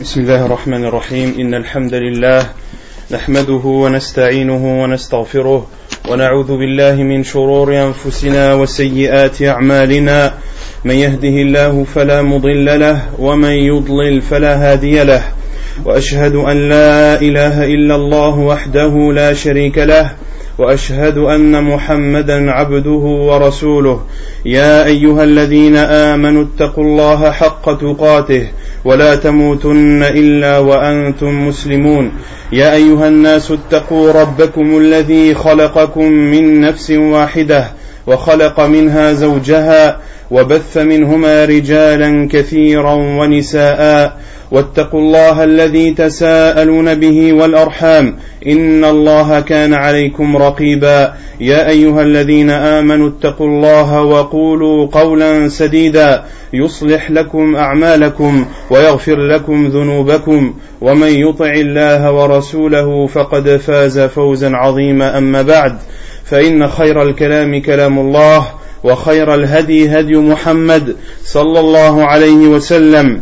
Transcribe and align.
بسم 0.00 0.20
الله 0.20 0.46
الرحمن 0.46 0.84
الرحيم. 0.84 1.34
إن 1.40 1.54
الحمد 1.54 1.94
لله 1.94 2.46
نحمده 3.10 3.64
ونستعينه 3.64 4.82
ونستغفره 4.82 5.66
ونعوذ 6.10 6.56
بالله 6.56 6.94
من 6.94 7.24
شرور 7.24 7.72
أنفسنا 7.72 8.54
وسيئات 8.54 9.42
أعمالنا. 9.42 10.34
من 10.84 10.94
يهده 10.94 11.28
الله 11.28 11.84
فلا 11.94 12.22
مضل 12.22 12.80
له 12.80 13.00
ومن 13.18 13.50
يضلل 13.50 14.22
فلا 14.22 14.72
هادي 14.72 15.04
له. 15.04 15.22
وأشهد 15.84 16.34
أن 16.34 16.68
لا 16.68 17.20
إله 17.20 17.64
إلا 17.64 17.94
الله 17.94 18.38
وحده 18.38 19.12
لا 19.12 19.32
شريك 19.32 19.78
له. 19.78 20.10
وأشهد 20.58 21.18
أن 21.18 21.64
محمدا 21.64 22.50
عبده 22.50 23.04
ورسوله. 23.28 24.00
يا 24.44 24.84
أيها 24.84 25.24
الذين 25.24 25.76
آمنوا 25.76 26.44
اتقوا 26.44 26.84
الله 26.84 27.30
حق 27.30 27.78
تقاته 27.80 28.46
ولا 28.84 29.14
تموتن 29.14 30.02
إلا 30.02 30.58
وأنتم 30.58 31.48
مسلمون. 31.48 32.12
يا 32.52 32.74
أيها 32.74 33.08
الناس 33.08 33.50
اتقوا 33.50 34.12
ربكم 34.12 34.78
الذي 34.78 35.34
خلقكم 35.34 36.12
من 36.12 36.60
نفس 36.60 36.90
واحدة 36.90 37.66
وخلق 38.06 38.60
منها 38.60 39.12
زوجها 39.12 40.00
وبث 40.30 40.76
منهما 40.76 41.44
رجالا 41.44 42.28
كثيرا 42.32 42.94
ونساء 42.94 44.12
واتقوا 44.50 45.00
الله 45.00 45.44
الذي 45.44 45.90
تساءلون 45.90 46.94
به 46.94 47.32
والأرحام 47.32 48.16
إن 48.46 48.84
الله 48.84 49.40
كان 49.40 49.74
عليكم 49.74 50.36
رقيبا. 50.36 51.14
يا 51.40 51.68
أيها 51.68 52.02
الذين 52.02 52.50
آمنوا 52.50 53.08
اتقوا 53.08 53.46
الله 53.46 54.02
وقولوا 54.02 54.86
قولا 54.86 55.48
سديدا. 55.48 56.24
يصلح 56.52 57.10
لكم 57.10 57.56
أعمالكم 57.56 58.46
ويغفر 58.70 59.16
لكم 59.16 59.66
ذنوبكم. 59.66 60.54
ومن 60.80 61.08
يطع 61.08 61.52
الله 61.52 62.12
ورسوله 62.12 63.06
فقد 63.06 63.56
فاز 63.56 64.00
فوزا 64.00 64.50
عظيما. 64.50 65.18
أما 65.18 65.42
بعد 65.42 65.76
فإن 66.24 66.68
خير 66.68 67.02
الكلام 67.02 67.60
كلام 67.60 67.98
الله 67.98 68.46
وخير 68.84 69.34
الهدي 69.34 69.88
هدي 69.88 70.16
محمد 70.16 70.96
صلى 71.24 71.60
الله 71.60 72.04
عليه 72.04 72.46
وسلم. 72.46 73.20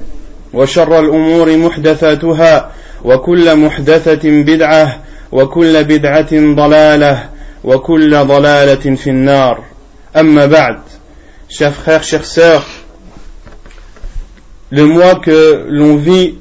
وشر 0.54 1.00
الأمور 1.00 1.56
محدثاتها 1.56 2.70
وكل 3.04 3.56
محدثة 3.56 4.30
بدعة 4.42 5.00
وكل 5.32 5.84
بدعة 5.84 6.30
ضلالة 6.32 7.28
وكل 7.64 8.24
ضلالة 8.24 8.96
في 8.96 9.10
النار 9.10 9.64
أما 10.16 10.46
بعد 10.46 10.78
chers 11.48 11.72
frères, 11.72 12.04
chers 12.04 12.24
sœurs 12.24 12.66
le 14.70 14.86
mois 14.86 15.16
que 15.16 15.66
l'on 15.68 15.96
vit 15.96 16.38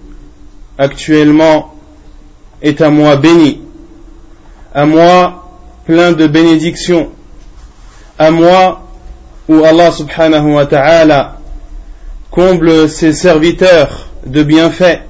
actuellement 0.77 1.75
est 2.61 2.81
un 2.81 2.89
mois 2.89 3.16
béni 3.16 3.61
un 4.75 4.86
mois 4.86 5.50
plein 5.86 6.11
de 6.11 6.27
bénédictions 6.27 7.09
un 8.20 8.31
mois 8.31 8.83
où 9.50 9.64
Allah 9.64 9.92
subhanahu 9.92 10.53
wa 10.53 10.66
ta'ala 10.66 11.38
comble 12.34 12.89
ses 12.89 13.14
serviteurs 13.14 14.08
de 14.26 14.42
bienfaits. 14.42 15.02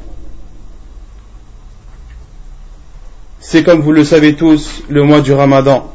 C'est 3.39 3.63
comme 3.63 3.79
vous 3.79 3.93
le 3.93 4.03
savez 4.03 4.35
tous 4.35 4.83
le 4.89 5.03
mois 5.03 5.21
du 5.21 5.31
Ramadan. 5.31 5.89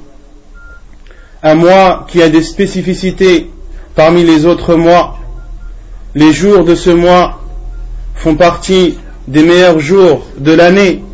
Un 1.43 1.55
mois 1.55 2.07
qui 2.09 2.23
a 2.23 2.31
des 2.31 2.43
spécificités 2.43 3.51
parmi 3.95 4.25
les 4.25 4.47
autres 4.47 4.75
mois. 4.75 5.19
Les 6.15 6.33
jours 6.33 6.65
de 6.65 6.75
ce 6.75 6.89
mois 6.89 7.43
font 8.15 8.35
partie 8.35 8.99
des 9.27 9.43
meilleurs 9.43 9.81
jours 9.81 10.25
de 10.39 10.53
l'année. 10.53 11.05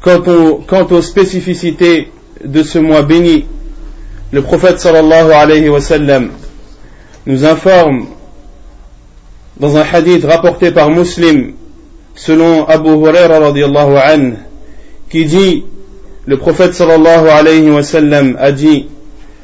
Quant, 0.00 0.86
aux 0.90 1.02
spécificités 1.02 2.10
de 2.44 2.64
ce 2.64 2.80
mois 2.80 3.02
béni, 3.02 3.46
le 4.32 4.42
prophète 4.42 4.80
sallallahu 4.80 5.30
alayhi 5.30 5.68
wa 5.68 5.80
sallam 5.80 6.30
nous 7.26 7.44
informe 7.44 8.06
dans 9.58 9.76
un 9.76 9.82
hadith 9.82 10.24
rapporté 10.24 10.70
par 10.70 10.90
Muslim 10.90 11.54
selon 12.14 12.64
Abu 12.66 12.90
Huraira 12.90 13.38
radiallahu 13.38 13.96
anhu 13.96 14.34
qui 15.10 15.24
dit 15.24 15.64
le 16.24 16.36
prophète 16.38 16.74
sallallahu 16.74 17.28
alayhi 17.28 17.70
wa 17.70 17.82
sallam 17.82 18.36
a 18.38 18.52
dit 18.52 18.86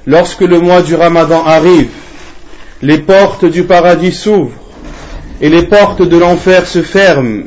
lorsque 0.06 0.40
le 0.40 0.60
mois 0.60 0.82
du 0.82 0.94
ramadan 0.94 1.44
arrive 1.44 1.88
les 2.82 2.98
portes 2.98 3.44
du 3.44 3.64
paradis 3.64 4.12
s'ouvrent 4.12 4.52
et 5.40 5.48
les 5.48 5.64
portes 5.64 6.02
de 6.02 6.16
l'enfer 6.16 6.66
se 6.66 6.82
ferment 6.82 7.44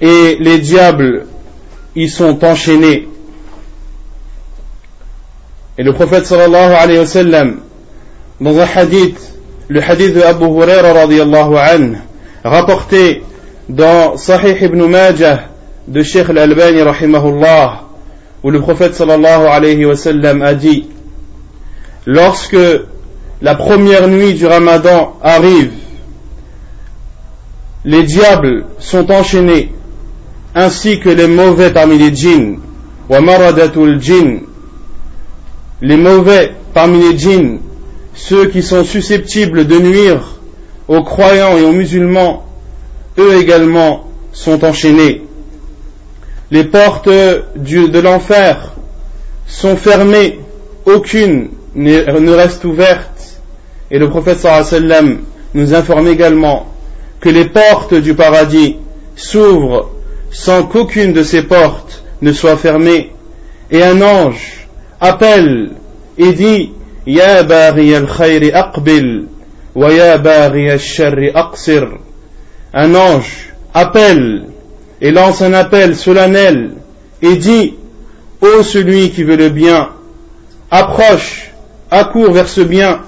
et 0.00 0.36
les 0.40 0.58
diables 0.58 1.26
y 1.96 2.08
sont 2.08 2.44
enchaînés. 2.44 3.08
Et 5.78 5.82
le 5.82 5.92
prophète 5.92 6.26
sallallahu 6.26 6.72
alayhi 6.72 6.98
wa 6.98 7.06
sallam 7.06 7.60
dans 8.40 8.58
un 8.58 8.66
hadith 8.66 9.33
le 9.68 9.80
hadith 9.80 10.14
de 10.14 10.22
Abu 10.22 10.44
Huraira 10.44 10.92
radiallahu 10.92 11.96
rapporté 12.44 13.22
dans 13.68 14.16
Sahih 14.16 14.62
ibn 14.62 14.84
Majah 14.86 15.48
de 15.88 16.02
Sheikh 16.02 16.28
al-Albani 16.30 16.82
rahimahullah, 16.82 17.84
où 18.42 18.50
le 18.50 18.60
prophète 18.60 18.94
sallallahu 18.94 19.46
alayhi 19.46 19.86
wa 19.86 19.96
sallam 19.96 20.42
a 20.42 20.54
dit, 20.54 20.86
lorsque 22.06 22.56
la 23.40 23.54
première 23.54 24.08
nuit 24.08 24.34
du 24.34 24.46
ramadan 24.46 25.14
arrive, 25.22 25.72
les 27.84 28.02
diables 28.02 28.66
sont 28.78 29.10
enchaînés, 29.10 29.72
ainsi 30.54 31.00
que 31.00 31.08
les 31.08 31.26
mauvais 31.26 31.70
parmi 31.70 31.98
les 31.98 32.14
djinns, 32.14 32.58
wa 33.08 33.20
maradatul 33.20 34.00
jinn, 34.00 34.40
les 35.80 35.96
mauvais 35.96 36.52
parmi 36.72 37.00
les 37.00 37.18
djinns, 37.18 37.60
ceux 38.14 38.48
qui 38.48 38.62
sont 38.62 38.84
susceptibles 38.84 39.66
de 39.66 39.78
nuire 39.78 40.40
aux 40.88 41.02
croyants 41.02 41.56
et 41.56 41.62
aux 41.62 41.72
musulmans, 41.72 42.44
eux 43.18 43.40
également 43.40 44.08
sont 44.32 44.64
enchaînés. 44.64 45.22
Les 46.50 46.64
portes 46.64 47.08
de 47.08 47.98
l'enfer 48.00 48.72
sont 49.46 49.76
fermées, 49.76 50.38
aucune 50.84 51.50
ne 51.74 52.32
reste 52.32 52.64
ouverte. 52.64 53.40
Et 53.90 53.98
le 53.98 54.08
prophète 54.08 54.38
sallam 54.38 55.20
nous 55.54 55.74
informe 55.74 56.08
également 56.08 56.66
que 57.20 57.28
les 57.28 57.46
portes 57.46 57.94
du 57.94 58.14
paradis 58.14 58.76
s'ouvrent 59.16 59.90
sans 60.30 60.64
qu'aucune 60.64 61.12
de 61.12 61.22
ces 61.22 61.42
portes 61.42 62.02
ne 62.22 62.32
soit 62.32 62.56
fermée. 62.56 63.12
Et 63.70 63.82
un 63.82 64.02
ange 64.02 64.68
appelle 65.00 65.70
et 66.18 66.32
dit 66.32 66.72
يا 67.07 67.41
باغي 67.41 67.97
الخير 67.97 68.59
أقبل 68.59 69.27
ويا 69.75 70.15
باغي 70.15 70.73
الشر 70.73 71.31
أقصر 71.35 71.87
Un 72.73 72.93
ange 72.93 73.51
appelle 73.73 74.45
et 75.01 75.09
lance 75.11 75.41
un 75.41 75.53
appel 75.53 75.95
solennel 75.95 76.73
et 77.21 77.35
dit 77.35 77.73
Ô 78.41 78.61
celui 78.63 79.09
qui 79.09 79.23
veut 79.23 79.35
le 79.35 79.49
bien, 79.49 79.89
approche, 80.71 81.51
accours 81.91 82.31
vers 82.31 82.47
ce 82.47 82.61
bien, 82.61 83.01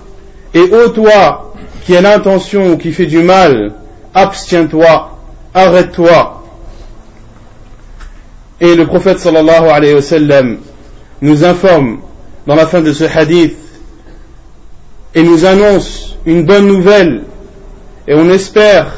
et 0.53 0.59
ô 0.61 0.89
toi 0.89 1.53
qui 1.85 1.95
as 1.95 2.01
l'intention 2.01 2.71
ou 2.71 2.77
qui 2.77 2.91
fait 2.91 3.05
du 3.05 3.19
mal, 3.23 3.73
abstiens-toi, 4.13 5.17
arrête-toi. 5.53 6.43
Et 8.59 8.75
le 8.75 8.85
prophète 8.85 9.19
sallallahu 9.19 9.69
alayhi 9.69 9.93
wa 9.95 10.01
sallam 10.01 10.57
nous 11.21 11.45
informe 11.45 11.99
dans 12.45 12.55
la 12.55 12.65
fin 12.67 12.81
de 12.81 12.93
ce 12.93 13.05
hadith 13.05 13.55
et 15.16 15.22
nous 15.22 15.46
annonce 15.46 16.14
une 16.26 16.44
bonne 16.44 16.66
nouvelle 16.66 17.22
et 18.06 18.14
on 18.14 18.28
espère 18.28 18.92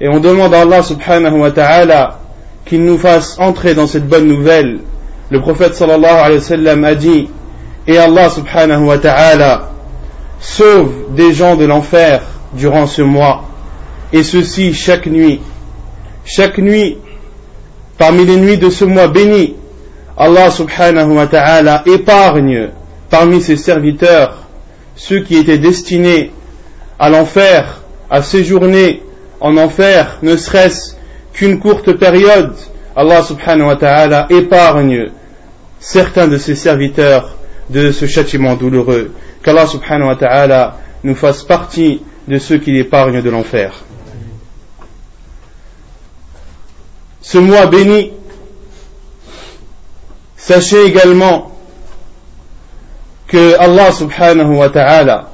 et 0.00 0.08
on 0.08 0.18
demande 0.18 0.54
à 0.54 0.62
Allah 0.62 0.82
subhanahu 0.82 1.38
wa 1.38 1.50
ta'ala 1.50 2.18
qu'il 2.64 2.82
nous 2.82 2.96
fasse 2.96 3.38
entrer 3.38 3.74
dans 3.74 3.86
cette 3.86 4.08
bonne 4.08 4.26
nouvelle. 4.26 4.78
Le 5.28 5.40
prophète 5.42 5.74
sallallahu 5.74 6.16
alayhi 6.16 6.38
wa 6.38 6.44
sallam 6.44 6.84
a 6.84 6.94
dit 6.94 7.28
et 7.86 7.98
Allah 7.98 8.30
subhanahu 8.30 8.86
wa 8.86 8.96
ta'ala 8.96 9.68
sauve 10.40 11.14
des 11.14 11.34
gens 11.34 11.56
de 11.56 11.66
l'enfer 11.66 12.22
durant 12.54 12.86
ce 12.86 13.02
mois 13.02 13.44
et 14.14 14.22
ceci 14.22 14.72
chaque 14.72 15.06
nuit. 15.06 15.40
Chaque 16.24 16.56
nuit 16.56 16.96
parmi 17.98 18.24
les 18.24 18.36
nuits 18.36 18.58
de 18.58 18.70
ce 18.70 18.86
mois 18.86 19.08
béni 19.08 19.56
Allah 20.16 20.50
subhanahu 20.50 21.16
wa 21.16 21.26
ta'ala 21.26 21.82
épargne 21.84 22.70
parmi 23.10 23.42
ses 23.42 23.58
serviteurs 23.58 24.43
ceux 24.96 25.20
qui 25.20 25.36
étaient 25.36 25.58
destinés 25.58 26.32
à 26.98 27.10
l'enfer, 27.10 27.82
à 28.10 28.22
séjourner 28.22 29.02
en 29.40 29.56
enfer, 29.56 30.18
ne 30.22 30.36
serait-ce 30.36 30.94
qu'une 31.32 31.58
courte 31.58 31.92
période, 31.92 32.54
Allah 32.96 33.22
subhanahu 33.22 33.68
wa 33.68 33.76
ta'ala 33.76 34.26
épargne 34.30 35.10
certains 35.80 36.28
de 36.28 36.38
ses 36.38 36.54
serviteurs 36.54 37.36
de 37.70 37.90
ce 37.90 38.06
châtiment 38.06 38.54
douloureux. 38.54 39.12
Qu'Allah 39.42 39.66
subhanahu 39.66 40.08
wa 40.08 40.16
ta'ala 40.16 40.78
nous 41.02 41.14
fasse 41.14 41.42
partie 41.42 42.02
de 42.28 42.38
ceux 42.38 42.58
qui 42.58 42.72
l'épargnent 42.72 43.20
de 43.20 43.30
l'enfer. 43.30 43.84
ce 47.24 47.38
mois 47.38 47.66
béni, 47.66 48.12
sachez 50.36 50.84
également 50.84 51.53
que 53.34 53.56
Allah 53.58 53.90
subhanahu 53.90 54.58
wa 54.58 54.68
ta'ala 54.68 55.28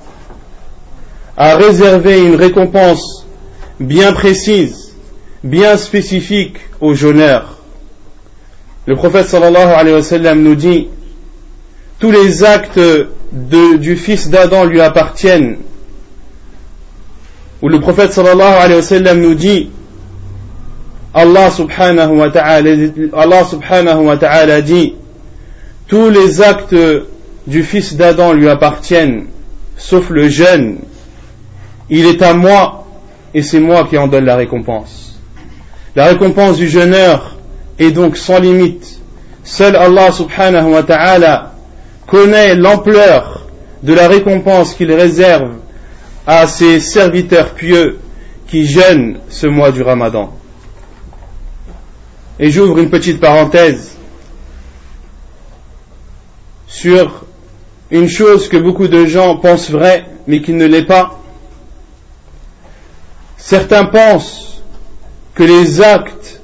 a 1.37 1.55
réservé 1.57 2.19
une 2.21 2.35
récompense 2.35 3.27
bien 3.79 4.15
précise, 4.15 4.95
bien 5.45 5.77
spécifique 5.77 6.57
aux 6.81 6.95
jeûneurs. 6.95 7.59
Le 8.87 8.97
prophète 8.97 9.27
sallallahu 9.27 9.75
alayhi 9.75 9.97
wa 9.97 10.03
sallam 10.03 10.43
nous 10.43 10.55
dit 10.55 10.89
tous 11.99 12.11
les 12.11 12.43
actes 12.43 12.81
du 13.33 13.97
fils 13.97 14.31
d'Adam 14.31 14.65
lui 14.65 14.81
appartiennent. 14.81 15.59
Où 17.61 17.69
le 17.69 17.81
prophète 17.81 18.15
sallallahu 18.15 19.15
nous 19.17 19.35
dit 19.35 19.69
Allah 21.13 21.51
subhanahu 21.51 22.17
wa 22.17 22.31
ta'ala 22.31 22.71
Allah 23.13 23.45
subhanahu 23.45 24.07
wa 24.07 24.17
ta'ala 24.17 24.63
dit 24.63 24.95
tous 25.87 26.09
les 26.09 26.41
actes 26.41 26.75
du 27.51 27.65
fils 27.65 27.95
d'Adam 27.97 28.33
lui 28.33 28.49
appartiennent 28.49 29.27
sauf 29.77 30.09
le 30.11 30.29
jeûne 30.29 30.79
il 31.91 32.07
est 32.07 32.23
à 32.23 32.33
moi 32.33 32.87
et 33.35 33.43
c'est 33.43 33.59
moi 33.59 33.85
qui 33.85 33.99
en 33.99 34.07
donne 34.07 34.25
la 34.25 34.37
récompense. 34.37 35.19
La 35.97 36.07
récompense 36.07 36.57
du 36.57 36.69
jeûneur 36.69 37.37
est 37.79 37.91
donc 37.91 38.17
sans 38.17 38.39
limite. 38.39 39.01
Seul 39.43 39.75
Allah 39.75 40.13
subhanahu 40.13 40.73
wa 40.73 40.83
ta'ala 40.85 41.55
connaît 42.07 42.55
l'ampleur 42.55 43.49
de 43.83 43.93
la 43.93 44.07
récompense 44.07 44.75
qu'il 44.75 44.93
réserve 44.93 45.51
à 46.27 46.47
ses 46.47 46.79
serviteurs 46.79 47.55
pieux 47.55 47.99
qui 48.47 48.67
jeûnent 48.67 49.19
ce 49.29 49.49
mois 49.49 49.73
du 49.73 49.83
ramadan. 49.83 50.33
Et 52.39 52.51
j'ouvre 52.51 52.79
une 52.79 52.91
petite 52.91 53.21
parenthèse 53.21 53.97
sur 56.69 57.25
une 57.91 58.09
chose 58.09 58.49
que 58.49 58.57
beaucoup 58.57 58.89
de 58.89 59.07
gens 59.07 59.37
pensent 59.37 59.71
vraie, 59.71 60.05
mais 60.27 60.41
qui 60.43 60.53
ne 60.53 60.67
l'est 60.67 60.85
pas. 60.85 61.19
Certains 63.37 63.85
pensent 63.85 64.63
que 65.35 65.43
les 65.43 65.81
actes 65.81 66.41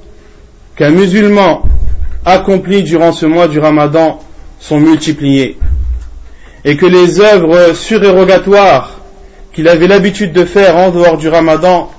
qu'un 0.75 0.89
musulman 0.89 1.63
accomplit 2.25 2.83
durant 2.83 3.13
ce 3.13 3.25
mois 3.25 3.47
du 3.47 3.59
ramadan 3.59 4.19
sont 4.59 4.79
multipliés 4.79 5.57
et 6.65 6.75
que 6.75 6.85
les 6.85 7.19
œuvres 7.21 7.73
surérogatoires 7.73 8.97
qu'il 9.53 9.69
avait 9.69 9.87
l'habitude 9.87 10.33
de 10.33 10.43
faire 10.43 10.75
en 10.75 10.91
dehors 10.91 11.17
du 11.17 11.29
ramadan, 11.29 11.89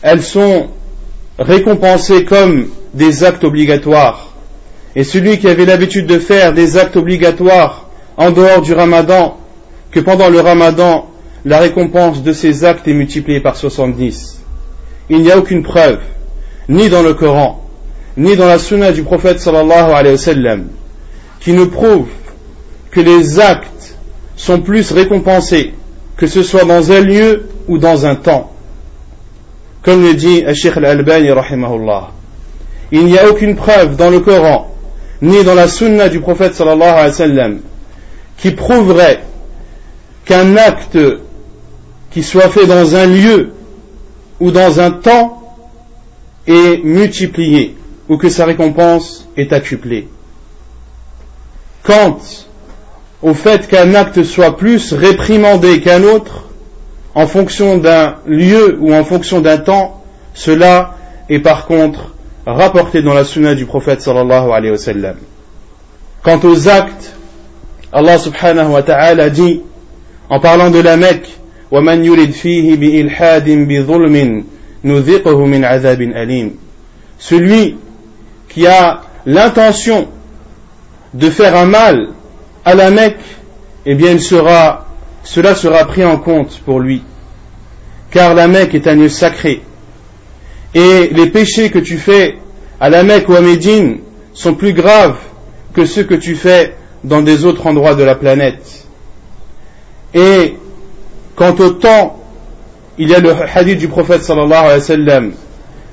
elles 0.00 0.22
sont 0.22 0.68
récompensées 1.38 2.24
comme 2.24 2.68
des 2.94 3.24
actes 3.24 3.44
obligatoires. 3.44 4.32
Et 4.96 5.04
celui 5.04 5.38
qui 5.38 5.48
avait 5.48 5.64
l'habitude 5.64 6.06
de 6.06 6.18
faire 6.18 6.52
des 6.52 6.76
actes 6.76 6.96
obligatoires 6.96 7.81
en 8.16 8.30
dehors 8.30 8.62
du 8.62 8.72
ramadan, 8.72 9.36
que 9.90 10.00
pendant 10.00 10.28
le 10.28 10.40
ramadan, 10.40 11.06
la 11.44 11.58
récompense 11.58 12.22
de 12.22 12.32
ces 12.32 12.64
actes 12.64 12.86
est 12.86 12.94
multipliée 12.94 13.40
par 13.40 13.56
70. 13.56 14.42
Il 15.10 15.22
n'y 15.22 15.30
a 15.30 15.38
aucune 15.38 15.62
preuve, 15.62 16.00
ni 16.68 16.88
dans 16.88 17.02
le 17.02 17.14
Coran, 17.14 17.64
ni 18.16 18.36
dans 18.36 18.46
la 18.46 18.58
sunna 18.58 18.92
du 18.92 19.02
prophète 19.02 19.40
sallallahu 19.40 19.92
alayhi 19.92 20.14
wa 20.14 20.18
sallam, 20.18 20.68
qui 21.40 21.52
nous 21.52 21.68
prouve 21.68 22.08
que 22.90 23.00
les 23.00 23.40
actes 23.40 23.96
sont 24.36 24.60
plus 24.60 24.92
récompensés, 24.92 25.74
que 26.16 26.26
ce 26.26 26.42
soit 26.42 26.64
dans 26.64 26.92
un 26.92 27.00
lieu 27.00 27.48
ou 27.68 27.78
dans 27.78 28.06
un 28.06 28.14
temps. 28.14 28.52
Comme 29.82 30.04
le 30.04 30.14
dit 30.14 30.44
Sheikh 30.54 30.76
al-Albani 30.76 31.30
rahimahullah 31.30 32.10
il 32.92 33.06
n'y 33.06 33.18
a 33.18 33.28
aucune 33.28 33.56
preuve 33.56 33.96
dans 33.96 34.10
le 34.10 34.20
Coran, 34.20 34.70
ni 35.22 35.42
dans 35.44 35.54
la 35.54 35.66
sunna 35.66 36.10
du 36.10 36.20
prophète 36.20 36.54
sallallahu 36.54 36.90
alayhi 36.90 37.06
wa 37.06 37.12
sallam, 37.12 37.60
qui 38.42 38.50
prouverait 38.50 39.22
qu'un 40.24 40.56
acte 40.56 40.98
qui 42.10 42.24
soit 42.24 42.48
fait 42.48 42.66
dans 42.66 42.96
un 42.96 43.06
lieu 43.06 43.52
ou 44.40 44.50
dans 44.50 44.80
un 44.80 44.90
temps 44.90 45.56
est 46.48 46.82
multiplié 46.82 47.76
ou 48.08 48.16
que 48.16 48.28
sa 48.28 48.44
récompense 48.44 49.28
est 49.36 49.52
accuplée. 49.52 50.08
Quant 51.84 52.18
au 53.22 53.32
fait 53.32 53.68
qu'un 53.68 53.94
acte 53.94 54.24
soit 54.24 54.56
plus 54.56 54.92
réprimandé 54.92 55.80
qu'un 55.80 56.02
autre, 56.02 56.46
en 57.14 57.28
fonction 57.28 57.78
d'un 57.78 58.16
lieu 58.26 58.76
ou 58.80 58.92
en 58.92 59.04
fonction 59.04 59.40
d'un 59.40 59.58
temps, 59.58 60.02
cela 60.34 60.96
est 61.28 61.38
par 61.38 61.66
contre 61.66 62.12
rapporté 62.44 63.02
dans 63.02 63.14
la 63.14 63.24
sunna 63.24 63.54
du 63.54 63.66
prophète 63.66 64.02
sallallahu 64.02 64.50
alayhi 64.50 64.72
wa. 64.72 65.12
Quant 66.24 66.40
aux 66.42 66.68
actes, 66.68 67.14
Allah 67.91 68.19
subhanahu 68.19 68.71
wa 68.73 68.81
ta'ala 68.83 69.29
dit, 69.29 69.61
en 70.29 70.39
parlant 70.39 70.69
de 70.69 70.79
la 70.79 70.97
Mecque, 70.97 71.29
وَمَنْ 71.71 72.03
يُرِدْ 72.05 72.31
فِيهِ 72.31 72.75
بِإِلْحَادٍ 72.77 73.67
بِظُلْمٍ 73.67 74.43
نُذِقُهُ 74.83 75.45
مِنْ 75.45 75.63
عَذَابٍ 75.65 76.01
أَلِيمٍ 76.01 76.51
Celui 77.19 77.75
qui 78.49 78.67
a 78.67 79.01
l'intention 79.25 80.07
de 81.13 81.29
faire 81.29 81.55
un 81.55 81.65
mal 81.65 82.09
à 82.63 82.75
la 82.75 82.89
Mecque, 82.89 83.19
eh 83.85 83.95
bien 83.95 84.11
il 84.11 84.21
sera, 84.21 84.87
cela 85.23 85.55
sera 85.55 85.85
pris 85.85 86.05
en 86.05 86.17
compte 86.17 86.61
pour 86.65 86.79
lui. 86.79 87.03
Car 88.11 88.33
la 88.33 88.47
Mecque 88.47 88.75
est 88.75 88.87
un 88.87 88.95
lieu 88.95 89.09
sacré 89.09 89.61
et 90.73 91.09
les 91.11 91.27
péchés 91.27 91.69
que 91.71 91.79
tu 91.79 91.97
fais 91.97 92.35
à 92.79 92.89
la 92.89 93.03
Mecque 93.03 93.29
ou 93.29 93.35
à 93.35 93.41
Médine 93.41 93.99
sont 94.33 94.53
plus 94.53 94.73
graves 94.73 95.17
que 95.73 95.85
ceux 95.85 96.03
que 96.03 96.13
tu 96.13 96.35
fais 96.35 96.75
dans 97.04 97.22
des 97.22 97.44
autres 97.44 97.66
endroits 97.66 97.94
de 97.94 98.04
la 98.04 98.14
planète. 98.14 98.86
Et 100.14 100.56
quant 101.34 101.54
au 101.58 101.70
temps, 101.70 102.18
il 102.98 103.08
y 103.08 103.14
a 103.14 103.20
le 103.20 103.32
hadith 103.54 103.78
du 103.78 103.88
prophète 103.88 104.22
sallallahu 104.22 104.52
alayhi 104.52 104.78
wa 104.78 104.80
sallam, 104.80 105.32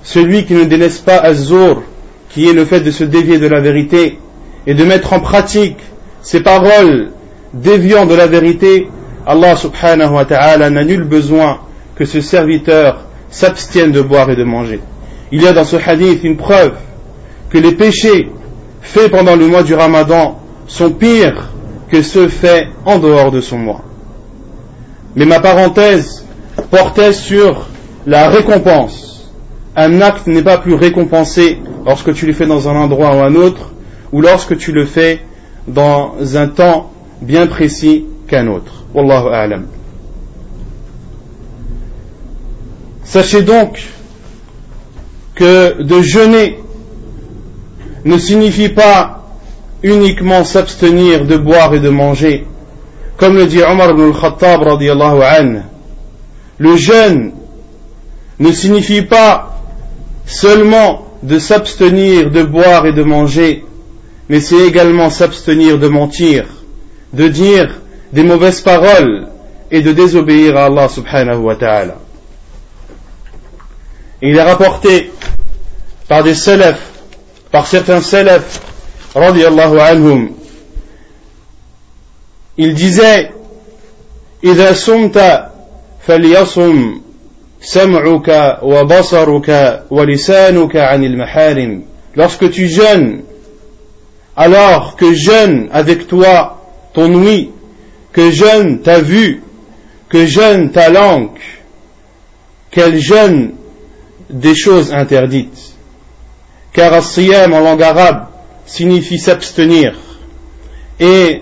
celui 0.04 0.46
qui 0.46 0.54
ne 0.54 0.66
délaisse 0.66 1.00
pas 1.00 1.18
Azur, 1.18 1.84
qui 2.30 2.48
est 2.48 2.54
le 2.54 2.66
fait 2.66 2.82
de 2.82 2.92
se 2.92 3.04
dévier 3.04 3.40
de 3.40 3.48
la 3.48 3.60
vérité 3.60 4.20
et 4.68 4.74
de 4.74 4.84
mettre 4.84 5.14
en 5.14 5.20
pratique 5.20 5.78
ces 6.22 6.42
paroles 6.42 7.12
déviant 7.54 8.06
de 8.06 8.16
la 8.16 8.28
vérité, 8.28 8.90
Allah 9.26 9.56
subhanahu 9.56 10.14
wa 10.14 10.26
ta'ala 10.26 10.70
n'a 10.70 10.84
nul 10.84 11.04
besoin 11.04 11.60
que 11.96 12.06
ce 12.06 12.22
serviteur 12.22 13.06
s'abstiennent 13.30 13.92
de 13.92 14.02
boire 14.02 14.30
et 14.30 14.36
de 14.36 14.44
manger. 14.44 14.80
Il 15.32 15.42
y 15.42 15.48
a 15.48 15.54
dans 15.54 15.64
ce 15.64 15.76
hadith 15.76 16.24
une 16.24 16.38
preuve 16.38 16.74
que 17.50 17.58
les 17.58 17.74
péchés 17.74 18.30
faits 18.82 19.12
pendant 19.12 19.36
le 19.36 19.48
mois 19.48 19.64
du 19.64 19.74
ramadan 19.74 20.40
sont 20.70 20.92
pires 20.92 21.50
que 21.92 22.02
ceux 22.02 22.30
faits 22.30 22.68
en 22.86 23.00
dehors 23.00 23.32
de 23.32 23.42
son 23.42 23.58
mois. 23.58 23.82
Mais 25.16 25.26
ma 25.26 25.40
parenthèse 25.40 26.26
portait 26.70 27.12
sur 27.12 27.68
la 28.06 28.30
récompense. 28.30 29.32
Un 29.76 30.00
acte 30.02 30.28
n'est 30.28 30.44
pas 30.44 30.60
plus 30.60 30.76
récompensé 30.76 31.58
lorsque 31.86 32.14
tu 32.14 32.26
le 32.26 32.34
fais 32.34 32.46
dans 32.46 32.70
un 32.70 32.76
endroit 32.76 33.16
ou 33.16 33.20
un 33.20 33.36
autre, 33.36 33.72
ou 34.12 34.22
lorsque 34.22 34.58
tu 34.58 34.72
le 34.72 34.86
fais 34.86 35.22
dans 35.68 36.14
un 36.36 36.48
temps 36.48 36.92
bien 37.22 37.48
précis 37.48 38.06
qu'un 38.28 38.48
autre. 38.48 38.84
Wallahu 38.94 39.34
a'lam. 39.34 39.66
Sachez 43.04 43.42
donc 43.42 43.88
que 45.34 45.82
de 45.82 46.02
jeûner 46.02 46.60
ne 48.06 48.18
signifie 48.18 48.70
pas 48.70 49.19
uniquement 49.84 50.44
s'abstenir 50.44 51.26
de 51.26 51.38
boire 51.38 51.74
et 51.74 51.80
de 51.80 51.90
manger. 51.90 52.46
Comme 53.18 53.36
le 53.36 53.46
dit 53.46 53.62
Omar 53.62 53.92
ibn 53.92 54.12
al-Khattab 54.14 54.64
le 56.60 56.76
jeûne 56.76 57.32
ne 58.40 58.52
signifie 58.52 59.02
pas 59.02 59.62
seulement 60.26 61.06
de 61.24 61.40
s'abstenir 61.40 62.32
de 62.32 62.44
boire 62.44 62.86
et 62.86 62.94
de 62.94 63.04
manger, 63.04 63.66
mais 64.30 64.40
c'est 64.40 64.68
également 64.68 65.10
s'abstenir 65.10 65.80
de 65.80 65.88
mentir, 65.88 66.46
de 67.14 67.28
dire 67.28 67.80
des 68.14 68.24
mauvaises 68.24 68.62
paroles 68.62 69.28
et 69.72 69.82
de 69.82 69.92
désobéir 69.92 70.58
à 70.58 70.66
Allah 70.66 70.88
subhanahu 70.90 71.38
wa 71.38 71.56
ta'ala. 71.56 71.96
Il 74.22 74.36
est 74.36 74.44
rapporté 74.44 75.12
par 76.08 76.24
des 76.24 76.36
salafs, 76.36 76.90
par 77.52 77.68
certains 77.68 78.02
salafs, 78.02 78.62
radiallahu 79.15 79.81
anhum, 79.81 80.31
il 82.57 82.75
disait 82.75 83.35
إذا 84.45 84.73
صمت 84.73 85.45
فليصم 86.07 87.01
سمعك 87.61 88.59
وبصرك 88.63 89.83
ولسانك 89.91 90.77
عن 90.77 91.05
المحارم 91.05 91.83
lorsque 92.17 92.51
tu 92.51 92.69
jeûnes 92.69 93.23
alors 94.37 94.97
que 94.97 95.15
jeûne 95.15 95.69
avec 95.73 96.07
toi 96.07 96.63
ton 96.93 97.15
ouïe 97.15 97.51
que 98.13 98.31
jeûne 98.31 98.83
ta 98.83 99.01
vue 99.01 99.43
que 100.11 100.27
jeûne 100.27 100.71
ta 100.73 100.91
langue 100.91 101.41
quel 102.71 102.99
jeûne 102.99 103.55
des 104.29 104.55
choses 104.55 104.93
interdites. 104.93 105.75
car 106.73 106.93
as-siyam 106.93 107.55
en 107.55 107.61
langue 107.61 107.83
arabe 107.83 108.27
signifie 108.70 109.18
s'abstenir. 109.18 109.96
Et 111.00 111.42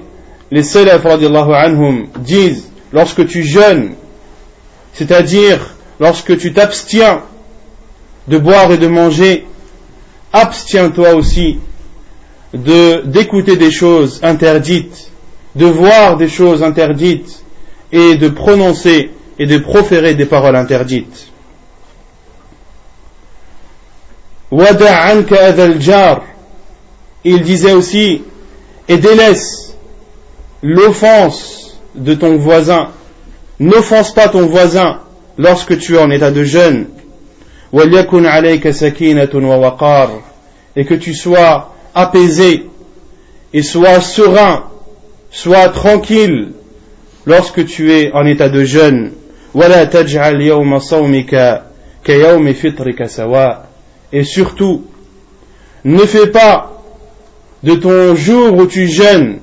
les 0.49 0.63
salaf 0.63 1.05
anhum 1.05 2.07
disent 2.19 2.69
lorsque 2.93 3.27
tu 3.27 3.43
jeûnes, 3.43 3.95
c'est-à-dire 4.93 5.75
lorsque 5.99 6.37
tu 6.37 6.53
t'abstiens 6.53 7.21
de 8.27 8.37
boire 8.37 8.71
et 8.71 8.77
de 8.77 8.87
manger, 8.87 9.45
abstiens-toi 10.31 11.15
aussi 11.15 11.59
de 12.53 13.01
d'écouter 13.05 13.57
des 13.57 13.71
choses 13.71 14.19
interdites, 14.23 15.11
de 15.55 15.65
voir 15.65 16.15
des 16.15 16.29
choses 16.29 16.63
interdites 16.63 17.43
et 17.91 18.15
de 18.15 18.29
prononcer 18.29 19.11
et 19.37 19.45
de 19.45 19.57
proférer 19.57 20.15
des 20.15 20.25
paroles 20.25 20.55
interdites. 20.55 21.27
Il 27.23 27.41
disait 27.41 27.73
aussi 27.73 28.21
et 28.87 28.97
délaisse 28.97 29.75
l'offense 30.61 31.79
de 31.95 32.13
ton 32.13 32.37
voisin. 32.37 32.89
N'offense 33.59 34.13
pas 34.13 34.29
ton 34.29 34.45
voisin 34.45 34.99
lorsque 35.37 35.77
tu 35.77 35.95
es 35.95 35.99
en 35.99 36.09
état 36.11 36.31
de 36.31 36.43
jeûne. 36.43 36.87
Et 40.75 40.85
que 40.85 40.93
tu 40.93 41.13
sois 41.13 41.73
apaisé 41.93 42.69
et 43.53 43.61
sois 43.61 44.01
serein, 44.01 44.65
sois 45.31 45.69
tranquille 45.69 46.53
lorsque 47.25 47.65
tu 47.65 47.91
es 47.91 48.11
en 48.13 48.25
état 48.25 48.49
de 48.49 48.63
jeûne. 48.63 49.11
Et 54.13 54.23
surtout, 54.23 54.85
ne 55.83 55.99
fais 55.99 56.27
pas 56.27 56.76
de 57.63 57.75
ton 57.75 58.15
jour 58.15 58.55
où 58.55 58.65
tu 58.65 58.87
jeûnes, 58.87 59.39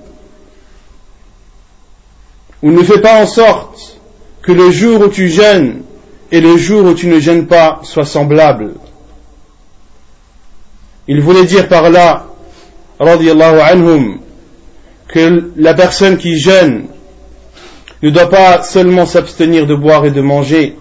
ou 2.62 2.71
ne 2.71 2.83
fais 2.83 3.00
pas 3.00 3.23
en 3.23 3.26
sorte 3.26 4.00
que 4.42 4.52
le 4.52 4.71
jour 4.71 5.02
où 5.02 5.09
tu 5.09 5.28
jeûnes 5.28 5.83
et 6.30 6.40
le 6.40 6.56
jour 6.56 6.87
où 6.87 6.94
tu 6.94 7.09
ne 7.09 7.21
jeûnes 7.21 7.47
pas 7.47 7.80
soient 7.83 8.06
semblables. 8.06 8.75
Il 11.06 11.21
voulait 11.21 11.44
dire 11.44 11.68
par 11.68 11.90
là 11.90 12.26
anhum, 12.99 14.21
que 15.09 15.52
la 15.56 15.75
personne 15.75 16.16
qui 16.16 16.38
jeûne 16.38 16.87
ne 18.02 18.11
doit 18.11 18.30
pas 18.30 18.62
seulement 18.62 19.06
s'abstenir 19.06 19.66
de 19.66 19.75
boire 19.75 20.04
et 20.06 20.11
de 20.11 20.21
manger 20.21 20.76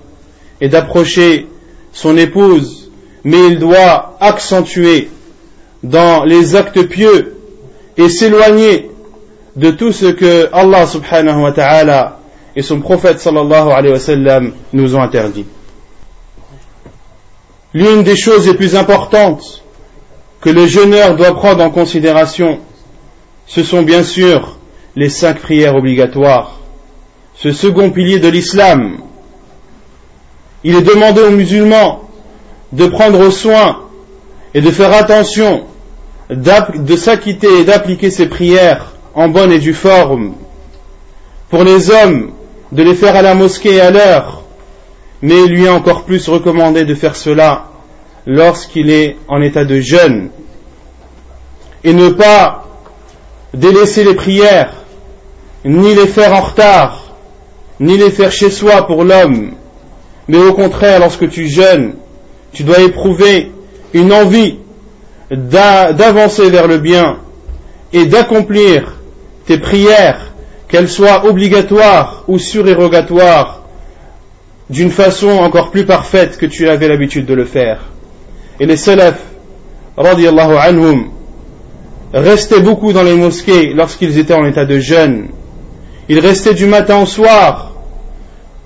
et 0.61 0.69
d'approcher 0.69 1.47
son 1.91 2.17
épouse, 2.17 2.89
mais 3.23 3.47
il 3.47 3.59
doit 3.59 4.17
accentuer 4.19 5.09
dans 5.83 6.23
les 6.23 6.55
actes 6.55 6.87
pieux 6.87 7.35
et 7.97 8.09
s'éloigner 8.09 8.89
de 9.55 9.71
tout 9.71 9.91
ce 9.91 10.05
que 10.05 10.49
Allah 10.51 10.87
subhanahu 10.87 11.41
wa 11.41 11.51
ta'ala 11.51 12.19
et 12.55 12.61
son 12.61 12.79
prophète 12.79 13.19
sallallahu 13.19 14.53
nous 14.71 14.95
ont 14.95 15.01
interdit. 15.01 15.45
L'une 17.73 18.03
des 18.03 18.15
choses 18.15 18.47
les 18.47 18.53
plus 18.53 18.75
importantes 18.75 19.63
que 20.41 20.49
le 20.49 20.67
jeûneur 20.67 21.15
doit 21.15 21.35
prendre 21.35 21.63
en 21.63 21.69
considération, 21.69 22.59
ce 23.47 23.63
sont 23.63 23.81
bien 23.81 24.03
sûr 24.03 24.57
les 24.95 25.09
cinq 25.09 25.39
prières 25.39 25.75
obligatoires, 25.75 26.59
ce 27.35 27.51
second 27.51 27.89
pilier 27.89 28.19
de 28.19 28.27
l'islam. 28.27 28.97
Il 30.63 30.75
est 30.75 30.81
demandé 30.81 31.21
aux 31.21 31.31
musulmans 31.31 32.09
de 32.71 32.87
prendre 32.87 33.29
soin 33.29 33.79
et 34.53 34.61
de 34.61 34.71
faire 34.71 34.93
attention 34.93 35.65
de 36.35 36.95
s'acquitter 36.95 37.59
et 37.59 37.63
d'appliquer 37.63 38.09
ces 38.09 38.27
prières 38.27 38.93
en 39.13 39.27
bonne 39.27 39.51
et 39.51 39.59
due 39.59 39.73
forme. 39.73 40.33
Pour 41.49 41.63
les 41.63 41.91
hommes, 41.91 42.31
de 42.71 42.83
les 42.83 42.95
faire 42.95 43.15
à 43.15 43.21
la 43.21 43.35
mosquée 43.35 43.79
à 43.79 43.91
l'heure, 43.91 44.43
mais 45.21 45.35
il 45.43 45.51
lui 45.51 45.65
est 45.65 45.69
encore 45.69 46.03
plus 46.03 46.27
recommandé 46.27 46.85
de 46.85 46.95
faire 46.95 47.15
cela 47.15 47.65
lorsqu'il 48.25 48.89
est 48.89 49.17
en 49.27 49.41
état 49.41 49.65
de 49.65 49.79
jeûne 49.79 50.29
et 51.83 51.93
ne 51.93 52.09
pas 52.09 52.65
délaisser 53.53 54.03
les 54.03 54.15
prières, 54.15 54.73
ni 55.65 55.93
les 55.93 56.07
faire 56.07 56.33
en 56.33 56.41
retard, 56.41 57.15
ni 57.79 57.97
les 57.97 58.09
faire 58.09 58.31
chez 58.31 58.49
soi 58.49 58.87
pour 58.87 59.03
l'homme, 59.03 59.51
mais 60.27 60.37
au 60.37 60.53
contraire, 60.53 60.99
lorsque 60.99 61.29
tu 61.29 61.47
jeûnes, 61.47 61.95
tu 62.53 62.63
dois 62.63 62.79
éprouver 62.79 63.51
une 63.93 64.13
envie 64.13 64.57
d'avancer 65.35 66.49
vers 66.49 66.67
le 66.67 66.77
bien 66.77 67.17
et 67.91 68.05
d'accomplir 68.05 68.93
tes 69.45 69.57
prières, 69.57 70.33
qu'elles 70.67 70.89
soient 70.89 71.25
obligatoires 71.25 72.23
ou 72.27 72.39
surérogatoires, 72.39 73.63
d'une 74.69 74.89
façon 74.89 75.29
encore 75.29 75.71
plus 75.71 75.85
parfaite 75.85 76.37
que 76.37 76.45
tu 76.45 76.69
avais 76.69 76.87
l'habitude 76.87 77.25
de 77.25 77.33
le 77.33 77.45
faire. 77.45 77.81
Et 78.59 78.65
les 78.65 78.77
salafs, 78.77 79.21
radiallahu 79.97 80.55
anhum, 80.55 81.11
restaient 82.13 82.61
beaucoup 82.61 82.93
dans 82.93 83.03
les 83.03 83.15
mosquées 83.15 83.73
lorsqu'ils 83.73 84.17
étaient 84.17 84.33
en 84.33 84.45
état 84.45 84.65
de 84.65 84.79
jeûne. 84.79 85.27
Ils 86.09 86.19
restaient 86.19 86.53
du 86.53 86.65
matin 86.65 87.01
au 87.01 87.05
soir 87.05 87.73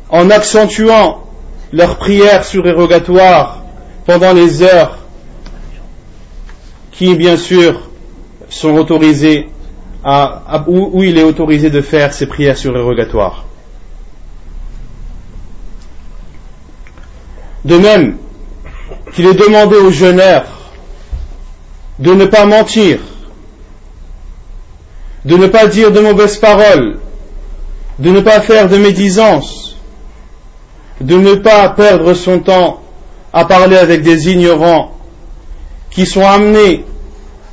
en 0.09 0.29
accentuant 0.29 1.24
leurs 1.71 1.97
prières 1.97 2.45
surérogatoires 2.45 3.63
pendant 4.05 4.33
les 4.33 4.63
heures 4.63 4.97
qui, 6.97 7.13
bien 7.15 7.37
sûr, 7.37 7.89
sont 8.49 8.75
autorisées 8.75 9.49
à, 10.03 10.63
où, 10.67 11.03
il 11.03 11.17
est 11.17 11.23
autorisé 11.23 11.69
de 11.69 11.81
faire 11.81 12.11
ces 12.13 12.25
prières 12.25 12.57
surérogatoires. 12.57 13.45
De 17.65 17.77
même 17.77 18.17
qu'il 19.13 19.27
est 19.27 19.35
demandé 19.35 19.75
aux 19.75 19.91
jeûneurs 19.91 20.71
de 21.99 22.13
ne 22.13 22.25
pas 22.25 22.45
mentir, 22.45 22.99
de 25.25 25.35
ne 25.35 25.47
pas 25.47 25.67
dire 25.67 25.91
de 25.91 25.99
mauvaises 25.99 26.37
paroles, 26.37 26.99
de 27.99 28.09
ne 28.09 28.21
pas 28.21 28.39
faire 28.41 28.69
de 28.69 28.77
médisance, 28.77 29.75
de 31.01 31.15
ne 31.15 31.35
pas 31.35 31.69
perdre 31.69 32.13
son 32.13 32.39
temps 32.39 32.81
à 33.33 33.45
parler 33.45 33.77
avec 33.77 34.01
des 34.01 34.29
ignorants 34.31 34.96
qui 35.96 36.06
sont 36.06 36.26
amenés 36.26 36.84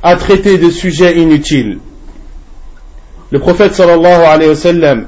à 0.02 0.16
traiter 0.16 0.58
de 0.58 0.70
sujets 0.70 1.18
inutiles. 1.18 1.78
Le 3.30 3.38
prophète 3.38 3.74
sallallahu 3.74 4.24
alayhi 4.24 4.50
wa 4.50 4.56
sallam 4.56 5.06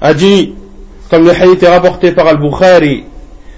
a 0.00 0.14
dit, 0.14 0.54
comme 1.10 1.24
le 1.24 1.30
hadith 1.30 1.62
est 1.62 1.68
rapporté 1.68 2.12
par 2.12 2.26
Al-Bukhari, 2.26 3.04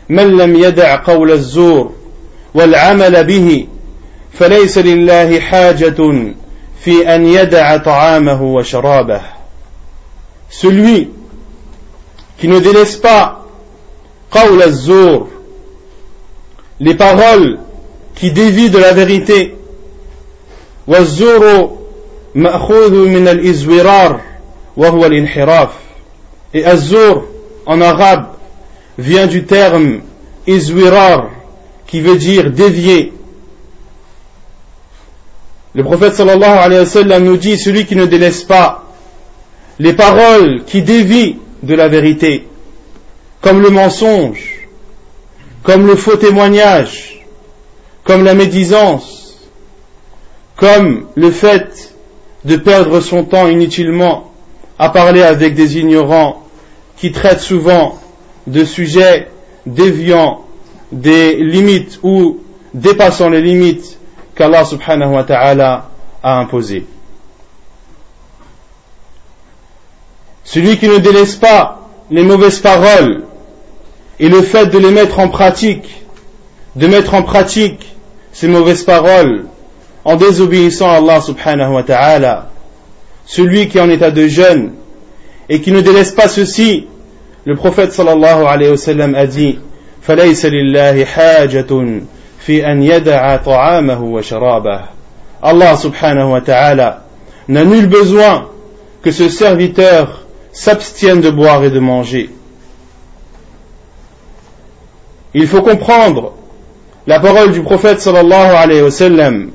من 0.09 0.37
لم 0.37 0.57
يدع 0.57 0.97
قول 0.97 1.33
الزور 1.33 1.93
والعمل 2.55 3.25
به 3.25 3.67
فليس 4.33 4.79
لله 4.79 5.41
حاجة 5.41 6.35
celui 10.51 11.11
qui 12.39 12.49
ne 12.49 12.61
délaisse 12.61 12.97
pas 12.97 13.45
les 16.81 16.95
paroles 16.95 17.59
qui 18.16 18.32
dévient 18.32 18.70
de 18.70 18.78
la 18.78 18.94
vérité. 18.94 19.56
Et 26.54 26.66
azur 26.66 27.24
en 27.66 27.82
arabe 27.82 28.26
vient 28.98 29.28
du 29.28 29.46
terme 29.46 30.02
izwirar 30.48 31.30
qui 31.88 32.02
veut 32.02 32.18
dire 32.18 32.52
dévier. 32.52 33.14
Le 35.76 35.84
prophète 35.84 36.14
sallallahu 36.16 36.58
alayhi 36.58 36.82
wa 36.82 36.86
sallam 36.86 37.24
nous 37.24 37.38
dit 37.38 37.58
celui 37.58 37.86
qui 37.86 37.96
ne 37.96 38.06
délaisse 38.06 38.44
pas 38.44 38.84
les 39.80 39.94
paroles 39.94 40.64
qui 40.66 40.82
dévient 40.82 41.38
de 41.64 41.74
la 41.74 41.88
vérité, 41.88 42.48
comme 43.42 43.62
le 43.62 43.70
mensonge, 43.70 44.68
comme 45.64 45.88
le 45.88 45.96
faux 45.96 46.18
témoignage, 46.18 47.13
comme 48.04 48.24
la 48.24 48.34
médisance, 48.34 49.50
comme 50.56 51.08
le 51.16 51.32
fait 51.32 51.96
de 52.46 52.58
perdre 52.58 53.00
son 53.00 53.24
temps 53.24 53.48
inutilement 53.48 54.32
à 54.78 54.90
parler 54.90 55.22
avec 55.22 55.56
des 55.56 55.78
ignorants 55.78 56.44
qui 56.98 57.12
traitent 57.12 57.40
souvent 57.40 58.00
de 58.48 58.66
sujets 58.66 59.30
déviants 59.66 60.42
des 60.92 61.36
limites 61.36 62.00
ou 62.04 62.40
dépassant 62.74 63.30
les 63.30 63.42
limites 63.42 63.98
qu'Allah 64.36 64.66
subhanahu 64.66 65.14
wa 65.14 65.24
ta'ala 65.24 65.90
a 66.22 66.40
imposé. 66.40 66.86
Celui 70.44 70.78
qui 70.78 70.88
ne 70.88 70.98
délaisse 70.98 71.36
pas 71.36 71.88
les 72.12 72.24
mauvaises 72.24 72.60
paroles 72.60 73.24
et 74.20 74.28
le 74.28 74.42
fait 74.42 74.68
de 74.68 74.78
les 74.78 74.92
mettre 74.92 75.20
en 75.20 75.30
pratique, 75.30 76.04
de 76.76 76.88
mettre 76.88 77.14
en 77.14 77.24
pratique 77.24 77.93
ces 78.33 78.49
mauvaises 78.49 78.83
paroles 78.83 79.45
en 80.05 80.17
désobéissant 80.17 80.91
à 80.91 80.97
Allah 80.97 81.21
subhanahu 81.21 81.73
wa 81.75 81.83
ta'ala, 81.83 82.51
celui 83.27 83.69
qui 83.69 83.79
est 83.79 83.81
en 83.81 83.91
état 83.91 84.11
de 84.11 84.27
jeûne 84.27 84.73
et 85.49 85.61
qui 85.61 85.73
ne 85.73 85.81
délaisse 85.81 86.13
pas 86.13 86.29
ceci, 86.29 86.87
le 87.45 87.57
prophète 87.57 87.93
sallallahu 87.93 88.45
alayhi 88.45 88.71
wa 88.71 88.77
sallam 88.77 89.15
a 89.15 89.27
dit 89.27 89.59
فليس 90.09 90.47
لله 90.47 91.05
حاجة 91.05 92.01
في 92.41 92.67
أن 92.73 92.83
يدع 92.83 93.37
طعامه 93.37 94.03
وشرابه 94.03 94.81
Allah 95.43 95.77
subhanahu 95.77 96.33
wa 96.33 96.41
ta'ala 96.41 97.05
n'a 97.47 97.65
nul 97.65 97.87
besoin 97.87 98.49
que 99.03 99.13
ce 99.13 99.29
serviteur 99.29 100.27
s'abstienne 100.53 101.21
de 101.21 101.31
boire 101.31 101.63
et 101.63 101.71
de 101.71 101.79
manger. 101.79 102.31
Il 105.35 105.47
faut 105.47 105.63
comprendre 105.63 106.33
la 107.08 107.20
parole 107.20 107.52
du 107.52 107.62
prophète 107.62 108.02
sallallahu 108.02 108.56
alayhi 108.56 108.82
wa 108.82 108.92
sallam 108.92 109.52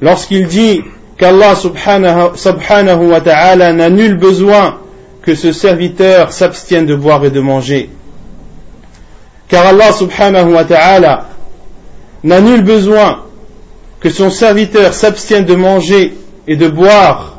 lorsqu'il 0.00 0.46
dit 0.46 0.82
qu'Allah 1.16 1.54
subhanahu, 1.54 3.10
wa 3.10 3.20
ta'ala 3.20 3.72
n'a 3.72 3.88
nul 3.90 4.16
besoin 4.16 4.78
que 5.22 5.36
ce 5.36 5.52
serviteur 5.52 6.32
s'abstienne 6.32 6.84
de 6.84 6.96
boire 6.96 7.24
et 7.24 7.30
de 7.30 7.38
manger. 7.38 7.90
Car 9.46 9.66
Allah 9.66 9.92
subhanahu 9.92 10.54
wa 10.54 10.64
ta'ala 10.64 11.28
n'a 12.24 12.40
nul 12.40 12.62
besoin 12.62 13.20
que 14.00 14.10
son 14.10 14.30
serviteur 14.30 14.94
s'abstienne 14.94 15.44
de 15.44 15.54
manger 15.54 16.14
et 16.48 16.56
de 16.56 16.68
boire, 16.68 17.38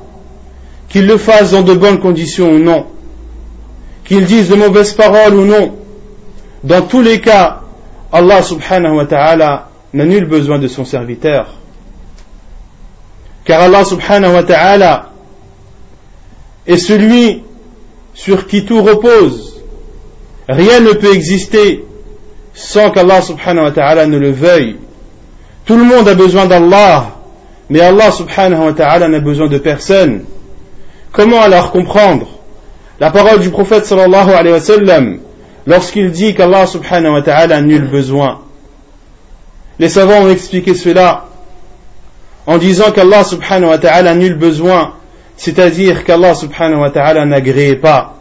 qu'il 0.88 1.06
le 1.06 1.18
fasse 1.18 1.52
dans 1.52 1.62
de 1.62 1.74
bonnes 1.74 2.00
conditions 2.00 2.52
ou 2.52 2.60
non, 2.60 2.86
qu'il 4.06 4.24
dise 4.26 4.48
de 4.48 4.56
mauvaises 4.56 4.94
paroles 4.94 5.36
ou 5.36 5.46
non. 5.46 5.76
Dans 6.64 6.84
tous 6.84 7.02
les 7.02 7.20
cas, 7.20 7.63
Allah 8.14 8.44
subhanahu 8.44 8.98
wa 8.98 9.06
ta'ala 9.06 9.70
n'a 9.92 10.06
nul 10.06 10.26
besoin 10.26 10.60
de 10.60 10.68
son 10.68 10.86
serviteur. 10.86 11.48
Car 13.44 13.62
Allah 13.62 13.84
subhanahu 13.84 14.36
wa 14.36 14.44
ta'ala 14.44 15.10
est 16.68 16.78
celui 16.78 17.42
sur 18.14 18.46
qui 18.46 18.66
tout 18.66 18.84
repose. 18.84 19.64
Rien 20.48 20.80
ne 20.80 20.94
peut 20.94 21.14
exister 21.14 21.84
sans 22.54 22.92
qu'Allah 22.92 23.24
subhanahu 23.24 23.66
wa 23.66 23.72
ta'ala 23.72 24.06
ne 24.06 24.18
le 24.20 24.32
veuille. 24.32 24.78
Tout 25.66 25.76
le 25.76 25.84
monde 25.84 26.08
a 26.08 26.14
besoin 26.14 26.46
d'Allah, 26.46 27.16
mais 27.70 27.80
Allah 27.80 28.12
subhanahu 28.12 28.66
wa 28.66 28.74
ta'ala 28.74 29.08
n'a 29.08 29.20
besoin 29.22 29.48
de 29.48 29.58
personne. 29.58 30.26
Comment 31.12 31.42
alors 31.42 31.72
comprendre 31.72 32.28
la 33.00 33.10
parole 33.10 33.40
du 33.40 33.50
prophète 33.50 33.88
sallallahu 33.88 34.30
alayhi 34.30 34.54
wa 34.54 34.60
sallam 34.60 35.20
lorsqu'il 35.66 36.12
dit 36.12 36.34
qu'Allah 36.34 36.68
subhanahu 36.68 37.14
wa 37.14 37.22
ta'ala 37.22 37.62
nul 37.62 37.88
besoin 37.88 38.40
Les 39.80 39.90
savants 39.90 40.22
ont 40.24 40.30
expliqué 40.30 40.76
cela 40.76 41.26
en 42.46 42.58
disant 42.58 42.92
qu'Allah 42.92 43.24
subhanahu 43.24 43.70
wa 43.70 43.78
ta'ala 43.78 44.16
nul 44.16 44.36
besoin, 44.36 44.94
c'est-à-dire 45.38 46.04
qu'Allah 46.04 46.36
subhanahu 46.36 46.82
wa 46.82 46.90
ta'ala 46.90 47.26
n'agrée 47.26 47.76
pas, 47.76 48.20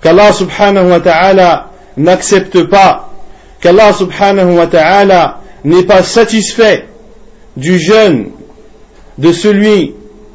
qu'Allah 0.00 0.32
subhanahu 0.32 0.90
wa 0.90 1.00
ta'ala 1.00 1.70
n'accepte 1.96 2.62
pas, 2.64 3.10
qu'Allah 3.60 3.92
subhanahu 3.92 4.56
wa 4.56 4.66
ta'ala 4.66 5.40
n'est 5.64 5.84
pas 5.84 6.02
satisfait 6.02 6.88
du 7.56 7.78
jeûne 7.78 8.30
de 9.18 9.32
celui 9.32 9.94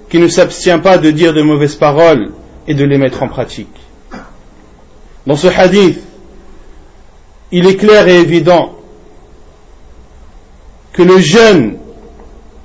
qui 0.09 0.19
ne 0.19 0.27
s'abstient 0.27 0.79
pas 0.79 0.97
de 0.97 1.11
dire 1.11 1.33
de 1.33 1.41
mauvaises 1.41 1.75
paroles 1.75 2.31
et 2.67 2.73
de 2.73 2.85
les 2.85 2.97
mettre 2.97 3.23
en 3.23 3.27
pratique. 3.27 3.67
Dans 5.25 5.35
ce 5.35 5.47
hadith, 5.47 5.99
il 7.51 7.67
est 7.67 7.75
clair 7.75 8.07
et 8.07 8.19
évident 8.19 8.73
que 10.93 11.03
le 11.03 11.19
jeûne 11.19 11.77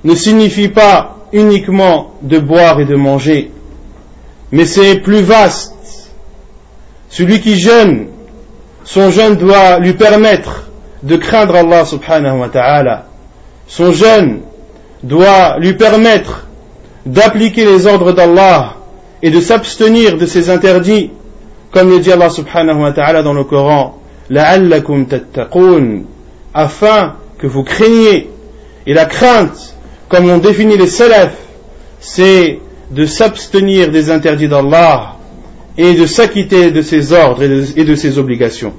ne 0.03 0.15
signifie 0.15 0.67
pas 0.67 1.17
uniquement 1.31 2.11
de 2.21 2.39
boire 2.39 2.79
et 2.79 2.85
de 2.85 2.95
manger, 2.95 3.51
mais 4.51 4.65
c'est 4.65 4.99
plus 4.99 5.21
vaste. 5.21 5.73
Celui 7.09 7.39
qui 7.41 7.59
jeûne, 7.59 8.07
son 8.83 9.11
jeûne 9.11 9.35
doit 9.35 9.79
lui 9.79 9.93
permettre 9.93 10.69
de 11.03 11.15
craindre 11.15 11.55
Allah 11.55 11.85
subhanahu 11.85 12.39
wa 12.39 12.49
ta'ala. 12.49 13.05
Son 13.67 13.91
jeûne 13.91 14.41
doit 15.03 15.57
lui 15.59 15.73
permettre 15.73 16.47
d'appliquer 17.05 17.65
les 17.65 17.85
ordres 17.87 18.13
d'Allah 18.13 18.75
et 19.21 19.29
de 19.29 19.39
s'abstenir 19.39 20.17
de 20.17 20.25
ses 20.25 20.49
interdits, 20.49 21.11
comme 21.71 21.89
le 21.89 21.99
dit 21.99 22.11
Allah 22.11 22.29
subhanahu 22.29 22.81
wa 22.81 22.91
ta'ala 22.91 23.21
dans 23.21 23.33
le 23.33 23.43
Coran, 23.43 23.99
la'allakum 24.33 25.05
tattaqun, 25.05 26.03
afin 26.53 27.15
que 27.37 27.47
vous 27.47 27.63
craigniez. 27.63 28.29
Et 28.85 28.93
la 28.93 29.05
crainte, 29.05 29.75
comme 30.09 30.27
l'ont 30.27 30.39
défini 30.39 30.77
les 30.77 30.87
salafs, 30.87 31.37
c'est 31.99 32.59
de 32.91 33.05
s'abstenir 33.05 33.91
des 33.91 34.09
interdits 34.11 34.47
d'Allah 34.47 35.15
et 35.77 35.93
de 35.93 36.05
s'acquitter 36.05 36.71
de 36.71 36.81
ses 36.81 37.13
ordres 37.13 37.43
et 37.43 37.83
de 37.83 37.95
ses 37.95 38.17
obligations. 38.17 38.73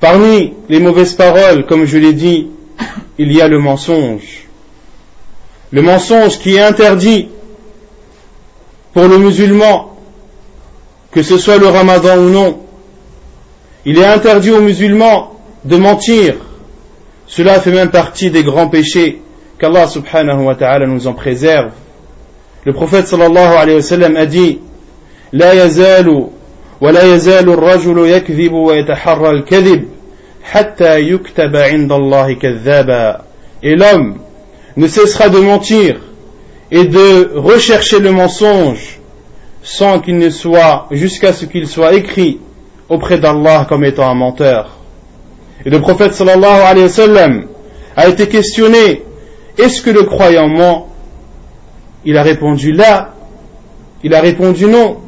Parmi 0.00 0.52
les 0.68 0.78
mauvaises 0.78 1.14
paroles, 1.14 1.64
comme 1.66 1.86
je 1.86 1.98
l'ai 1.98 2.12
dit, 2.12 2.48
il 3.18 3.32
y 3.32 3.40
a 3.40 3.48
le 3.48 3.58
mensonge. 3.58 4.46
Le 5.70 5.82
mensonge 5.82 6.38
qui 6.38 6.56
est 6.56 6.60
interdit 6.60 7.28
pour 8.92 9.08
le 9.08 9.18
musulman, 9.18 9.95
que 11.15 11.23
ce 11.23 11.37
soit 11.37 11.57
le 11.57 11.67
ramadan 11.67 12.17
ou 12.17 12.29
non. 12.29 12.59
Il 13.85 13.97
est 13.97 14.05
interdit 14.05 14.51
aux 14.51 14.61
musulmans 14.61 15.33
de 15.65 15.77
mentir. 15.77 16.35
Cela 17.27 17.59
fait 17.59 17.71
même 17.71 17.89
partie 17.89 18.29
des 18.29 18.43
grands 18.43 18.67
péchés 18.67 19.21
qu'Allah 19.59 19.87
subhanahu 19.87 20.43
wa 20.43 20.55
ta'ala 20.55 20.87
nous 20.87 21.07
en 21.07 21.13
préserve. 21.13 21.71
Le 22.63 22.73
prophète 22.73 23.07
sallallahu 23.07 23.55
alayhi 23.55 23.77
wa 23.77 23.81
sallam 23.81 24.15
a 24.15 24.25
dit, 24.25 24.59
لا 25.33 25.65
يزال 25.65 26.27
ولا 26.81 27.15
يزال 27.15 27.49
الرجل 27.49 28.09
يكذب 28.09 28.53
ويتحرى 28.53 29.29
الكذب 29.29 29.87
حتى 30.43 30.99
يكتب 30.99 31.55
عند 31.55 31.91
الله 31.91 32.33
كذابا 32.33 33.21
et 33.63 33.75
l'homme 33.75 34.17
ne 34.75 34.87
cessera 34.87 35.29
de 35.29 35.37
mentir 35.37 36.01
et 36.71 36.85
de 36.85 37.31
rechercher 37.35 37.99
le 37.99 38.11
mensonge 38.11 38.94
sans 39.66 39.98
qu'il 39.98 40.16
ne 40.16 40.30
soit 40.30 40.86
jusqu'à 40.92 41.32
ce 41.32 41.44
qu'il 41.44 41.66
soit 41.66 41.92
écrit 41.94 42.38
auprès 42.88 43.18
d'Allah 43.18 43.66
comme 43.68 43.82
étant 43.82 44.08
un 44.08 44.14
menteur. 44.14 44.76
Et 45.64 45.70
le 45.70 45.80
prophète 45.80 46.14
sallallahu 46.14 46.62
alayhi 46.62 46.84
wa 46.84 46.88
sallam 46.88 47.46
a 47.96 48.06
été 48.06 48.28
questionné 48.28 49.02
est-ce 49.58 49.82
que 49.82 49.90
le 49.90 50.04
croyant 50.04 50.46
ment? 50.46 50.86
Il 52.04 52.16
a 52.16 52.22
répondu 52.22 52.70
là. 52.70 53.14
Il 54.04 54.14
a 54.14 54.20
répondu 54.20 54.66
non. 54.66 54.98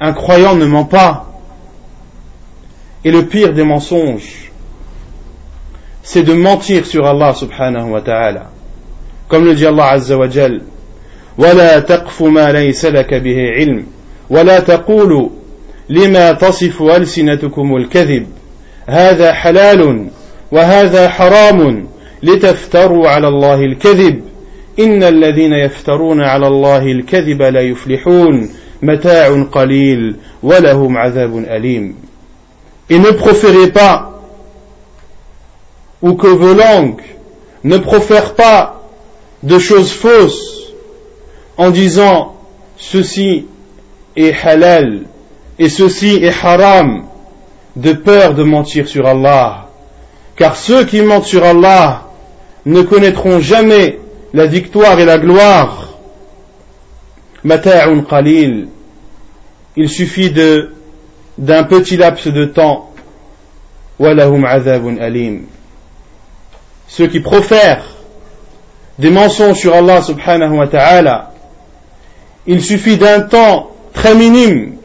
Un 0.00 0.12
croyant 0.12 0.54
ne 0.54 0.66
ment 0.66 0.84
pas. 0.84 1.32
Et 3.04 3.10
le 3.10 3.26
pire 3.26 3.52
des 3.52 3.64
mensonges, 3.64 4.52
c'est 6.04 6.22
de 6.22 6.34
mentir 6.34 6.86
sur 6.86 7.04
Allah 7.04 7.34
subhanahu 7.34 7.90
wa 7.90 8.00
ta'ala. 8.00 8.50
Comme 9.26 9.44
le 9.44 9.56
dit 9.56 9.66
Allah 9.66 9.88
azza 9.88 10.16
wa 10.16 10.28
jal, 10.28 10.62
ولا 11.38 11.80
تقف 11.80 12.22
ما 12.22 12.52
ليس 12.52 12.84
لك 12.84 13.14
به 13.14 13.36
علم. 13.36 13.86
ولا 14.30 14.60
تقولوا 14.60 15.28
لما 15.88 16.32
تصف 16.32 16.82
ألسنتكم 16.82 17.76
الكذب 17.76 18.26
هذا 18.86 19.32
حلال 19.32 20.08
وهذا 20.52 21.08
حرام 21.08 21.88
لتفتروا 22.22 23.08
على 23.08 23.28
الله 23.28 23.60
الكذب. 23.60 24.20
إن 24.78 25.02
الذين 25.02 25.52
يفترون 25.52 26.20
على 26.20 26.46
الله 26.46 26.82
الكذب 26.82 27.42
لا 27.42 27.60
يفلحون. 27.60 28.50
متاع 28.82 29.42
قليل 29.42 30.16
ولهم 30.42 30.98
عذاب 30.98 31.36
أليم. 31.38 31.94
Et 32.90 32.98
ne 32.98 33.10
proférez 33.12 33.70
pas 33.70 34.12
ou 36.02 36.14
que 36.14 36.26
vos 36.26 36.54
langues 36.54 37.04
ne 37.64 37.78
profèrent 37.78 38.34
pas 38.34 38.82
de 39.42 39.58
choses 39.58 39.92
fausses 39.92 40.61
en 41.56 41.70
disant 41.70 42.34
ceci 42.76 43.46
est 44.16 44.32
halal 44.44 45.02
et 45.58 45.68
ceci 45.68 46.16
est 46.16 46.32
haram 46.44 47.04
de 47.76 47.92
peur 47.92 48.34
de 48.34 48.42
mentir 48.42 48.88
sur 48.88 49.06
Allah. 49.06 49.68
Car 50.36 50.56
ceux 50.56 50.84
qui 50.84 51.02
mentent 51.02 51.24
sur 51.24 51.44
Allah 51.44 52.08
ne 52.64 52.82
connaîtront 52.82 53.40
jamais 53.40 53.98
la 54.32 54.46
victoire 54.46 54.98
et 54.98 55.04
la 55.04 55.18
gloire. 55.18 55.88
Mata'un 57.44 58.02
qalil. 58.02 58.68
Il 59.76 59.88
suffit 59.88 60.32
d'un 61.38 61.64
petit 61.64 61.96
laps 61.96 62.26
de 62.28 62.44
temps. 62.44 62.90
Walahum 63.98 64.44
azabun 64.44 64.98
alim 64.98 65.46
ceux 66.92 67.06
qui 67.06 67.20
profèrent 67.20 67.86
des 68.98 69.08
mensonges 69.08 69.56
sur 69.56 69.74
Allah 69.74 70.02
subhanahu 70.02 70.58
wa 70.58 70.66
ta'ala, 70.66 71.31
il 72.46 72.62
suffit 72.62 72.96
d'un 72.96 73.20
temps 73.20 73.70
très 73.92 74.14
minime 74.14 74.76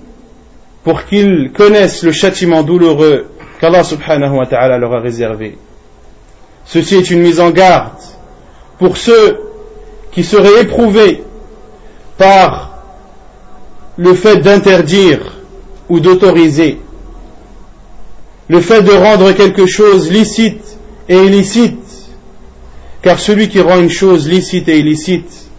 pour 0.83 1.05
qu'ils 1.05 1.51
connaissent 1.51 2.03
le 2.03 2.11
châtiment 2.11 2.63
douloureux 2.63 3.27
qu'Allah 3.59 3.83
subhanahu 3.83 4.37
wa 4.37 4.45
ta'ala 4.45 4.77
leur 4.77 4.93
a 4.93 4.99
réservé. 4.99 5.57
Ceci 6.65 6.95
est 6.95 7.09
une 7.09 7.21
mise 7.21 7.39
en 7.39 7.49
garde 7.49 7.97
pour 8.77 8.97
ceux 8.97 9.39
qui 10.11 10.23
seraient 10.23 10.61
éprouvés 10.61 11.23
par 12.17 12.83
le 13.97 14.13
fait 14.13 14.37
d'interdire 14.37 15.19
ou 15.89 15.99
d'autoriser, 15.99 16.79
le 18.47 18.61
fait 18.61 18.81
de 18.81 18.91
rendre 18.91 19.31
quelque 19.31 19.65
chose 19.65 20.11
licite 20.11 20.77
et 21.09 21.17
illicite, 21.17 21.79
car 23.01 23.19
celui 23.19 23.49
qui 23.49 23.59
rend 23.59 23.79
une 23.79 23.89
chose 23.89 24.27
licite 24.27 24.67
et 24.67 24.79
illicite 24.79 25.49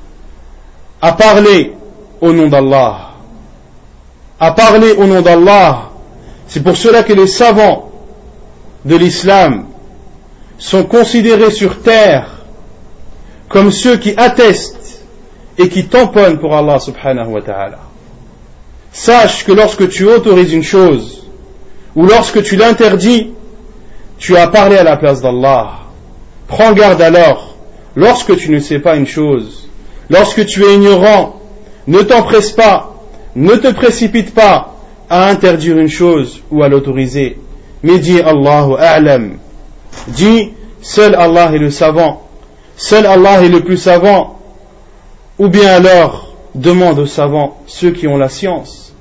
a 1.01 1.13
parlé 1.13 1.73
au 2.20 2.33
nom 2.33 2.48
d'Allah, 2.48 3.11
a 4.40 4.52
parlé 4.52 4.92
au 4.92 5.07
nom 5.07 5.20
d'Allah, 5.20 5.90
c'est 6.46 6.62
pour 6.62 6.76
cela 6.76 7.02
que 7.02 7.12
les 7.12 7.26
savants 7.26 7.90
de 8.85 8.96
l'islam 8.96 9.66
sont 10.59 10.85
considérés 10.85 11.50
sur 11.50 11.83
terre 11.83 12.38
comme 13.48 13.70
ceux 13.70 13.96
qui 13.96 14.14
attestent 14.16 15.04
et 15.57 15.68
qui 15.68 15.87
tamponnent 15.87 16.38
pour 16.38 16.54
Allah 16.54 16.78
subhanahu 16.78 17.28
wa 17.33 17.42
ta'ala. 17.42 17.78
Sache 18.92 19.44
que 19.44 19.52
lorsque 19.52 19.88
tu 19.88 20.04
autorises 20.04 20.52
une 20.52 20.62
chose 20.62 21.26
ou 21.94 22.07
lorsque 22.07 22.42
tu 22.42 22.57
l'interdis, 22.57 23.33
tu 24.18 24.37
as 24.37 24.48
parlé 24.48 24.76
à 24.76 24.85
la 24.85 24.96
place 24.96 25.20
d'Allah. 25.20 25.70
Prends 26.46 26.72
garde 26.72 27.00
alors, 27.02 27.57
lorsque 27.94 28.37
tu 28.37 28.50
ne 28.50 28.59
sais 28.59 28.78
pas 28.78 28.96
une 28.96 29.07
chose, 29.07 29.68
lorsque 30.09 30.46
tu 30.46 30.64
es 30.64 30.74
ignorant, 30.74 31.38
ne 31.88 32.03
t'empresse 32.03 32.53
pas, 32.53 32.94
ne 33.35 33.55
te 33.57 33.72
précipite 33.72 34.35
pas 34.35 34.77
à 35.09 35.29
interdire 35.31 35.79
une 35.79 35.88
chose 35.88 36.42
ou 36.51 36.62
à 36.62 36.68
l'autoriser, 36.68 37.38
mais 37.83 37.98
dis 37.98 38.20
Allahu 38.20 38.74
A'lam. 38.79 39.38
Dis, 40.09 40.51
seul 40.83 41.14
Allah 41.14 41.51
est 41.55 41.59
le 41.59 41.70
savant, 41.70 42.22
seul 42.77 43.07
Allah 43.07 43.42
est 43.42 43.48
le 43.48 43.61
plus 43.61 43.79
savant, 43.79 44.38
ou 45.38 45.48
bien 45.48 45.68
alors 45.68 46.35
demande 46.55 46.98
aux 46.98 47.07
savants, 47.07 47.57
ceux 47.66 47.90
qui 47.90 48.07
ont 48.07 48.18
la 48.18 48.29
science, 48.29 48.92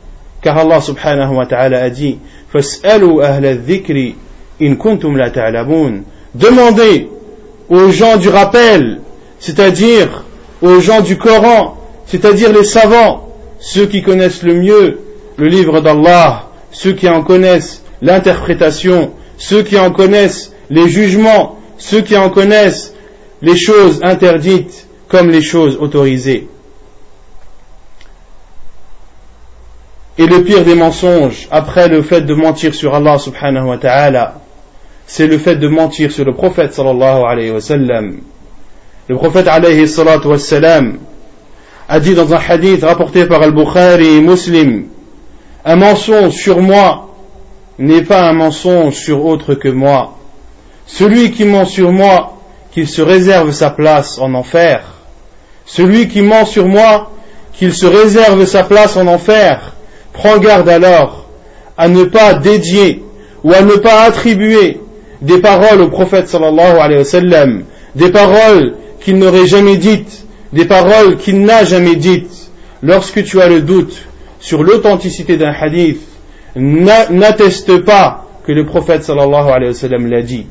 car 0.42 0.58
Allah 0.58 0.80
subhanahu 0.80 1.36
wa 1.36 1.46
ta'ala 1.46 1.84
a 1.84 1.90
dit, 1.90 2.20
in 4.62 4.76
kuntum 4.76 5.18
la 5.18 5.30
Demandez 6.36 7.10
aux 7.70 7.92
gens 7.92 8.16
du 8.16 8.30
rappel, 8.30 9.02
c'est-à-dire 9.40 10.24
aux 10.62 10.80
gens 10.80 11.02
du 11.02 11.18
Coran, 11.18 11.77
c'est-à-dire 12.08 12.54
les 12.54 12.64
savants, 12.64 13.30
ceux 13.60 13.86
qui 13.86 14.02
connaissent 14.02 14.44
le 14.44 14.56
mieux 14.56 15.00
le 15.38 15.48
livre 15.48 15.82
d'Allah, 15.82 16.50
ceux 16.72 16.94
qui 16.94 17.08
en 17.08 17.24
connaissent 17.24 17.84
l'interprétation, 18.02 19.12
ceux 19.38 19.64
qui 19.64 19.78
en 19.78 19.92
connaissent 19.92 20.54
les 20.70 20.90
jugements, 20.90 21.58
ceux 21.78 22.02
qui 22.02 22.18
en 22.18 22.30
connaissent 22.30 22.94
les 23.42 23.56
choses 23.56 24.00
interdites 24.04 24.88
comme 25.08 25.30
les 25.30 25.42
choses 25.42 25.78
autorisées. 25.80 26.48
Et 30.18 30.26
le 30.26 30.44
pire 30.44 30.66
des 30.66 30.74
mensonges, 30.74 31.48
après 31.52 31.88
le 31.88 32.02
fait 32.02 32.22
de 32.22 32.34
mentir 32.34 32.74
sur 32.74 32.96
Allah 32.96 33.20
subhanahu 33.20 33.68
wa 33.68 33.78
ta'ala, 33.78 34.42
c'est 35.06 35.28
le 35.28 35.38
fait 35.38 35.56
de 35.56 35.68
mentir 35.68 36.12
sur 36.12 36.26
le 36.26 36.34
prophète 36.34 36.74
sallallahu 36.74 37.24
alayhi 37.24 37.52
wa 37.52 37.62
sallam. 37.62 38.22
Le 39.08 39.16
prophète 39.16 39.48
alayhi 39.48 39.88
salatu 39.88 40.28
wa 40.28 40.38
a 41.90 42.00
dit 42.00 42.14
dans 42.14 42.34
un 42.34 42.40
hadith 42.48 42.84
rapporté 42.84 43.26
par 43.26 43.42
Al-Bukhari 43.42 44.18
et 44.18 44.22
Muslim, 44.22 44.88
un 45.64 45.76
mensonge 45.76 46.34
sur 46.34 46.62
moi 46.62 47.08
n'est 47.80 48.02
pas 48.02 48.28
un 48.28 48.34
mensonge 48.34 48.96
sur 48.96 49.26
autre 49.26 49.54
que 49.54 49.70
moi. 49.70 50.18
Celui 50.86 51.32
qui 51.32 51.46
ment 51.46 51.66
sur 51.66 51.92
moi, 51.92 52.38
qu'il 52.72 52.88
se 52.88 53.02
réserve 53.02 53.52
sa 53.52 53.70
place 53.70 54.18
en 54.20 54.34
enfer. 54.34 54.84
Celui 55.66 56.08
qui 56.08 56.22
ment 56.22 56.46
sur 56.46 56.68
moi, 56.68 57.12
qu'il 57.54 57.74
se 57.74 57.86
réserve 57.86 58.46
sa 58.46 58.64
place 58.64 58.96
en 58.98 59.08
enfer. 59.08 59.74
Prends 60.14 60.38
garde 60.38 60.70
alors 60.70 61.26
à 61.78 61.88
ne 61.88 62.04
pas 62.04 62.34
dédier 62.34 63.04
ou 63.44 63.54
à 63.54 63.62
ne 63.62 63.74
pas 63.74 64.02
attribuer 64.04 64.80
des 65.22 65.40
paroles 65.40 65.82
au 65.82 65.90
prophète 65.90 66.28
sallallahu 66.28 66.78
alayhi 66.80 67.00
wa 67.00 67.06
sallam, 67.06 67.64
des 67.96 68.10
paroles 68.10 68.76
qu'il 69.02 69.18
n'aurait 69.18 69.48
jamais 69.48 69.78
dites, 69.78 70.27
des 70.54 70.66
paroles 70.66 71.18
qu'il 71.18 71.42
n'a 71.42 71.64
jamais 71.64 71.96
dites. 71.96 72.50
Lorsque 72.84 73.24
tu 73.24 73.42
as 73.42 73.48
le 73.48 73.62
doute 73.62 73.98
sur 74.40 74.64
l'authenticité 74.64 75.38
d'un 75.38 75.52
hadith, 75.52 76.02
n'atteste 76.56 77.80
pas 77.80 78.26
que 78.46 78.52
le 78.52 78.66
prophète 78.66 79.04
sallallahu 79.04 79.50
alayhi 79.50 79.72
wa 79.72 79.74
sallam 79.74 80.08
l'a 80.08 80.22
dit. 80.22 80.46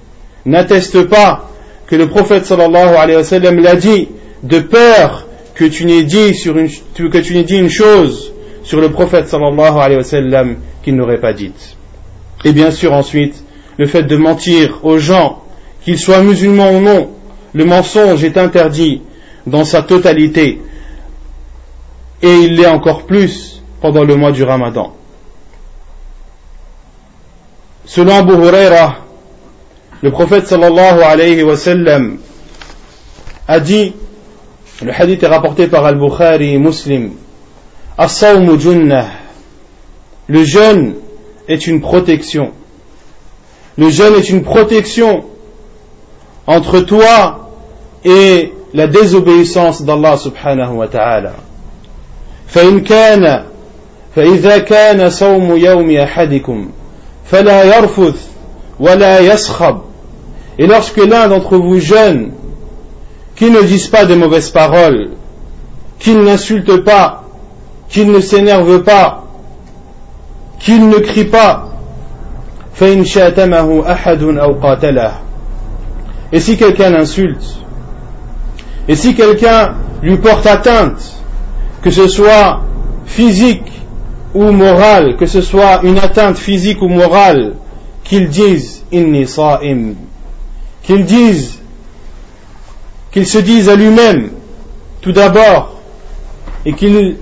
N'atteste 0.45 1.05
pas 1.05 1.49
que 1.87 1.97
le 1.97 2.09
prophète 2.09 2.47
sallallahu 2.47 2.97
alayhi 2.97 3.17
wa 3.17 3.25
sallam 3.25 3.59
l'a 3.61 3.77
dit 3.77 4.09
de 4.43 4.59
peur 4.59 5.27
que 5.55 5.65
tu 5.65 5.87
n'aies 5.87 6.03
dit 6.03 6.33
une, 6.45 6.69
dit 7.45 7.57
une 7.57 7.71
chose 7.71 8.33
sur 8.63 8.81
le 8.81 8.91
prophète 8.91 9.29
sallallahu 9.29 9.79
alayhi 9.79 10.03
wa 10.03 10.45
qu'il 10.83 10.97
n'aurait 10.97 11.21
pas 11.21 11.33
dite. 11.33 11.77
Et 12.45 12.53
bien 12.53 12.71
sûr 12.71 12.93
ensuite, 12.93 13.43
le 13.79 13.87
fait 13.87 14.03
de 14.03 14.17
mentir 14.17 14.81
aux 14.83 14.99
gens, 14.99 15.43
qu'ils 15.83 15.99
soient 15.99 16.23
musulmans 16.23 16.73
ou 16.73 16.81
non, 16.81 17.11
le 17.55 17.65
mensonge 17.65 18.25
est 18.25 18.37
interdit 18.37 19.03
dans 19.47 19.65
sa 19.65 19.83
totalité. 19.83 20.61
Et 22.23 22.35
il 22.35 22.57
l'est 22.57 22.67
encore 22.67 23.07
plus 23.07 23.63
pendant 23.81 24.05
le 24.05 24.17
mois 24.17 24.33
du 24.33 24.43
ramadan. 24.43 24.93
Selon 27.85 28.17
Abu 28.17 28.33
Huraira, 28.33 28.97
le 30.03 30.11
prophète 30.11 30.47
sallallahu 30.47 31.03
alayhi 31.03 31.43
wa 31.43 31.57
sallam 31.57 32.19
a 33.47 33.61
dit, 33.61 33.93
le 34.83 34.93
hadith 34.93 35.23
est 35.23 35.29
rapporté 35.29 35.69
par 35.69 35.87
Al-Bukhari 35.87 36.59
Muslim, 36.59 37.13
le 40.29 40.45
jeûne 40.45 40.95
est 41.49 41.67
une 41.67 41.81
protection. 41.81 42.53
Le 43.79 43.89
jeûne 43.89 44.15
est 44.15 44.29
une 44.31 44.43
protection 44.43 45.25
entre 46.47 46.81
toi 46.81 47.51
et 48.05 48.53
la 48.76 48.88
désobéissance 48.88 49.84
d'Allah 49.84 50.17
subhanahu 50.17 50.78
wa 50.78 50.88
ta'ala. 50.88 51.34
فإن 52.48 52.82
كان 52.84 53.44
فإذا 54.15 54.58
كان 54.58 55.10
صوم 55.10 55.56
يوم 55.56 55.91
أحدكم 55.91 56.70
فلا 57.32 57.63
يرفث 57.78 58.28
ولا 58.80 59.20
يسخب 59.20 59.82
Et 60.60 60.67
lorsque 60.67 60.98
l'un 60.98 61.28
d'entre 61.30 61.58
vous 61.58 61.80
jeûne, 61.80 62.34
qu'il 63.36 63.54
ne 63.54 63.62
dise 63.62 63.88
pas 63.88 64.06
de 64.06 64.15
mauvaises 64.15 64.50
paroles, 64.50 65.12
qu'il 65.98 66.22
n'insulte 66.22 66.84
pas, 66.84 67.24
qu'il 67.89 68.12
ne 68.12 68.20
s'énerve 68.20 68.84
pas, 68.84 69.24
qu'il 70.60 70.89
ne 70.89 70.98
crie 70.98 71.26
pas, 71.26 71.72
et 76.34 76.39
si 76.39 76.58
quelqu'un 76.58 76.89
l'insulte, 76.89 77.44
et 78.88 78.96
si 78.96 79.14
quelqu'un 79.14 79.75
lui 80.03 80.16
porte 80.18 80.46
atteinte, 80.46 81.16
que 81.83 81.90
ce 81.90 82.09
soit 82.09 82.62
physique 83.07 83.72
ou 84.35 84.51
morale, 84.53 85.16
que 85.16 85.27
ce 85.27 85.40
soit 85.40 85.81
une 85.83 85.99
atteinte 85.99 86.38
physique 86.38 86.83
ou 86.83 86.88
morale, 86.88 87.55
qu'il 88.05 88.29
dise 88.29 88.85
inni 88.92 89.27
sa'im, 89.27 89.94
qu'il 90.83 91.05
dise, 91.05 91.59
qu'il 93.11 93.27
se 93.27 93.38
dise 93.38 93.68
à 93.68 93.75
lui-même, 93.77 94.31
tout 95.01 95.12
d'abord, 95.12 95.81
et 96.64 96.72
qu'il 96.72 97.16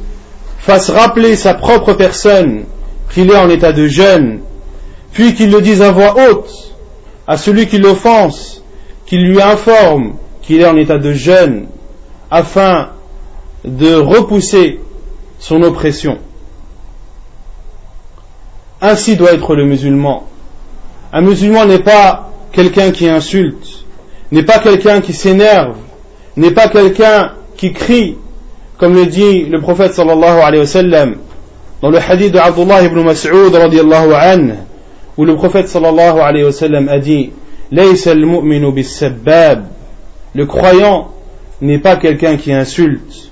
fasse 0.58 0.90
rappeler 0.90 1.36
sa 1.36 1.54
propre 1.54 1.94
personne 1.94 2.64
qu'il 3.12 3.30
est 3.30 3.36
en 3.36 3.48
état 3.48 3.72
de 3.72 3.86
jeûne, 3.86 4.40
puis 5.12 5.34
qu'il 5.34 5.50
le 5.50 5.60
dise 5.60 5.82
à 5.82 5.92
voix 5.92 6.16
haute 6.16 6.74
à 7.26 7.36
celui 7.36 7.66
qui 7.66 7.78
l'offense, 7.78 8.62
qu'il 9.06 9.26
lui 9.26 9.40
informe 9.40 10.14
qu'il 10.46 10.60
est 10.60 10.66
en 10.66 10.76
état 10.76 10.98
de 10.98 11.12
jeûne, 11.12 11.66
afin 12.30 12.90
de 13.64 13.94
repousser 13.94 14.80
son 15.38 15.62
oppression. 15.62 16.18
Ainsi 18.80 19.16
doit 19.16 19.32
être 19.32 19.54
le 19.54 19.64
musulman. 19.64 20.24
Un 21.12 21.22
musulman 21.22 21.64
n'est 21.64 21.78
pas 21.78 22.30
quelqu'un 22.52 22.90
qui 22.90 23.08
insulte, 23.08 23.84
n'est 24.30 24.42
pas 24.42 24.58
quelqu'un 24.58 25.00
qui 25.00 25.12
s'énerve, 25.12 25.76
n'est 26.36 26.50
pas 26.50 26.68
quelqu'un 26.68 27.32
qui 27.56 27.72
crie, 27.72 28.16
comme 28.78 28.94
le 28.94 29.06
dit 29.06 29.44
le 29.44 29.60
prophète 29.60 29.94
sallallahu 29.94 30.40
alayhi 30.40 30.62
wa 30.62 30.66
sallam 30.66 31.16
dans 31.80 31.90
le 31.90 31.98
hadith 31.98 32.32
de 32.32 32.38
Abdullah 32.38 32.82
ibn 32.82 33.00
Mas'ud 33.02 33.54
où 35.16 35.24
le 35.24 35.36
prophète 35.36 35.68
sallallahu 35.68 36.18
alayhi 36.18 36.44
wa 36.44 36.52
sallam 36.52 36.88
a 36.88 36.98
dit 36.98 37.30
le 40.34 40.46
croyant 40.46 41.12
n'est 41.60 41.78
pas 41.78 41.96
quelqu'un 41.96 42.36
qui 42.36 42.52
insulte. 42.52 43.30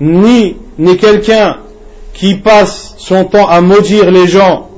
Ni 0.00 0.56
n'est 0.78 0.96
quelqu'un 0.96 1.58
qui 2.12 2.34
passe 2.34 2.94
son 2.98 3.24
temps 3.24 3.48
à 3.48 3.60
maudire 3.60 4.10
les 4.10 4.26
gens. 4.26 4.68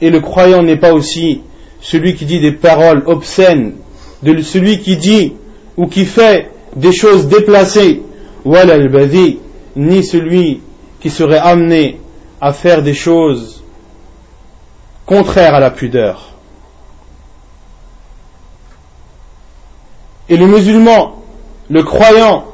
Et 0.00 0.10
le 0.10 0.20
croyant 0.20 0.62
n'est 0.62 0.76
pas 0.76 0.92
aussi 0.92 1.40
celui 1.80 2.14
qui 2.14 2.24
dit 2.24 2.40
des 2.40 2.52
paroles 2.52 3.02
obscènes, 3.06 3.74
de 4.22 4.40
celui 4.42 4.80
qui 4.80 4.96
dit 4.96 5.32
ou 5.76 5.86
qui 5.86 6.04
fait 6.04 6.50
des 6.76 6.92
choses 6.92 7.28
déplacées, 7.28 8.02
ni 9.76 10.04
celui 10.04 10.60
qui 11.00 11.10
serait 11.10 11.38
amené 11.38 11.98
à 12.40 12.52
faire 12.52 12.82
des 12.82 12.94
choses 12.94 13.62
contraires 15.06 15.54
à 15.54 15.60
la 15.60 15.70
pudeur. 15.70 16.31
Et 20.32 20.38
le 20.38 20.46
musulman, 20.46 21.22
le 21.68 21.82
croyant, 21.82 22.46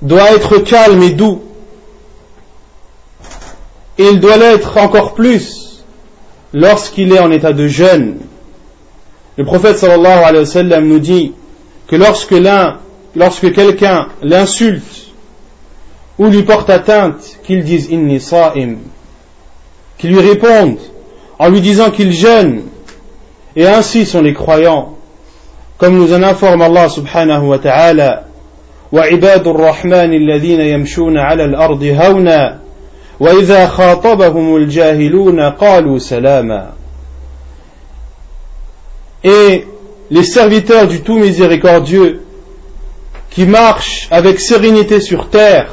doit 0.00 0.30
être 0.32 0.56
calme 0.56 1.02
et 1.02 1.10
doux. 1.10 1.42
Et 3.98 4.04
il 4.04 4.18
doit 4.18 4.38
l'être 4.38 4.78
encore 4.78 5.12
plus 5.12 5.84
lorsqu'il 6.54 7.12
est 7.12 7.18
en 7.18 7.30
état 7.30 7.52
de 7.52 7.68
jeûne. 7.68 8.16
Le 9.36 9.44
prophète 9.44 9.84
nous 10.80 10.98
dit 11.00 11.34
que 11.86 11.96
lorsque 11.96 12.34
lorsque 13.14 13.52
quelqu'un 13.52 14.08
l'insulte 14.22 15.12
ou 16.18 16.28
lui 16.28 16.44
porte 16.44 16.70
atteinte, 16.70 17.40
qu'il 17.44 17.62
dise 17.62 17.90
inni 17.90 18.20
sa'im, 18.20 18.76
qu'il 19.98 20.12
lui 20.12 20.20
réponde 20.20 20.78
en 21.38 21.50
lui 21.50 21.60
disant 21.60 21.90
qu'il 21.90 22.12
jeûne, 22.12 22.62
et 23.54 23.66
ainsi 23.66 24.06
sont 24.06 24.22
les 24.22 24.32
croyants, 24.32 24.96
comme 25.80 25.96
nous 25.96 26.12
en 26.12 26.22
informe 26.22 26.60
Allah 26.60 26.88
subhanahu 26.90 27.48
wa 27.48 27.58
ta'ala, 27.58 28.24
وعباد 28.92 29.46
الرحمن 29.46 30.12
الذين 30.14 30.60
يمشون 30.60 31.18
على 31.18 31.44
الأرض 31.44 31.82
هونا 31.84 32.58
وإذا 33.20 33.66
خاطبهم 33.66 34.56
الجاهلون 34.56 35.40
قالوا 35.40 35.98
سلاما 35.98 36.72
Et 39.24 39.66
les 40.10 40.24
serviteurs 40.24 40.88
du 40.88 41.02
tout 41.02 41.18
miséricordieux 41.18 42.22
qui 43.30 43.46
marchent 43.46 44.08
avec 44.10 44.40
sérénité 44.40 45.00
sur 45.00 45.28
terre. 45.28 45.70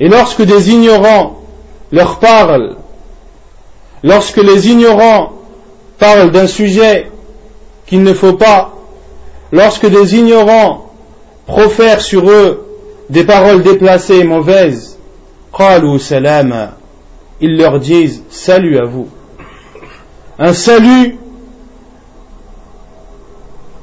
Et 0.00 0.08
lorsque 0.08 0.42
des 0.42 0.70
ignorants 0.70 1.42
leur 1.92 2.18
parlent, 2.18 2.76
lorsque 4.04 4.36
les 4.36 4.68
ignorants 4.68 5.32
parlent 5.98 6.30
d'un 6.30 6.46
sujet 6.46 7.10
qu'il 7.86 8.02
ne 8.02 8.12
faut 8.12 8.34
pas, 8.34 8.72
lorsque 9.50 9.86
des 9.86 10.14
ignorants 10.14 10.92
profèrent 11.46 12.02
sur 12.02 12.30
eux 12.30 12.66
des 13.08 13.24
paroles 13.24 13.62
déplacées 13.62 14.18
et 14.18 14.24
mauvaises, 14.24 14.98
ils 17.40 17.56
leur 17.56 17.80
disent 17.80 18.22
salut 18.28 18.78
à 18.78 18.84
vous. 18.84 19.08
Un 20.38 20.52
salut 20.52 21.16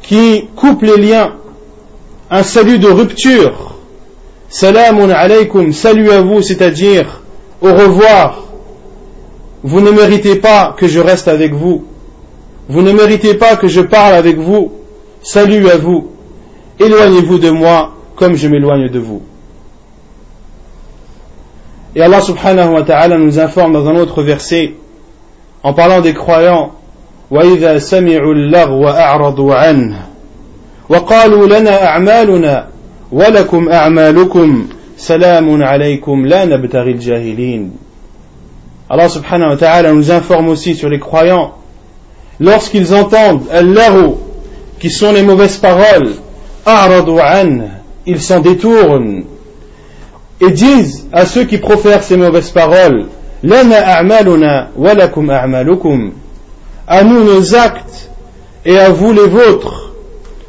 qui 0.04 0.48
coupe 0.56 0.84
les 0.84 0.98
liens, 0.98 1.34
un 2.30 2.44
salut 2.44 2.78
de 2.78 2.90
rupture. 2.90 3.76
Salamun 4.50 5.10
alaykum, 5.10 5.72
salut 5.72 6.12
à 6.12 6.22
vous, 6.22 6.42
c'est-à-dire 6.42 7.22
au 7.62 7.74
revoir 7.74 8.51
Vous 9.63 9.81
ne 9.81 9.91
méritez 9.91 10.37
pas 10.37 10.75
que 10.77 10.87
je 10.87 11.01
reste 11.01 11.29
avec 11.29 11.53
vous. 11.53 11.85
Vous 12.69 12.83
ne 12.83 12.93
méritez 12.93 13.35
pas 13.35 13.57
que 13.57 13.69
je 13.69 13.81
parle 13.81 14.15
avec 14.15 14.39
vous. 14.39 14.73
Salut 15.23 15.69
à 15.69 15.77
vous. 15.77 16.11
Éloignez-vous 16.79 17.39
de 17.39 17.51
moi 17.51 17.93
comme 18.17 18.35
je 18.35 18.49
m'éloigne 18.49 18.89
de 18.89 18.99
vous. 18.99 19.23
Et 21.95 22.03
Allah 22.03 22.21
subhanahu 22.21 22.75
wa 22.75 22.83
ta'ala 22.83 23.17
nous 23.17 23.39
informe 23.39 23.73
dans 23.73 23.89
un 23.89 23.97
autre 23.97 24.23
verset, 24.23 24.75
en 25.63 25.73
parlant 25.73 26.01
des 26.01 26.13
croyants, 26.13 26.73
وإذا 27.31 27.79
سمعوا 27.79 28.35
اللغو 28.35 28.89
أعرضوا 28.89 29.55
عنه 29.55 30.07
وقالوا 30.89 31.47
لنا 31.47 31.87
أعمالنا 31.87 32.69
ولكم 33.13 33.69
أعمالكم 33.69 34.67
سلام 34.97 35.63
عليكم 35.63 36.27
لا 36.27 36.45
نبتغي 36.45 36.91
الجاهلين 36.91 37.73
Allah 38.94 39.08
subhanahu 39.08 39.52
wa 39.52 39.56
ta'ala 39.56 39.94
nous 39.94 40.12
informe 40.12 40.50
aussi 40.50 40.76
sur 40.76 40.90
les 40.90 41.00
croyants. 41.00 41.54
Lorsqu'ils 42.42 42.94
entendent 42.94 43.44
Allahu, 43.50 44.16
qui 44.82 44.90
sont 44.90 45.14
les 45.14 45.24
mauvaises 45.24 45.56
paroles, 45.56 46.12
ils 48.06 48.22
s'en 48.22 48.42
détournent 48.42 49.24
et 50.42 50.52
disent 50.52 51.08
à 51.14 51.26
ceux 51.26 51.46
qui 51.46 51.58
profèrent 51.58 52.04
ces 52.04 52.18
mauvaises 52.18 52.50
paroles, 52.50 53.06
à 56.88 57.04
nous 57.04 57.24
nos 57.24 57.56
actes 57.56 58.10
et 58.66 58.78
à 58.78 58.90
vous 58.90 59.14
les 59.14 59.28
vôtres. 59.28 59.94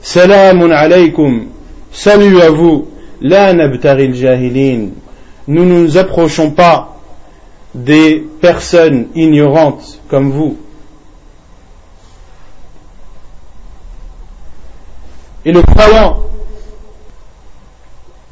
Salamun 0.03 0.73
alaykum. 0.73 1.47
Salut 1.93 2.41
à 2.41 2.51
vous. 2.51 2.89
La 3.21 3.53
nabtaril 3.53 4.17
jahilin. 4.17 4.89
Nous 5.47 5.65
ne 5.65 5.85
nous 5.85 5.97
approchons 5.97 6.51
pas 6.51 6.93
des 7.75 8.25
personnes 8.41 9.09
ignorantes 9.15 10.01
comme 10.09 10.31
vous 10.31 10.57
et 15.45 15.53
le 15.53 15.63
croyant 15.63 16.19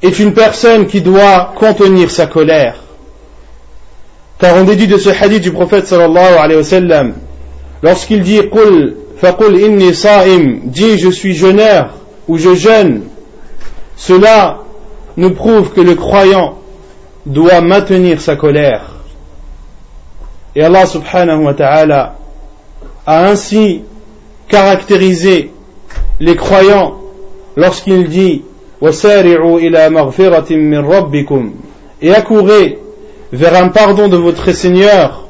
est 0.03 0.18
une 0.18 0.33
personne 0.33 0.87
qui 0.87 1.03
doit 1.03 1.53
contenir 1.57 2.11
sa 2.11 2.26
colère. 2.26 2.76
Car 4.38 4.57
on 4.57 4.64
déduit 4.64 4.87
de 4.87 4.96
ce 4.96 5.11
hadith 5.11 5.42
du 5.42 5.53
prophète 5.53 5.87
sallallahu 5.87 6.37
alayhi 6.38 6.59
wa 6.59 6.64
sallam, 6.64 7.14
lorsqu'il 7.83 8.22
dit 8.22 8.40
Qul 8.50 8.96
faqul 9.18 9.61
inni 9.61 9.94
sa'im, 9.94 10.61
dit 10.64 10.98
je 10.98 11.11
suis 11.11 11.35
jeûneur 11.35 11.90
ou 12.29 12.38
je 12.38 12.55
jeûne, 12.55 13.03
cela 13.96 14.61
nous 15.16 15.33
prouve 15.33 15.72
que 15.72 15.83
le 15.83 15.94
croyant 15.94 16.59
doit 17.26 17.61
maintenir 17.61 18.20
sa 18.22 18.37
colère. 18.37 18.99
Et 20.56 20.62
Allah 20.62 20.86
subhanahu 20.86 21.44
wa 21.44 21.54
ta'ala 21.54 22.16
a 23.06 23.26
ainsi 23.28 23.82
caractérisé 24.48 25.52
les 26.18 26.36
croyants 26.36 26.96
lorsqu'il 27.56 28.08
dit 28.08 28.42
et 32.02 32.14
accourez 32.14 32.78
vers 33.32 33.62
un 33.62 33.68
pardon 33.68 34.08
de 34.08 34.16
votre 34.16 34.52
Seigneur. 34.52 35.28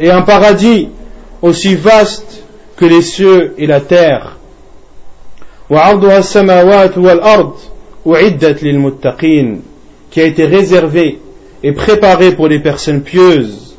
et 0.00 0.10
un 0.10 0.22
paradis 0.22 0.88
aussi 1.40 1.74
vaste 1.74 2.44
que 2.76 2.84
les 2.84 3.02
cieux 3.02 3.54
et 3.58 3.66
la 3.66 3.80
terre. 3.80 4.36
qui 10.10 10.20
a 10.20 10.24
été 10.24 10.44
réservé 10.44 11.20
et 11.63 11.71
préparé 11.71 12.31
pour 12.31 12.47
les 12.47 12.59
personnes 12.59 13.01
pieuses 13.01 13.75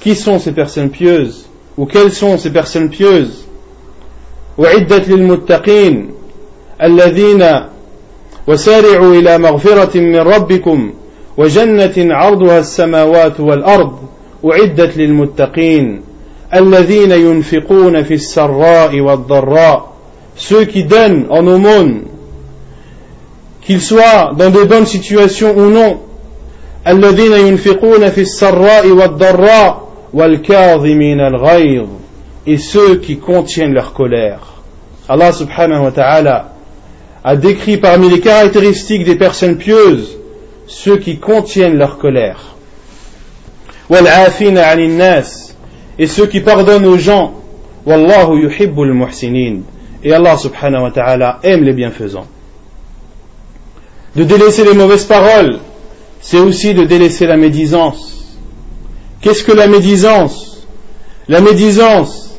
qui 0.00 0.14
sont 0.14 0.38
ces 0.38 0.52
personnes 0.52 0.90
pieuses 0.90 1.46
ou 1.76 1.86
quelles 1.86 2.12
sont 2.12 2.38
ces 2.38 2.50
personnes 2.50 2.90
pieuses 2.90 3.44
أعدت 4.58 5.08
للمتقين 5.08 6.10
الذين 6.82 7.44
وسارعوا 8.46 9.14
إلى 9.14 9.38
مغفرة 9.38 9.98
من 9.98 10.16
ربكم 10.16 10.92
وجنة 11.36 11.94
عرضها 12.14 12.58
السماوات 12.58 13.40
والأرض 13.40 13.98
أعدت 14.44 14.96
للمتقين 14.96 16.00
الذين 16.54 17.10
ينفقون 17.10 18.02
في 18.02 18.14
السراء 18.14 19.00
والضراء 19.00 19.88
ceux 20.36 20.64
qui 20.64 20.84
donnent 20.84 21.26
en 21.30 21.46
aumône 21.46 22.02
qu'ils 23.62 23.80
soient 23.80 24.32
dans 24.38 24.50
de 24.50 24.64
bonnes 24.64 24.86
situations 24.86 25.56
ou 25.56 25.70
non 25.70 26.00
الذين 26.86 27.32
ينفقون 27.32 28.10
في 28.10 28.20
السراء 28.20 28.88
والضراء 28.88 29.88
والكاظمين 30.14 31.20
الغيظ 31.20 31.88
et 32.46 32.56
ceux 32.56 32.96
qui 32.96 33.18
contiennent 33.18 33.74
leur 33.74 33.92
colère. 33.92 34.40
Allah 35.08 35.32
subhanahu 35.32 35.84
wa 35.84 35.90
ta'ala 35.90 36.52
a 37.24 37.36
décrit 37.36 37.76
parmi 37.76 38.08
les 38.08 38.20
caractéristiques 38.20 39.04
des 39.04 39.16
personnes 39.16 39.58
pieuses 39.58 40.18
ceux 40.68 40.98
qui 40.98 41.18
contiennent 41.18 41.76
leur 41.76 41.98
colère. 41.98 42.54
Et 45.98 46.06
ceux 46.06 46.26
qui 46.26 46.40
pardonnent 46.40 46.86
aux 46.86 46.98
gens. 46.98 47.34
Wallahu 47.86 48.42
yuhibbul 48.42 48.92
muhsinin. 48.92 49.60
Et 50.04 50.12
Allah 50.12 50.36
subhanahu 50.36 50.82
wa 50.82 50.90
ta'ala 50.90 51.38
aime 51.42 51.64
les 51.64 51.72
bienfaisants. 51.72 52.26
De 54.14 54.24
délaisser 54.24 54.64
les 54.64 54.74
mauvaises 54.74 55.04
paroles, 55.04 55.58
c'est 56.23 56.39
aussi 56.39 56.73
de 56.73 56.85
délaisser 56.85 57.27
la 57.27 57.35
médisance. 57.35 58.13
Qu'est-ce 59.21 59.43
que 59.43 59.51
la 59.51 59.67
médisance? 59.67 60.65
La 61.27 61.41
médisance, 61.41 62.31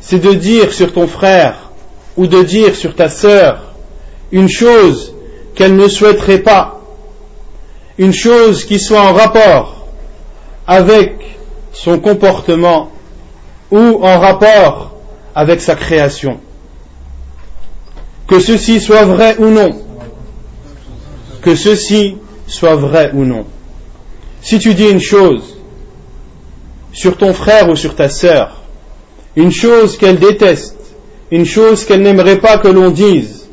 c'est 0.00 0.18
de 0.18 0.32
dire 0.32 0.72
sur 0.72 0.94
ton 0.94 1.06
frère 1.06 1.70
ou 2.16 2.26
de 2.26 2.42
dire 2.42 2.74
sur 2.74 2.96
ta 2.96 3.10
sœur 3.10 3.74
une 4.32 4.48
chose 4.48 5.12
qu'elle 5.54 5.76
ne 5.76 5.86
souhaiterait 5.86 6.38
pas, 6.38 6.80
une 7.98 8.14
chose 8.14 8.64
qui 8.64 8.80
soit 8.80 9.02
en 9.02 9.12
rapport 9.12 9.86
avec 10.66 11.12
son 11.74 11.98
comportement 11.98 12.90
ou 13.70 13.98
en 14.02 14.18
rapport 14.18 14.96
avec 15.34 15.60
sa 15.60 15.74
création. 15.76 16.40
Que 18.26 18.40
ceci 18.40 18.80
soit 18.80 19.04
vrai 19.04 19.36
ou 19.38 19.50
non. 19.50 19.76
Que 21.42 21.54
ceci 21.54 22.16
soit 22.46 22.76
vrai 22.76 23.10
ou 23.14 23.24
non. 23.24 23.46
Si 24.42 24.58
tu 24.58 24.74
dis 24.74 24.88
une 24.88 25.00
chose 25.00 25.56
sur 26.92 27.16
ton 27.16 27.32
frère 27.32 27.68
ou 27.68 27.76
sur 27.76 27.94
ta 27.94 28.08
sœur, 28.08 28.56
une 29.34 29.52
chose 29.52 29.96
qu'elle 29.96 30.18
déteste, 30.18 30.76
une 31.30 31.44
chose 31.44 31.84
qu'elle 31.84 32.02
n'aimerait 32.02 32.38
pas 32.38 32.58
que 32.58 32.68
l'on 32.68 32.90
dise, 32.90 33.48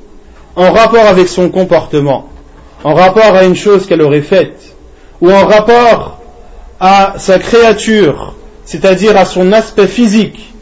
en 0.55 0.71
rapport 0.71 1.05
avec 1.05 1.27
son 1.27 1.49
comportement, 1.49 2.29
en 2.83 2.93
rapport 2.93 3.35
à 3.35 3.43
une 3.43 3.55
chose 3.55 3.85
qu'elle 3.85 4.01
aurait 4.01 4.21
faite, 4.21 4.75
ou 5.19 5.31
en 5.31 5.45
rapport 5.45 6.19
à 6.79 7.15
sa 7.17 7.39
créature, 7.39 8.35
c'est-à-dire 8.65 9.17
à 9.17 9.25
son 9.25 9.51
aspect 9.51 9.87
physique. 9.87 10.53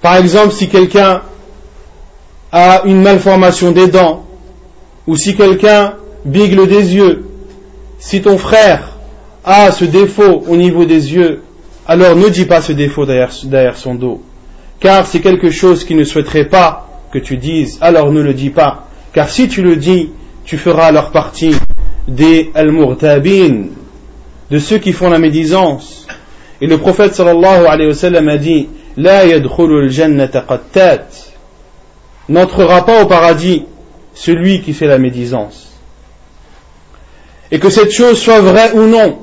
Par 0.00 0.16
exemple, 0.16 0.52
si 0.52 0.68
quelqu'un 0.68 1.22
a 2.50 2.82
une 2.84 3.02
malformation 3.02 3.70
des 3.70 3.86
dents, 3.86 4.24
ou 5.06 5.16
si 5.16 5.34
quelqu'un 5.36 5.94
bigle 6.24 6.66
des 6.66 6.94
yeux, 6.94 7.24
si 7.98 8.22
ton 8.22 8.38
frère 8.38 8.96
a 9.44 9.72
ce 9.72 9.84
défaut 9.84 10.44
au 10.46 10.56
niveau 10.56 10.84
des 10.84 11.14
yeux, 11.14 11.42
alors 11.86 12.14
ne 12.16 12.28
dis 12.28 12.44
pas 12.44 12.60
ce 12.60 12.72
défaut 12.72 13.06
derrière, 13.06 13.76
son 13.76 13.94
dos. 13.94 14.22
Car 14.80 15.06
c'est 15.06 15.20
quelque 15.20 15.50
chose 15.50 15.84
qu'il 15.84 15.96
ne 15.96 16.04
souhaiterait 16.04 16.46
pas 16.46 16.88
que 17.12 17.18
tu 17.18 17.36
dises, 17.36 17.78
alors 17.80 18.12
ne 18.12 18.20
le 18.20 18.34
dis 18.34 18.50
pas. 18.50 18.86
Car 19.12 19.28
si 19.28 19.48
tu 19.48 19.62
le 19.62 19.76
dis, 19.76 20.10
tu 20.44 20.58
feras 20.58 20.86
alors 20.86 21.10
partie 21.10 21.54
des 22.08 22.50
al-murtabin, 22.54 23.66
de 24.50 24.58
ceux 24.58 24.78
qui 24.78 24.92
font 24.92 25.10
la 25.10 25.18
médisance. 25.18 26.06
Et 26.60 26.66
le 26.66 26.78
prophète 26.78 27.14
sallallahu 27.14 27.66
alayhi 27.66 27.88
wa 27.88 27.94
sallam 27.94 28.28
a 28.28 28.38
dit, 28.38 28.68
La 28.96 29.26
yadkhulu 29.26 29.84
al-jannata 29.84 30.44
qattat. 30.48 31.06
N'entrera 32.28 32.86
pas 32.86 33.02
au 33.02 33.06
paradis 33.06 33.64
celui 34.14 34.62
qui 34.62 34.72
fait 34.72 34.86
la 34.86 34.98
médisance. 34.98 35.72
Et 37.50 37.58
que 37.58 37.70
cette 37.70 37.90
chose 37.90 38.18
soit 38.18 38.40
vraie 38.40 38.72
ou 38.72 38.86
non, 38.86 39.18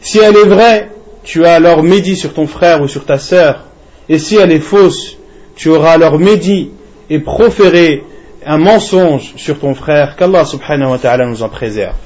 si 0.00 0.18
elle 0.18 0.36
est 0.36 0.46
vraie, 0.46 0.90
tu 1.22 1.46
as 1.46 1.54
alors 1.54 1.82
médit 1.82 2.16
sur 2.16 2.34
ton 2.34 2.46
frère 2.46 2.82
ou 2.82 2.88
sur 2.88 3.06
ta 3.06 3.18
sœur, 3.18 3.64
et 4.08 4.18
si 4.18 4.36
elle 4.36 4.52
est 4.52 4.60
fausse, 4.60 5.16
tu 5.56 5.70
auras 5.70 5.92
alors 5.92 6.18
médit 6.18 6.70
et 7.08 7.18
proféré 7.20 8.04
un 8.46 8.58
mensonge 8.58 9.32
sur 9.36 9.58
ton 9.58 9.74
frère, 9.74 10.16
qu'Allah 10.16 10.44
subhanahu 10.44 10.90
wa 10.90 10.98
ta'ala 10.98 11.26
nous 11.26 11.42
en 11.42 11.48
préserve. 11.48 11.96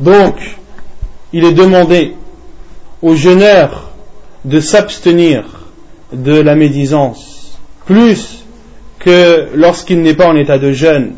Donc, 0.00 0.36
il 1.32 1.44
est 1.44 1.52
demandé 1.52 2.14
aux 3.02 3.14
jeûneurs 3.14 3.90
de 4.44 4.60
s'abstenir 4.60 5.44
de 6.12 6.40
la 6.40 6.54
médisance, 6.54 7.58
plus 7.84 8.35
que 9.06 9.46
lorsqu'il 9.54 10.02
n'est 10.02 10.14
pas 10.14 10.26
en 10.26 10.34
état 10.34 10.58
de 10.58 10.72
jeûne. 10.72 11.12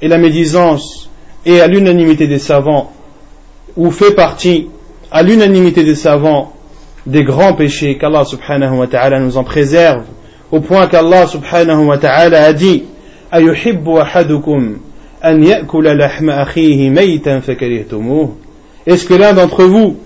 Et 0.00 0.08
la 0.08 0.16
médisance 0.16 1.10
est 1.44 1.60
à 1.60 1.66
l'unanimité 1.66 2.26
des 2.26 2.38
savants, 2.38 2.90
ou 3.76 3.90
fait 3.90 4.14
partie 4.14 4.70
à 5.10 5.22
l'unanimité 5.22 5.84
des 5.84 5.94
savants 5.94 6.54
des 7.04 7.24
grands 7.24 7.52
péchés 7.52 7.98
qu'Allah 7.98 8.24
subhanahu 8.24 8.78
wa 8.78 8.86
ta'ala 8.86 9.20
nous 9.20 9.36
en 9.36 9.44
préserve 9.44 10.04
au 10.50 10.60
point 10.60 10.86
qu'Allah 10.86 11.26
subhanahu 11.26 11.84
wa 11.84 11.98
ta'ala 11.98 12.44
a 12.44 12.52
dit 12.54 12.84
Est-ce 18.86 19.04
que 19.04 19.14
l'un 19.14 19.34
d'entre 19.34 19.64
vous 19.64 19.96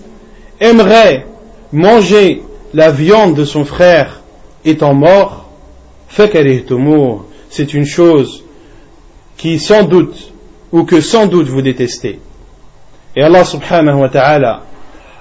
aimerait 0.60 1.26
manger 1.72 2.42
la 2.74 2.90
viande 2.90 3.36
de 3.36 3.44
son 3.44 3.64
frère 3.64 4.22
étant 4.64 4.94
mort 4.94 5.41
C'est 6.14 7.74
une 7.74 7.86
chose 7.86 8.44
qui 9.36 9.58
sans 9.58 9.84
doute 9.84 10.32
ou 10.72 10.84
que 10.84 11.00
sans 11.00 11.26
doute 11.26 11.48
vous 11.48 11.62
détestez. 11.62 12.18
Et 13.16 13.22
Allah 13.22 13.44
subhanahu 13.44 14.00
wa 14.00 14.08
ta'ala 14.08 14.62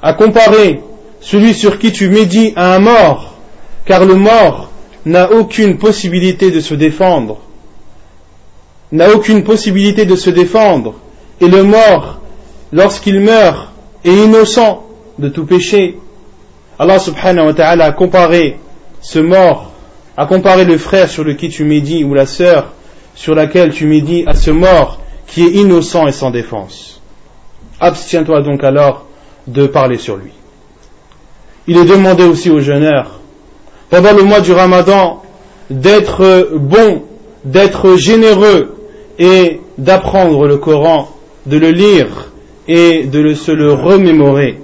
à 0.02 0.14
comparer 0.14 0.82
celui 1.20 1.54
sur 1.54 1.78
qui 1.78 1.92
tu 1.92 2.10
médis 2.10 2.54
à 2.56 2.76
un 2.76 2.80
mort, 2.80 3.36
car 3.86 4.06
le 4.06 4.16
mort 4.16 4.70
n'a 5.06 5.32
aucune 5.32 5.78
possibilité 5.78 6.52
de 6.52 6.60
se 6.60 6.74
défendre, 6.74 7.40
n'a 8.92 9.14
aucune 9.14 9.44
possibilité 9.44 10.06
de 10.06 10.16
se 10.16 10.30
défendre, 10.30 10.96
et 11.40 11.48
le 11.48 11.64
mort, 11.64 12.20
lorsqu'il 12.72 13.20
meurt, 13.20 13.72
est 14.04 14.14
innocent 14.14 14.86
de 15.20 15.30
tout 15.30 15.46
péché. 15.46 15.98
Allah 16.80 17.00
subhanahu 17.00 17.48
wa 17.48 17.54
ta'ala 17.54 17.86
a 17.86 17.92
comparé 17.92 18.58
ce 19.02 19.20
mort, 19.20 19.71
a 20.18 20.26
comparé 20.26 20.66
le 20.66 20.78
frère 20.78 21.10
sur 21.10 21.24
lequel 21.24 21.50
tu 21.50 21.64
médis 21.64 22.04
ou 22.04 22.14
la 22.14 22.26
sœur 22.26 22.74
sur 23.16 23.36
laquelle 23.36 23.72
tu 23.72 23.86
médis 23.86 24.24
à 24.28 24.34
ce 24.34 24.52
mort 24.52 25.00
qui 25.28 25.44
est 25.44 25.52
innocent 25.52 26.08
et 26.08 26.12
sans 26.12 26.32
défense. 26.32 27.02
Abstiens-toi 27.80 28.42
donc 28.42 28.64
alors 28.64 29.06
de 29.48 29.68
parler 29.68 29.98
sur 29.98 30.18
lui. 30.18 30.32
Il 31.68 31.78
est 31.78 31.86
demandé 31.86 32.24
aussi 32.24 32.50
aux 32.50 32.60
jeûneurs, 32.60 33.20
pendant 33.90 34.14
le 34.14 34.24
mois 34.24 34.42
du 34.42 34.52
ramadan, 34.52 35.22
d'être 35.70 36.52
bon, 36.56 37.04
d'être 37.44 37.96
généreux 37.96 38.76
et 39.20 39.62
d'apprendre 39.78 40.48
le 40.48 40.58
Coran, 40.58 41.10
de 41.46 41.58
le 41.58 41.72
lire 41.72 42.32
et 42.68 43.04
de 43.04 43.34
se 43.34 43.52
le 43.52 43.74
remémorer. 43.74 44.60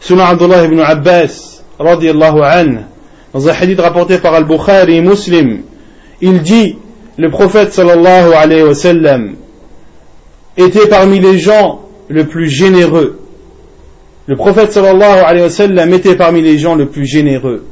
Selon 0.00 0.24
Abdullah 0.24 0.64
ibn 0.64 0.80
Abbas, 0.80 1.62
radiallahu 1.78 2.42
an, 2.42 2.84
dans 3.32 3.48
un 3.48 3.52
hadith 3.52 3.80
rapporté 3.80 4.18
par 4.18 4.34
Al-Bukhari 4.34 5.00
Muslim, 5.00 5.62
il 6.20 6.42
dit, 6.42 6.76
le 7.16 7.30
prophète 7.30 7.72
sallallahu 7.72 8.32
alayhi 8.34 8.62
wa 8.62 8.74
sallam 8.74 9.34
était 10.56 10.86
parmi 10.88 11.18
les 11.20 11.38
gens 11.38 11.80
le 12.08 12.26
plus 12.26 12.48
généreux 12.48 13.18
le 14.26 14.36
prophète 14.36 14.72
sallallahu 14.72 15.20
alayhi 15.24 15.44
wa 15.44 15.50
sallam 15.50 15.92
était 15.92 16.14
parmi 16.14 16.42
les 16.42 16.56
gens 16.58 16.76
le 16.76 16.86
plus 16.86 17.06
généreux. 17.06 17.64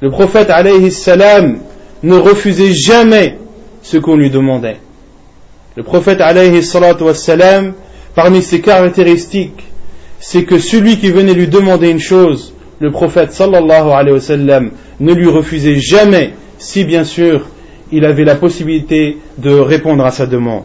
Le 0.00 0.10
prophète 0.10 0.50
alayhi 0.50 0.92
salam 0.92 1.58
ne 2.02 2.16
refusait 2.16 2.74
jamais 2.74 3.38
ce 3.82 3.96
qu'on 3.96 4.16
lui 4.16 4.30
demandait. 4.30 4.76
Le 5.74 5.82
prophète 5.82 6.20
alayhi 6.20 6.62
salam, 6.62 7.72
parmi 8.14 8.42
ses 8.42 8.60
caractéristiques, 8.60 9.64
c'est 10.20 10.44
que 10.44 10.58
celui 10.58 10.98
qui 10.98 11.10
venait 11.10 11.34
lui 11.34 11.48
demander 11.48 11.88
une 11.88 12.00
chose, 12.00 12.52
le 12.80 12.90
prophète 12.90 13.32
sallallahu 13.32 13.90
alayhi 13.90 14.14
wa 14.14 14.20
sallam 14.20 14.70
ne 15.00 15.12
lui 15.12 15.28
refusait 15.28 15.76
jamais, 15.76 16.32
si 16.58 16.84
bien 16.84 17.04
sûr 17.04 17.42
il 17.92 18.04
avait 18.04 18.24
la 18.24 18.34
possibilité 18.34 19.18
de 19.38 19.50
répondre 19.50 20.04
à 20.04 20.10
sa 20.10 20.26
demande. 20.26 20.64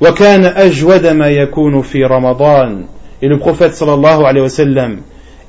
Et 0.00 0.06
le 3.28 3.38
prophète 3.38 3.74
sallallahu 3.74 4.24
alayhi 4.24 4.42
wa 4.42 4.48
sallam 4.48 4.98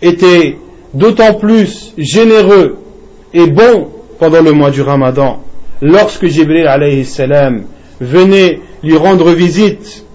était 0.01 0.57
d'autant 0.93 1.33
plus 1.33 1.93
généreux 1.97 2.77
et 3.33 3.47
bon 3.47 3.89
pendant 4.19 4.41
le 4.41 4.53
mois 4.53 4.71
du 4.71 4.81
ramadan 4.81 5.41
lorsque 5.81 6.27
Jibril 6.27 6.67
alayhi 6.67 7.05
salam 7.05 7.63
venait 7.99 8.61
lui 8.83 8.97
rendre 8.97 9.31
visite. 9.31 10.05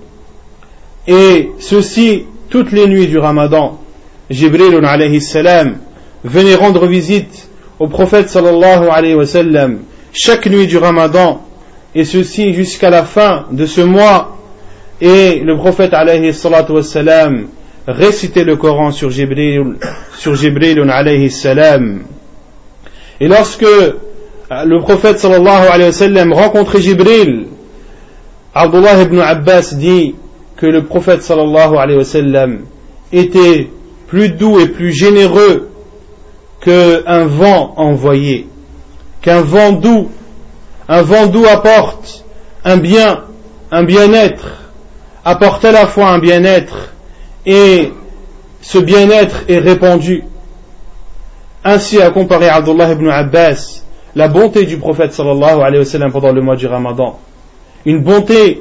Et 1.07 1.51
ceci 1.59 2.25
toutes 2.48 2.72
les 2.72 2.87
nuits 2.87 3.09
du 3.09 3.18
ramadan 3.18 3.82
Jibril 4.31 4.85
alayhi 4.85 5.21
salam 5.21 5.79
venait 6.25 6.55
rendre 6.55 6.87
visite 6.87 7.49
au 7.79 7.88
prophète 7.88 8.29
sallallahu 8.29 8.88
alayhi 8.90 9.15
wa 9.15 9.27
sallam 9.27 9.81
chaque 10.13 10.46
nuit 10.46 10.67
du 10.67 10.79
ramadan 10.79 11.42
et 11.94 12.05
ceci 12.05 12.55
jusqu'à 12.55 12.90
la 12.90 13.05
fin 13.05 13.46
de 13.51 13.67
ce 13.67 13.81
mois 13.81 14.38
et 15.01 15.40
le 15.40 15.57
prophète 15.57 15.94
alayhi 15.94 16.33
salatu 16.33 16.73
wassalam 16.73 17.49
récitait 17.88 18.44
le 18.44 18.57
Coran 18.57 18.92
sur 18.92 19.11
Jibril, 19.11 19.77
sur 20.17 20.37
Jibril 20.37 20.79
alayhi 20.88 21.31
salam. 21.31 22.03
Et 23.21 23.27
lorsque 23.27 23.67
le 24.51 24.79
prophète 24.81 25.19
sallallahu 25.19 25.67
alayhi 25.67 25.87
wa 25.87 25.92
sallam 25.92 26.33
rencontrait 26.33 26.81
Jibril, 26.81 27.46
Abdullah 28.55 29.03
ibn 29.03 29.19
Abbas 29.19 29.75
dit 29.75 30.15
que 30.57 30.67
le 30.67 30.85
prophète 30.85 31.23
sallallahu 31.23 31.77
alayhi 31.77 31.99
wa 31.99 32.05
sallam 32.05 32.61
était 33.13 33.69
plus 34.13 34.29
doux 34.29 34.60
et 34.60 34.69
plus 34.69 34.92
généreux 34.92 35.71
qu'un 36.60 37.25
vent 37.25 37.73
envoyé, 37.79 38.46
qu'un 39.23 39.40
vent 39.40 39.73
doux, 39.73 40.10
un 40.87 41.00
vent 41.00 41.29
doux 41.29 41.46
apporte 41.46 42.23
un 42.63 42.77
bien, 42.77 43.25
un 43.71 43.85
bien-être, 43.85 44.71
apporte 45.25 45.65
à 45.65 45.73
la 45.73 45.87
fois 45.87 46.10
un 46.10 46.19
bien-être 46.19 46.92
et 47.46 47.90
ce 48.60 48.77
bien-être 48.77 49.44
est 49.48 49.60
répandu. 49.60 50.25
Ainsi 51.65 52.02
a 52.02 52.10
comparé 52.10 52.50
Abdullah 52.50 52.92
ibn 52.92 53.08
Abbas 53.08 53.83
la 54.15 54.29
bonté 54.29 54.67
du 54.67 54.77
prophète 54.77 55.15
sallallahu 55.15 55.63
alayhi 55.63 55.79
wa 55.79 55.85
sallam 55.87 56.13
pendant 56.13 56.33
le 56.33 56.42
mois 56.42 56.56
du 56.56 56.67
ramadan. 56.67 57.19
Une 57.87 58.00
bonté 58.00 58.60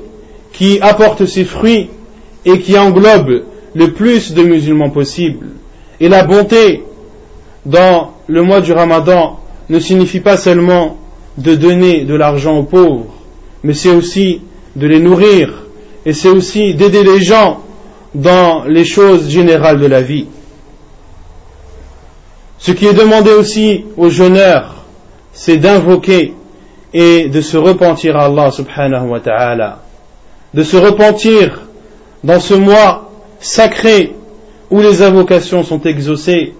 qui 0.53 0.79
apporte 0.79 1.25
ses 1.25 1.43
fruits 1.43 1.89
et 2.45 2.57
qui 2.59 2.77
englobe 2.77 3.50
le 3.73 3.93
plus 3.93 4.33
de 4.33 4.43
musulmans 4.43 4.89
possible. 4.89 5.47
Et 5.99 6.09
la 6.09 6.23
bonté 6.23 6.83
dans 7.65 8.11
le 8.27 8.41
mois 8.41 8.61
du 8.61 8.73
ramadan 8.73 9.39
ne 9.69 9.79
signifie 9.79 10.19
pas 10.19 10.37
seulement 10.37 10.97
de 11.37 11.55
donner 11.55 12.03
de 12.03 12.15
l'argent 12.15 12.57
aux 12.57 12.63
pauvres, 12.63 13.13
mais 13.63 13.73
c'est 13.73 13.91
aussi 13.91 14.41
de 14.75 14.87
les 14.87 14.99
nourrir 14.99 15.63
et 16.05 16.13
c'est 16.13 16.29
aussi 16.29 16.73
d'aider 16.73 17.03
les 17.03 17.21
gens 17.21 17.61
dans 18.13 18.65
les 18.65 18.83
choses 18.83 19.29
générales 19.29 19.79
de 19.79 19.85
la 19.85 20.01
vie. 20.01 20.25
Ce 22.57 22.71
qui 22.71 22.85
est 22.85 22.93
demandé 22.93 23.31
aussi 23.31 23.85
aux 23.97 24.09
jeûneurs, 24.09 24.75
c'est 25.33 25.57
d'invoquer 25.57 26.33
et 26.93 27.29
de 27.29 27.41
se 27.41 27.57
repentir 27.57 28.17
à 28.17 28.25
Allah 28.25 28.51
subhanahu 28.51 29.07
wa 29.09 29.19
ta'ala, 29.19 29.79
de 30.53 30.63
se 30.63 30.77
repentir 30.77 31.61
dans 32.23 32.39
ce 32.39 32.53
mois 32.53 33.10
sacré 33.40 34.14
où 34.70 34.80
les 34.80 35.02
invocations 35.02 35.62
sont 35.62 35.80
exaucées. 35.82 36.54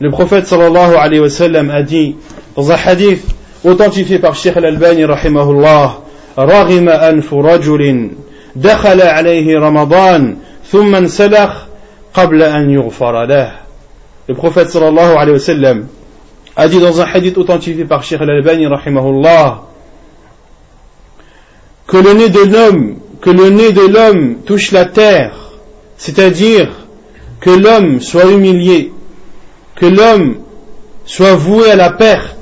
Le 0.00 0.10
prophète 0.10 0.46
sallallahu 0.46 0.94
alayhi 0.96 1.20
wa 1.20 1.30
sallam 1.30 1.70
a 1.70 1.82
dit 1.82 2.16
dans 2.56 2.70
un 2.72 2.76
hadith 2.76 3.24
authentifié 3.64 4.18
par 4.18 4.34
Sheikh 4.34 4.56
al-Albani 4.56 5.04
rahimahullah 5.04 6.00
رغم 6.38 6.88
أنف 6.88 7.34
رجل 7.34 8.10
دخل 8.56 9.02
عليه 9.02 9.58
رمضان 9.58 10.36
ثم 10.70 10.94
انسلخ 10.94 11.66
قبل 12.14 12.42
أن 12.42 12.70
يغفر 12.70 13.24
له 13.24 13.52
Le 14.28 14.34
prophète 14.34 14.70
sallallahu 14.70 15.16
alayhi 15.16 15.32
wa 15.32 15.38
sallam 15.38 15.86
a 16.56 16.68
dit 16.68 16.78
dans 16.78 17.00
un 17.00 17.04
hadith 17.04 17.36
authentifié 17.36 17.84
par 17.84 18.04
Sheikh 18.04 18.20
al-Albani 18.20 18.66
rahimahullah 18.66 19.62
que 21.86 21.96
le 21.96 22.12
nez 22.14 22.28
de 22.28 22.44
l'homme 22.44 22.96
que 23.20 23.30
le 23.30 23.50
nez 23.50 23.72
de 23.72 23.86
l'homme 23.86 24.36
touche 24.46 24.70
la 24.70 24.84
terre 24.84 25.43
c'est-à-dire 25.97 26.69
que 27.39 27.49
l'homme 27.49 28.01
soit 28.01 28.25
humilié 28.25 28.91
que 29.75 29.85
l'homme 29.85 30.37
soit 31.05 31.35
voué 31.35 31.71
à 31.71 31.75
la 31.75 31.91
perte 31.91 32.37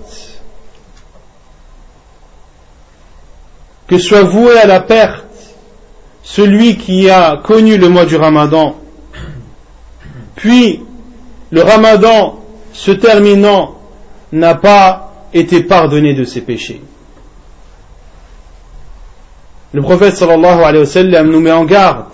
que 3.88 3.98
soit 3.98 4.24
voué 4.24 4.58
à 4.58 4.66
la 4.66 4.80
perte 4.80 5.26
celui 6.24 6.78
qui 6.78 7.10
a 7.10 7.38
connu 7.44 7.78
le 7.78 7.90
mois 7.90 8.06
du 8.06 8.16
ramadan 8.16 8.76
puis 10.36 10.82
le 11.52 11.62
ramadan 11.62 12.40
se 12.74 12.92
terminant 12.92 13.76
n'a 14.32 14.56
pas 14.56 15.14
été 15.34 15.64
pardonné 15.64 16.14
de 16.14 16.24
ses 16.24 16.42
péchés. 16.42 16.82
Le 19.72 19.82
prophète 19.82 20.18
sallallahu 20.18 20.62
alayhi 20.62 20.80
wa 20.80 20.86
sallam 20.86 21.32
nous 21.32 21.40
met 21.40 21.52
en 21.52 21.66
garde 21.66 22.06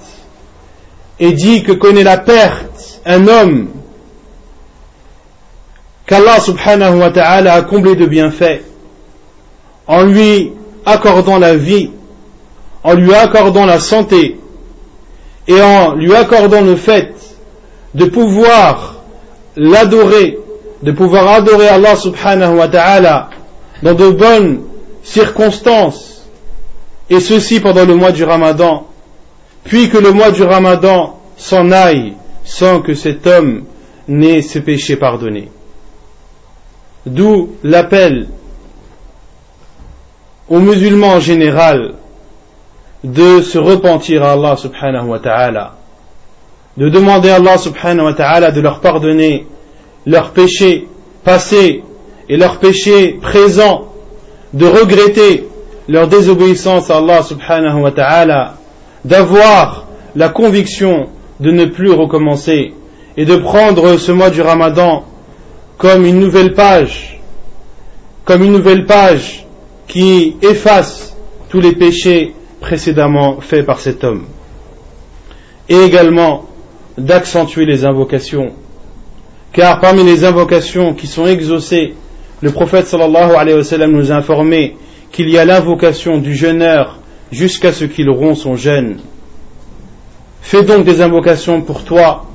et 1.20 1.34
dit 1.34 1.64
que 1.64 1.72
connaît 1.72 2.04
la 2.04 2.18
perte 2.18 3.02
un 3.06 3.28
homme 3.28 3.70
qu'Allah 6.06 6.40
subhanahu 6.40 7.00
wa 7.00 7.12
ta'ala 7.12 7.54
a 7.54 7.62
comblé 7.62 7.96
de 7.96 8.06
bienfaits 8.06 8.62
en 9.88 10.04
lui 10.04 10.52
accordant 10.86 11.38
la 11.38 11.56
vie, 11.56 11.92
en 12.84 12.94
lui 12.94 13.14
accordant 13.14 13.66
la 13.66 13.80
santé 13.80 14.40
et 15.48 15.62
en 15.62 15.94
lui 15.96 16.14
accordant 16.16 16.62
le 16.62 16.76
fait 16.76 17.14
de 17.94 18.06
pouvoir 18.06 18.96
l'adorer 19.56 20.38
de 20.82 20.92
pouvoir 20.92 21.28
adorer 21.28 21.68
Allah 21.68 21.96
subhanahu 21.96 22.58
wa 22.58 22.68
ta'ala 22.68 23.30
dans 23.84 23.94
de 23.94 24.10
bonnes 24.10 24.62
circonstances, 25.04 26.26
et 27.10 27.20
ceci 27.20 27.60
pendant 27.60 27.86
le 27.86 27.96
mois 27.96 28.12
du 28.12 28.24
ramadan, 28.24 28.88
puis 29.64 29.89
que 29.89 29.97
le 29.97 30.12
mois 30.12 30.32
du 30.32 30.43
ramadan 30.43 31.20
s'en 31.38 31.72
aille 31.72 32.14
sans 32.43 32.82
que 32.82 32.93
cet 32.93 33.28
homme 33.28 33.66
n'ait 34.07 34.41
ses 34.41 34.62
péchés 34.62 34.95
pardonnés. 34.95 35.51
D'où 37.05 37.51
l'appel 37.64 38.28
aux 40.49 40.60
musulmans 40.60 41.14
en 41.14 41.20
général 41.20 41.93
de 43.03 43.41
se 43.41 43.57
repentir 43.57 44.24
à 44.24 44.34
Allah 44.34 44.57
subhanahu 44.57 45.07
wa 45.07 45.20
ta'ala, 45.20 45.76
de 46.76 46.89
demander 46.89 47.30
à 47.30 47.36
Allah 47.36 47.57
subhanahu 47.57 48.05
wa 48.05 48.14
ta'ala 48.14 48.51
de 48.51 48.60
leur 48.60 48.82
pardonner 48.82 49.47
leurs 50.05 50.32
péchés 50.32 50.88
passés 51.24 51.84
et 52.28 52.38
leurs 52.38 52.57
péchés 52.60 53.20
présents, 53.22 53.86
de 54.53 54.66
regretter 54.66 55.47
leur 55.88 56.07
désobéissance 56.07 56.89
à 56.89 56.97
Allah 56.97 57.24
subhanahu 57.24 57.82
wa 57.82 57.91
ta'ala, 57.91 58.55
d'avoir 59.06 59.88
la 60.16 60.30
conviction 60.30 61.08
de 61.39 61.52
ne 61.52 61.66
plus 61.66 61.91
recommencer 61.91 62.74
et 63.18 63.26
de 63.26 63.36
prendre 63.36 63.97
ce 63.97 64.12
mois 64.12 64.30
du 64.30 64.41
ramadan 64.41 65.06
comme 65.78 66.06
une 66.06 66.20
nouvelle 66.20 66.54
page, 66.54 67.22
comme 68.26 68.43
une 68.43 68.52
nouvelle 68.52 68.86
page 68.86 69.45
qui 69.88 70.36
efface 70.41 71.16
tous 71.50 71.62
les 71.62 71.74
péchés 71.74 72.34
précédemment 72.60 73.39
faits 73.39 73.66
par 73.66 73.80
cet 73.80 74.04
homme. 74.04 74.26
Et 75.70 75.78
également 75.78 76.45
d'accentuer 76.97 77.66
les 77.66 77.86
invocations 77.86 78.54
car 79.52 79.80
parmi 79.80 80.04
les 80.04 80.26
invocations 80.26 80.93
qui 80.93 81.08
sont 81.08 81.26
exaucées, 81.26 81.95
le 82.41 82.52
prophète 82.52 82.88
sallallahu 82.88 83.34
alayhi 83.36 83.58
wa 83.58 83.64
sallam 83.64 83.91
nous 83.91 84.12
a 84.12 84.16
informé 84.16 84.76
qu'il 85.12 85.30
y 85.30 85.38
a 85.38 85.45
l'invocation 85.45 86.20
du 86.20 86.36
jeûneur 86.36 87.00
jusqu'à 87.32 87.72
ce 87.72 87.86
qu'il 87.86 88.10
rompt 88.10 88.36
son 88.36 88.56
jeûne. 88.56 89.00
Fais 90.42 90.64
donc 90.64 90.86
des 90.86 91.02
invocations 91.02 91.62
pour 91.62 91.84
toi, 91.84 92.26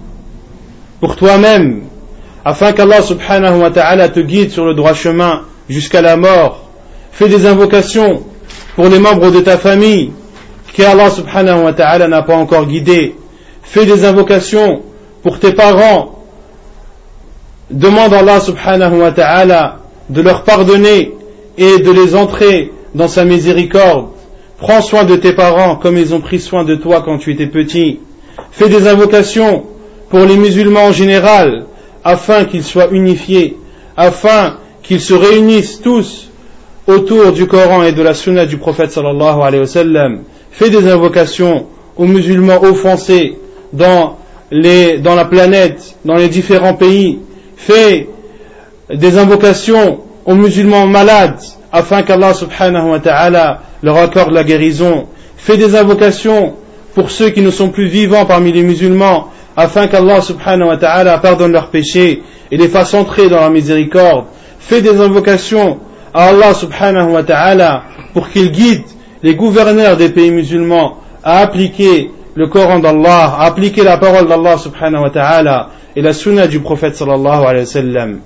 pour 1.00 1.16
toi-même, 1.16 1.84
afin 2.44 2.72
qu'Allah 2.72 3.02
subhanahu 3.02 3.60
wa 3.60 3.70
ta'ala 3.70 4.08
te 4.08 4.20
guide 4.20 4.50
sur 4.50 4.64
le 4.64 4.74
droit 4.74 4.94
chemin 4.94 5.42
jusqu'à 5.68 6.02
la 6.02 6.16
mort. 6.16 6.68
Fais 7.12 7.28
des 7.28 7.46
invocations 7.46 8.22
pour 8.76 8.88
les 8.88 8.98
membres 8.98 9.30
de 9.30 9.40
ta 9.40 9.56
famille 9.56 10.12
qu'Allah 10.74 11.10
subhanahu 11.10 11.64
wa 11.64 11.72
ta'ala 11.72 12.08
n'a 12.08 12.22
pas 12.22 12.36
encore 12.36 12.66
guidé. 12.66 13.16
Fais 13.62 13.86
des 13.86 14.04
invocations 14.04 14.82
pour 15.22 15.38
tes 15.38 15.52
parents 15.52 16.14
demande 17.70 18.12
à 18.12 18.18
Allah 18.18 18.40
subhanahu 18.40 19.00
wa 19.00 19.12
ta'ala 19.12 19.78
de 20.08 20.20
leur 20.20 20.44
pardonner 20.44 21.14
et 21.56 21.78
de 21.78 21.90
les 21.90 22.14
entrer 22.14 22.72
dans 22.94 23.08
sa 23.08 23.24
miséricorde. 23.24 24.08
Prends 24.58 24.82
soin 24.82 25.04
de 25.04 25.16
tes 25.16 25.32
parents 25.32 25.76
comme 25.76 25.98
ils 25.98 26.14
ont 26.14 26.20
pris 26.20 26.40
soin 26.40 26.64
de 26.64 26.74
toi 26.74 27.02
quand 27.04 27.18
tu 27.18 27.32
étais 27.32 27.46
petit. 27.46 28.00
Fais 28.52 28.68
des 28.68 28.86
invocations 28.86 29.64
pour 30.10 30.20
les 30.20 30.36
musulmans 30.36 30.86
en 30.86 30.92
général 30.92 31.66
afin 32.04 32.44
qu'ils 32.44 32.62
soient 32.62 32.88
unifiés, 32.90 33.56
afin 33.96 34.58
qu'ils 34.82 35.00
se 35.00 35.14
réunissent 35.14 35.80
tous 35.80 36.30
autour 36.86 37.32
du 37.32 37.46
Coran 37.46 37.82
et 37.82 37.92
de 37.92 38.02
la 38.02 38.14
Sunna 38.14 38.46
du 38.46 38.58
prophète 38.58 38.92
sallallahu 38.92 39.40
alayhi 39.42 39.62
wa 39.62 39.66
sallam. 39.66 40.22
Fais 40.50 40.70
des 40.70 40.88
invocations 40.88 41.66
aux 41.96 42.04
musulmans 42.06 42.62
offensés 42.62 43.38
dans, 43.72 44.18
la 44.50 45.24
planète, 45.24 45.96
dans 46.04 46.16
les 46.16 46.28
différents 46.28 46.74
pays, 46.74 47.18
fait 47.56 48.08
des 48.92 49.18
invocations 49.18 50.00
aux 50.26 50.34
musulmans 50.34 50.86
malades 50.86 51.40
afin 51.74 52.02
qu'Allah 52.02 52.32
subhanahu 52.34 52.90
wa 52.90 53.00
ta'ala 53.00 53.58
leur 53.82 53.96
accorde 53.96 54.30
la 54.30 54.44
guérison, 54.44 55.08
fait 55.36 55.56
des 55.56 55.74
invocations 55.74 56.54
pour 56.94 57.10
ceux 57.10 57.30
qui 57.30 57.42
ne 57.42 57.50
sont 57.50 57.70
plus 57.70 57.88
vivants 57.88 58.26
parmi 58.26 58.52
les 58.52 58.62
musulmans 58.62 59.30
afin 59.56 59.88
qu'Allah 59.88 60.20
subhanahu 60.20 60.68
wa 60.68 60.76
ta'ala 60.76 61.18
pardonne 61.18 61.50
leurs 61.50 61.70
péchés 61.70 62.22
et 62.52 62.56
les 62.56 62.68
fasse 62.68 62.94
entrer 62.94 63.28
dans 63.28 63.40
la 63.40 63.50
miséricorde, 63.50 64.26
fait 64.60 64.82
des 64.82 65.00
invocations 65.00 65.80
à 66.14 66.28
Allah 66.28 66.54
subhanahu 66.54 67.10
wa 67.10 67.24
ta'ala 67.24 67.82
pour 68.12 68.28
qu'il 68.28 68.52
guide 68.52 68.84
les 69.24 69.34
gouverneurs 69.34 69.96
des 69.96 70.10
pays 70.10 70.30
musulmans 70.30 70.98
à 71.24 71.38
appliquer 71.38 72.12
le 72.36 72.46
Coran 72.46 72.78
d'Allah, 72.78 73.34
à 73.36 73.46
appliquer 73.46 73.82
la 73.82 73.96
parole 73.96 74.28
d'Allah 74.28 74.58
subhanahu 74.58 75.02
wa 75.02 75.10
ta'ala 75.10 75.70
et 75.96 76.02
la 76.02 76.12
sunna 76.12 76.46
du 76.46 76.60
prophète 76.60 76.94
sallallahu 76.94 77.42
alayhi 77.42 77.64
wa 77.64 77.66
sallam. 77.66 78.20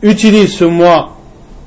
Utilise 0.00 0.54
ce 0.56 0.64
mois 0.64 1.15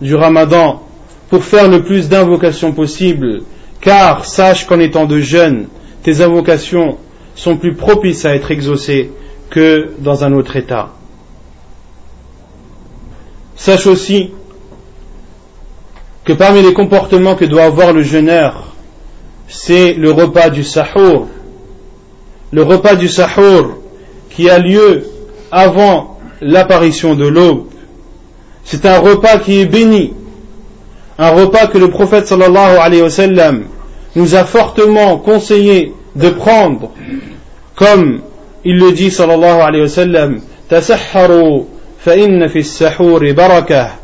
du 0.02 0.16
ramadan 0.16 0.82
pour 1.30 1.43
faire 1.43 1.70
le 1.70 1.84
plus 1.84 2.10
d'invocations 2.10 2.72
possible, 2.72 3.43
car 3.82 4.26
sache 4.26 4.66
qu'en 4.66 4.80
étant 4.80 5.06
de 5.06 5.20
jeûne, 5.20 5.68
tes 6.04 6.22
invocations 6.22 6.97
sont 7.36 7.58
plus 7.58 7.74
propices 7.74 8.26
à 8.26 8.36
être 8.36 8.52
exaucées 8.52 9.12
que 9.50 9.91
dans 10.00 10.24
un 10.24 10.34
autre 10.34 10.56
état. 10.56 10.89
Sache 13.56 13.88
aussi 13.88 14.32
que 16.24 16.34
parmi 16.34 16.62
les 16.62 16.74
comportements 16.74 17.36
que 17.36 17.45
doit 17.45 17.64
avoir 17.64 17.93
le 17.93 18.04
jeûneur, 18.04 18.74
c'est 19.47 19.93
le 19.93 20.12
repas 20.12 20.50
du 20.50 20.64
sahour. 20.64 21.28
Le 22.52 22.64
repas 22.64 22.95
du 22.95 23.08
sahour 23.08 23.78
qui 24.30 24.50
a 24.50 24.60
lieu 24.60 25.06
avant 25.52 26.20
l'apparition 26.41 27.16
de 27.16 27.28
l'aube. 27.28 27.68
C'est 28.72 28.86
un 28.86 28.99
repas 28.99 29.39
qui 29.39 29.61
est 29.61 29.65
béni 29.65 30.13
un 31.17 31.32
repas 31.32 31.65
que 31.65 31.80
le 31.80 31.89
prophète 31.89 32.28
sallallahu 32.28 32.78
alayhi 32.78 33.01
wa 33.01 33.09
sallam 33.09 33.63
nous 34.15 34.36
a 34.36 34.43
fortement 34.45 35.17
conseillé 35.17 35.91
de 36.15 36.30
prendre, 36.30 36.91
comme 37.76 38.22
il 38.63 38.78
le 38.78 38.91
dit 38.91 39.09
sallallahu 39.09 39.59
alayhi 39.59 39.82
wa 39.82 39.89
sallam, 39.89 40.39
fa 40.70 42.15
inna 42.15 42.47
fi 42.47 42.63
sahuri 42.63 43.34
barakah. 43.34 43.95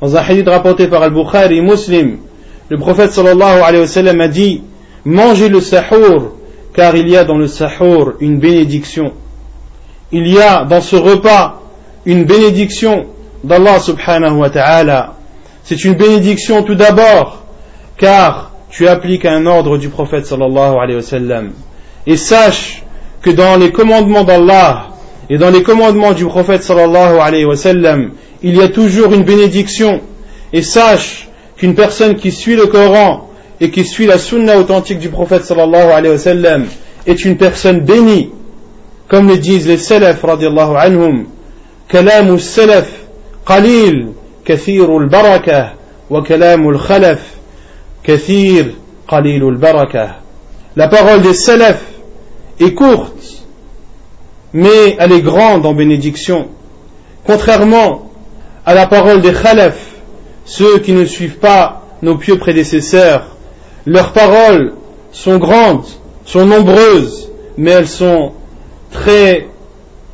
Dans 0.00 0.16
un 0.16 0.20
hadith 0.20 0.48
rapporté 0.48 0.86
par 0.86 1.02
Al-Bukhari 1.02 1.60
Muslim, 1.60 2.18
le 2.68 2.78
prophète 2.78 3.12
sallallahu 3.12 3.60
alayhi 3.60 3.82
wa 3.82 3.88
sallam 3.88 4.20
a 4.20 4.28
dit, 4.28 4.62
mangez 5.04 5.48
le 5.48 5.60
sahur, 5.60 6.36
car 6.74 6.94
il 6.96 7.08
y 7.08 7.16
a 7.16 7.24
dans 7.24 7.36
le 7.36 7.48
sahur 7.48 8.14
une 8.20 8.38
bénédiction. 8.38 9.12
Il 10.12 10.26
y 10.26 10.40
a 10.40 10.64
dans 10.64 10.80
ce 10.80 10.94
repas 10.96 11.60
une 12.06 12.24
bénédiction 12.24 13.08
d'Allah 13.44 13.80
subhanahu 13.80 14.38
wa 14.38 14.50
ta'ala. 14.50 15.14
C'est 15.64 15.84
une 15.84 15.94
bénédiction 15.94 16.62
tout 16.62 16.74
d'abord, 16.74 17.44
car 17.96 18.52
tu 18.70 18.88
appliques 18.88 19.26
un 19.26 19.46
ordre 19.46 19.78
du 19.78 19.88
prophète 19.88 20.26
sallallahu 20.26 20.76
alayhi 20.80 20.96
wa 20.96 21.02
sallam. 21.02 21.50
Et 22.06 22.16
sache 22.16 22.82
que 23.20 23.30
dans 23.30 23.56
les 23.56 23.70
commandements 23.70 24.24
d'Allah 24.24 24.88
et 25.30 25.38
dans 25.38 25.50
les 25.50 25.62
commandements 25.62 26.12
du 26.12 26.24
prophète 26.24 26.62
sallallahu 26.62 27.18
alayhi 27.20 27.44
wa 27.44 27.56
sallam, 27.56 28.12
il 28.42 28.56
y 28.56 28.62
a 28.62 28.68
toujours 28.68 29.12
une 29.12 29.22
bénédiction. 29.24 30.00
Et 30.52 30.62
sache 30.62 31.28
qu'une 31.56 31.74
personne 31.74 32.16
qui 32.16 32.32
suit 32.32 32.56
le 32.56 32.66
Coran 32.66 33.28
et 33.60 33.70
qui 33.70 33.84
suit 33.84 34.06
la 34.06 34.18
sunna 34.18 34.58
authentique 34.58 34.98
du 34.98 35.08
prophète 35.08 35.44
sallallahu 35.44 35.90
alayhi 35.90 36.14
wa 36.14 36.18
sallam 36.18 36.66
est 37.06 37.24
une 37.24 37.36
personne 37.36 37.80
bénie. 37.80 38.30
Comme 39.08 39.28
le 39.28 39.36
disent 39.36 39.68
les 39.68 39.76
salafs 39.76 40.22
radiallahu 40.22 40.76
anhum, 40.76 41.26
kalamu 41.88 42.38
salaf 42.38 42.88
قليل 43.45 44.13
كثير 44.45 44.97
البركة 44.97 45.73
وكلام 46.09 46.69
الخلف 46.69 47.35
كثير 48.03 48.75
قليل 49.07 49.47
البركة 49.47 50.15
La 50.75 50.87
parole 50.87 51.23
des 51.23 51.33
salaf 51.33 51.81
est 52.59 52.75
courte, 52.75 53.43
mais 54.53 54.95
elle 54.99 55.11
est 55.11 55.21
grande 55.21 55.65
en 55.65 55.73
bénédiction. 55.73 56.49
Contrairement 57.25 58.11
à 58.63 58.75
la 58.75 58.85
parole 58.85 59.21
des 59.21 59.33
khalaf, 59.33 59.75
ceux 60.45 60.77
qui 60.77 60.91
ne 60.91 61.03
suivent 61.05 61.39
pas 61.39 61.81
nos 62.03 62.15
pieux 62.15 62.37
prédécesseurs, 62.37 63.35
leurs 63.87 64.13
paroles 64.13 64.73
sont 65.11 65.39
grandes, 65.39 65.85
sont 66.25 66.45
nombreuses, 66.45 67.31
mais 67.57 67.71
elles 67.71 67.87
sont 67.87 68.33
très, 68.91 69.47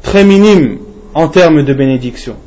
très 0.01 0.23
minimes 0.23 0.77
en 1.13 1.27
termes 1.27 1.63
de 1.65 1.73
bénédiction. 1.73 2.38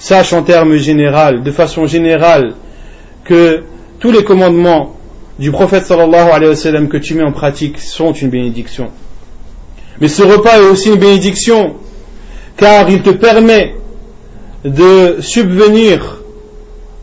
Sache 0.00 0.32
en 0.32 0.42
termes 0.42 0.76
généraux, 0.76 1.40
de 1.44 1.50
façon 1.50 1.86
générale, 1.86 2.54
que 3.22 3.62
tous 4.00 4.10
les 4.10 4.24
commandements 4.24 4.96
du 5.38 5.52
prophète 5.52 5.86
que 5.86 6.96
tu 6.96 7.14
mets 7.14 7.22
en 7.22 7.32
pratique 7.32 7.78
sont 7.78 8.12
une 8.12 8.30
bénédiction. 8.30 8.88
Mais 10.00 10.08
ce 10.08 10.22
repas 10.22 10.58
est 10.58 10.66
aussi 10.66 10.88
une 10.88 10.96
bénédiction 10.96 11.74
car 12.56 12.88
il 12.88 13.02
te 13.02 13.10
permet 13.10 13.74
de 14.64 15.18
subvenir 15.20 16.22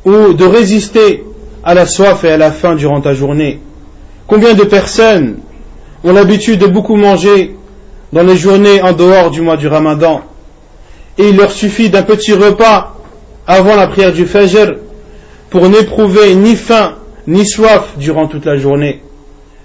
ou 0.04 0.34
de 0.34 0.45
résister 0.45 1.24
à 1.64 1.76
la 1.76 1.86
soif 1.86 2.24
et 2.24 2.32
à 2.32 2.38
la 2.38 2.52
faim 2.52 2.76
durant 2.76 3.00
ta 3.00 3.14
journée. 3.14 3.60
Combien 4.26 4.56
de 4.56 4.64
personnes 4.64 5.38
ont 6.04 6.14
l'habitude 6.14 6.60
de 6.60 6.68
beaucoup 6.68 6.95
manger 6.95 7.56
dans 8.12 8.24
les 8.24 8.38
journées 8.38 8.82
en 8.82 8.93
dehors 8.93 9.30
du 9.30 9.41
mois 9.41 9.58
du 9.58 9.68
ramadan? 9.68 10.22
Et 11.18 11.30
il 11.30 11.38
leur 11.38 11.51
suffit 11.51 11.89
d'un 11.89 12.03
petit 12.03 12.34
repas 12.34 12.95
avant 13.45 13.76
la 13.76 13.88
prière 13.88 14.11
du 14.13 14.26
Fajr 14.26 14.76
pour 15.49 15.68
n'éprouver 15.70 16.36
ni 16.36 16.55
faim 16.55 16.95
ni 17.26 17.45
soif 17.45 17.93
durant 17.97 18.28
toute 18.28 18.45
la 18.45 18.57
journée. 18.57 19.01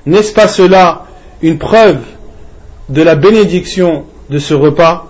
N'est-ce 0.07 0.33
pas 0.33 0.49
cela 0.49 1.07
une 1.43 1.59
preuve 1.59 1.99
de 2.89 3.03
la 3.03 3.15
bénédiction 3.15 4.05
de 4.31 4.39
ce 4.39 4.55
repas? 4.55 5.07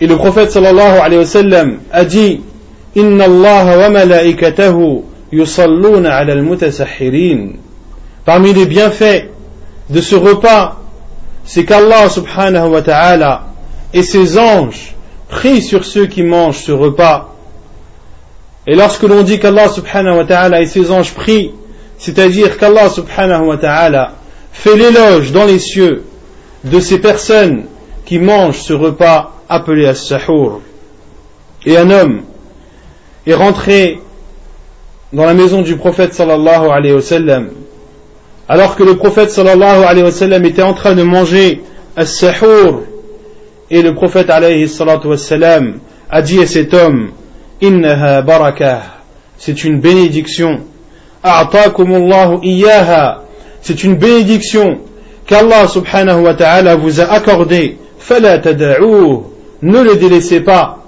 Et 0.00 0.06
le 0.06 0.16
prophète 0.16 0.50
sallallahu 0.50 0.98
alayhi 0.98 1.20
wa 1.20 1.26
sallam 1.26 1.78
a 1.92 2.04
dit 2.04 2.40
Inna 2.96 3.24
Allah 3.24 3.78
wa 3.78 3.88
malaikatahu 3.90 5.02
yusalluna 5.30 6.14
ala 6.14 6.32
al 6.32 6.44
Parmi 8.24 8.52
les 8.52 8.66
bienfaits 8.66 9.28
de 9.90 10.00
ce 10.00 10.14
repas, 10.14 10.76
c'est 11.44 11.64
qu'Allah 11.64 12.08
subhanahu 12.08 12.70
wa 12.70 12.82
ta'ala 12.82 13.51
et 13.94 14.02
ses 14.02 14.38
anges 14.38 14.94
prient 15.28 15.62
sur 15.62 15.84
ceux 15.84 16.06
qui 16.06 16.22
mangent 16.22 16.58
ce 16.58 16.72
repas. 16.72 17.34
Et 18.66 18.74
lorsque 18.74 19.02
l'on 19.02 19.22
dit 19.22 19.40
qu'Allah 19.40 19.68
subhanahu 19.68 20.18
wa 20.18 20.24
ta'ala 20.24 20.60
et 20.60 20.66
ses 20.66 20.90
anges 20.90 21.14
prient, 21.14 21.52
c'est-à-dire 21.98 22.58
qu'Allah 22.58 22.88
subhanahu 22.88 23.46
wa 23.46 23.56
ta'ala 23.56 24.12
fait 24.52 24.76
l'éloge 24.76 25.32
dans 25.32 25.44
les 25.44 25.58
cieux 25.58 26.04
de 26.64 26.80
ces 26.80 27.00
personnes 27.00 27.64
qui 28.04 28.18
mangent 28.18 28.60
ce 28.60 28.72
repas 28.72 29.32
appelé 29.48 29.86
as-sahur. 29.86 30.60
Et 31.64 31.76
un 31.76 31.90
homme 31.90 32.22
est 33.26 33.34
rentré 33.34 34.00
dans 35.12 35.24
la 35.24 35.34
maison 35.34 35.62
du 35.62 35.76
prophète 35.76 36.14
sallallahu 36.14 36.70
alayhi 36.70 36.94
wa 36.94 37.02
sallam, 37.02 37.50
alors 38.48 38.76
que 38.76 38.82
le 38.82 38.96
prophète 38.96 39.30
sallallahu 39.30 39.84
alayhi 39.84 40.04
wa 40.04 40.12
sallam 40.12 40.44
était 40.44 40.62
en 40.62 40.74
train 40.74 40.94
de 40.94 41.02
manger 41.02 41.62
as-sahur, 41.96 42.82
et 43.72 43.80
le 43.80 43.94
prophète 43.94 44.28
alayhi 44.28 44.70
wassalam 45.04 45.78
a 46.10 46.20
dit 46.20 46.40
à 46.40 46.46
cet 46.46 46.74
homme 46.74 47.12
Innaha 47.62 48.20
barakah, 48.20 48.82
c'est 49.38 49.64
une 49.64 49.80
bénédiction. 49.80 50.60
A'takumullahu 51.22 52.40
iyaha, 52.42 53.22
c'est 53.62 53.82
une 53.82 53.94
bénédiction 53.94 54.80
qu'Allah 55.26 55.66
subhanahu 55.68 56.22
wa 56.22 56.34
ta'ala 56.34 56.76
vous 56.76 57.00
a 57.00 57.04
accordée. 57.04 57.78
Fala 57.98 58.38
tada'uh, 58.38 59.20
ne 59.62 59.80
le 59.80 59.96
délaissez 59.96 60.40
pas. 60.40 60.84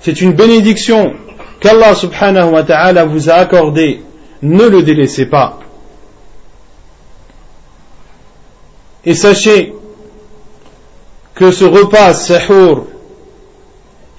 C'est 0.00 0.20
une 0.20 0.32
bénédiction 0.32 1.12
qu'Allah 1.60 1.94
subhanahu 1.94 2.52
wa 2.52 2.64
ta'ala 2.64 3.04
vous 3.04 3.30
a 3.30 3.34
accordée. 3.34 4.00
Ne 4.42 4.66
le 4.66 4.82
délaissez 4.82 5.26
pas. 5.26 5.60
Et 9.04 9.14
sachez 9.14 9.72
que 11.35 11.51
ce 11.51 11.65
repas 11.65 12.13
sahur 12.13 12.85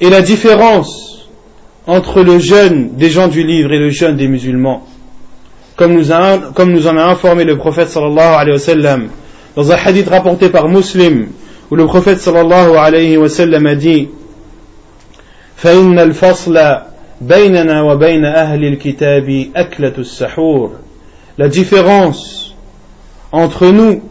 est 0.00 0.11
la 0.11 0.22
différence 0.22 1.28
entre 1.86 2.22
le 2.22 2.38
jeûne 2.38 2.96
des 2.96 3.11
gens 3.11 3.28
du 3.28 3.42
livre 3.42 3.72
et 3.72 3.78
le 3.78 3.90
jeûne 3.90 4.16
des 4.16 4.28
musulmans. 4.28 4.86
Comme 5.76 5.94
nous, 5.94 6.12
en 6.12 6.96
a 6.96 7.04
informé 7.04 7.44
le 7.44 7.56
prophète 7.56 7.88
sallallahu 7.88 8.34
alayhi 8.34 8.52
wa 8.52 8.58
sallam 8.58 9.08
dans 9.56 9.72
un 9.72 9.76
hadith 9.76 10.08
rapporté 10.08 10.48
par 10.50 10.68
Muslim 10.68 11.28
où 11.70 11.76
le 11.76 11.86
prophète 11.86 12.20
sallallahu 12.20 12.76
alayhi 12.76 13.16
wa 13.16 13.28
sallam 13.28 13.66
a 13.66 13.74
dit 13.74 14.08
فإن 15.56 15.98
الفصل 15.98 16.58
بيننا 17.20 17.82
وبين 17.82 18.24
أهل 18.24 18.64
الكتاب 18.64 19.46
أكلة 19.56 19.92
السحور 19.98 20.70
La 21.38 21.48
différence 21.48 22.54
entre 23.32 23.66
nous 23.66 24.02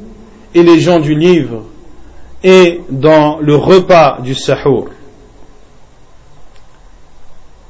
et 0.56 0.64
les 0.64 0.80
gens 0.80 1.00
du 1.00 1.16
livre 1.16 1.64
et 2.45 2.83
dans 2.91 3.39
le 3.41 3.57
repas 3.57 4.19
du 4.23 4.35
sahur. 4.35 4.89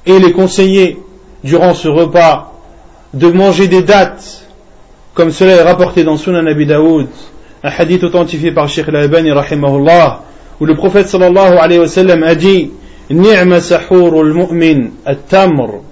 Et 0.04 0.16
il 0.16 0.24
est 0.24 0.32
conseillé, 0.32 0.98
durant 1.44 1.72
ce 1.74 1.86
repas, 1.86 2.52
de 3.14 3.28
manger 3.28 3.68
des 3.68 3.82
dates, 3.82 4.48
comme 5.14 5.30
cela 5.30 5.52
est 5.52 5.62
rapporté 5.62 6.02
dans 6.02 6.16
Sunan 6.16 6.46
Abi 6.46 6.66
Daoud, 6.66 7.06
un 7.62 7.70
hadith 7.70 8.02
authentifié 8.02 8.50
par 8.50 8.68
Sheikh 8.68 8.88
Al-Albani, 8.88 9.30
rahimahullah, 9.30 10.22
où 10.60 10.66
le 10.66 10.74
prophète 10.74 11.06
sallallahu 11.08 11.56
alayhi 11.56 11.80
wa 11.80 11.88
sallam 11.88 12.22
a 12.24 12.34
dit, 12.34 12.72
Ni'ma 13.10 13.60
sahur 13.60 14.18
al-mu'min 14.20 14.88
at-tamr. 15.06 15.82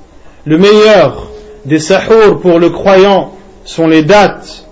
Le 0.44 0.58
meilleur 0.58 1.28
des 1.64 1.78
sahur 1.78 2.40
pour 2.40 2.58
le 2.58 2.70
croyant 2.70 3.32
sont 3.64 3.86
les 3.86 4.02
dates. 4.02 4.66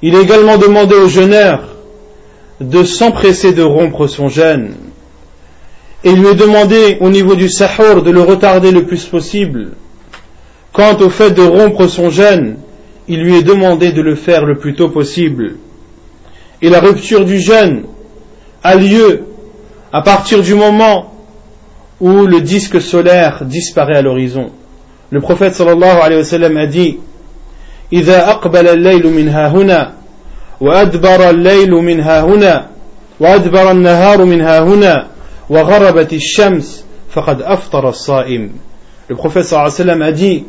Il 0.00 0.14
est 0.14 0.22
également 0.22 0.58
demandé 0.58 0.94
aux 0.94 1.08
jeûneurs 1.08 1.75
de 2.60 2.84
s'empresser 2.84 3.52
de 3.52 3.62
rompre 3.62 4.06
son 4.06 4.28
jeûne. 4.28 4.74
Et 6.04 6.12
lui 6.12 6.28
est 6.28 6.34
demandé 6.34 6.98
au 7.00 7.10
niveau 7.10 7.34
du 7.34 7.48
sahur 7.48 8.02
de 8.02 8.10
le 8.10 8.22
retarder 8.22 8.70
le 8.70 8.84
plus 8.84 9.04
possible. 9.04 9.72
Quant 10.72 10.96
au 11.00 11.10
fait 11.10 11.30
de 11.30 11.42
rompre 11.42 11.86
son 11.86 12.10
jeûne, 12.10 12.56
il 13.08 13.22
lui 13.22 13.36
est 13.36 13.42
demandé 13.42 13.92
de 13.92 14.02
le 14.02 14.14
faire 14.14 14.44
le 14.44 14.56
plus 14.56 14.74
tôt 14.74 14.88
possible. 14.88 15.56
Et 16.62 16.68
la 16.68 16.80
rupture 16.80 17.24
du 17.24 17.38
jeûne 17.38 17.84
a 18.62 18.74
lieu 18.74 19.24
à 19.92 20.02
partir 20.02 20.42
du 20.42 20.54
moment 20.54 21.12
où 22.00 22.26
le 22.26 22.40
disque 22.40 22.80
solaire 22.80 23.44
disparaît 23.44 23.96
à 23.96 24.02
l'horizon. 24.02 24.50
Le 25.10 25.20
prophète 25.20 25.54
sallallahu 25.54 26.00
alayhi 26.02 26.20
wa 26.20 26.24
sallam 26.24 26.56
a 26.56 26.66
dit 26.66 26.98
وأدبر 30.61 31.29
الليل 31.29 31.71
منها 31.71 32.21
هنا 32.21 32.67
وأدبر 33.19 33.71
النهار 33.71 34.25
منها 34.25 34.59
هنا 34.59 35.07
وغربت 35.49 36.13
الشمس 36.13 36.85
فقد 37.11 37.41
أفطر 37.41 37.89
الصائم 37.89 38.51
Le 39.09 39.15
prophète 39.15 39.43
sallam 39.43 40.01
a 40.01 40.11
dit 40.13 40.45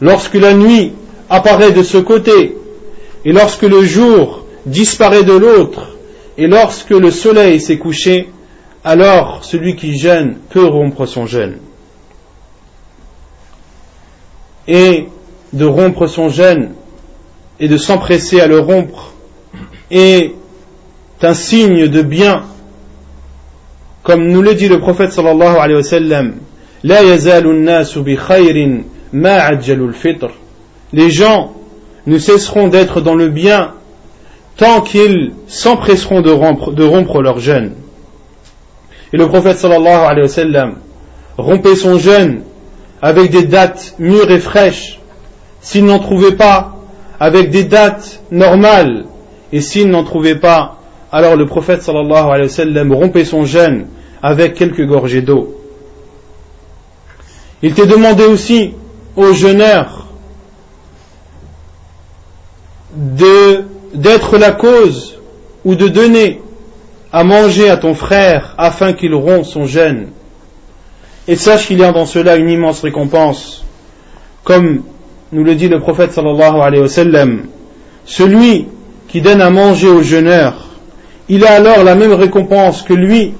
Lorsque 0.00 0.34
la 0.34 0.54
nuit 0.54 0.92
apparaît 1.28 1.72
de 1.72 1.82
ce 1.82 1.98
côté, 1.98 2.56
et 3.24 3.32
lorsque 3.32 3.62
le 3.62 3.82
jour 3.84 4.46
disparaît 4.64 5.24
de 5.24 5.34
l'autre, 5.34 5.96
et 6.38 6.46
lorsque 6.46 6.90
le 6.90 7.10
soleil 7.10 7.60
s'est 7.60 7.78
couché, 7.78 8.30
alors 8.84 9.40
celui 9.42 9.76
qui 9.76 9.98
jeûne 9.98 10.36
peut 10.50 10.64
rompre 10.64 11.06
son 11.06 11.26
jeûne. 11.26 11.58
Et 14.68 15.08
de 15.52 15.64
rompre 15.64 16.06
son 16.06 16.28
jeûne 16.28 16.72
et 17.60 17.68
de 17.68 17.76
s'empresser 17.76 18.40
à 18.40 18.46
le 18.46 18.60
rompre 18.60 19.09
est 19.91 20.33
un 21.21 21.33
signe 21.33 21.87
de 21.87 22.01
bien. 22.01 22.43
Comme 24.03 24.27
nous 24.27 24.41
le 24.41 24.55
dit 24.55 24.67
le 24.67 24.79
prophète 24.79 25.11
sallallahu 25.11 25.57
alayhi 25.57 25.75
wa 25.75 25.83
sallam. 25.83 26.33
Les 30.93 31.09
gens 31.09 31.53
ne 32.07 32.17
cesseront 32.17 32.67
d'être 32.67 33.01
dans 33.01 33.15
le 33.15 33.29
bien 33.29 33.73
tant 34.57 34.81
qu'ils 34.81 35.33
s'empresseront 35.47 36.21
de 36.21 36.31
rompre, 36.31 36.71
de 36.71 36.83
rompre 36.83 37.21
leur 37.21 37.39
jeûne. 37.39 37.73
Et 39.13 39.17
le 39.17 39.27
prophète 39.27 39.57
sallallahu 39.57 40.05
alayhi 40.05 40.21
wa 40.21 40.27
sallam 40.27 40.75
rompait 41.37 41.75
son 41.75 41.99
jeûne 41.99 42.41
avec 43.01 43.31
des 43.31 43.43
dates 43.43 43.95
mûres 43.99 44.31
et 44.31 44.39
fraîches, 44.39 44.99
s'il 45.61 45.85
n'en 45.85 45.99
trouvait 45.99 46.35
pas, 46.35 46.75
avec 47.19 47.49
des 47.51 47.63
dates 47.63 48.21
normales, 48.31 49.05
et 49.51 49.61
s'il 49.61 49.89
n'en 49.89 50.03
trouvait 50.03 50.35
pas, 50.35 50.77
alors 51.11 51.35
le 51.35 51.45
prophète 51.45 51.81
sallallahu 51.81 52.25
alayhi 52.29 52.43
wa 52.43 52.49
sallam 52.49 52.93
rompait 52.93 53.25
son 53.25 53.45
jeûne 53.45 53.87
avec 54.23 54.53
quelques 54.53 54.85
gorgées 54.85 55.21
d'eau. 55.21 55.57
Il 57.61 57.73
t'est 57.73 57.87
demandé 57.87 58.23
aussi 58.25 58.73
aux 59.15 59.33
jeûneurs 59.33 60.07
d'être 62.95 64.37
la 64.37 64.51
cause 64.51 65.19
ou 65.63 65.75
de 65.75 65.87
donner 65.87 66.41
à 67.11 67.23
manger 67.23 67.69
à 67.69 67.77
ton 67.77 67.93
frère 67.93 68.55
afin 68.57 68.93
qu'il 68.93 69.13
rompt 69.13 69.45
son 69.45 69.65
jeûne. 69.65 70.07
Et 71.27 71.35
sache 71.35 71.67
qu'il 71.67 71.79
y 71.79 71.83
a 71.83 71.91
dans 71.91 72.05
cela 72.05 72.35
une 72.35 72.49
immense 72.49 72.81
récompense. 72.81 73.63
Comme 74.43 74.83
nous 75.31 75.43
le 75.43 75.55
dit 75.55 75.67
le 75.67 75.79
prophète 75.79 76.13
sallallahu 76.13 76.61
alayhi 76.61 76.81
wa 76.81 76.89
sallam, 76.89 77.43
celui 78.05 78.67
qui 79.11 79.21
donne 79.21 79.41
à 79.41 79.49
manger 79.49 79.89
au 79.89 80.01
jeûneur, 80.01 80.53
il 81.27 81.45
a 81.45 81.51
alors 81.53 81.83
la 81.83 81.95
même 81.95 82.13
récompense 82.13 82.81
que 82.81 82.93
lui, 82.93 83.33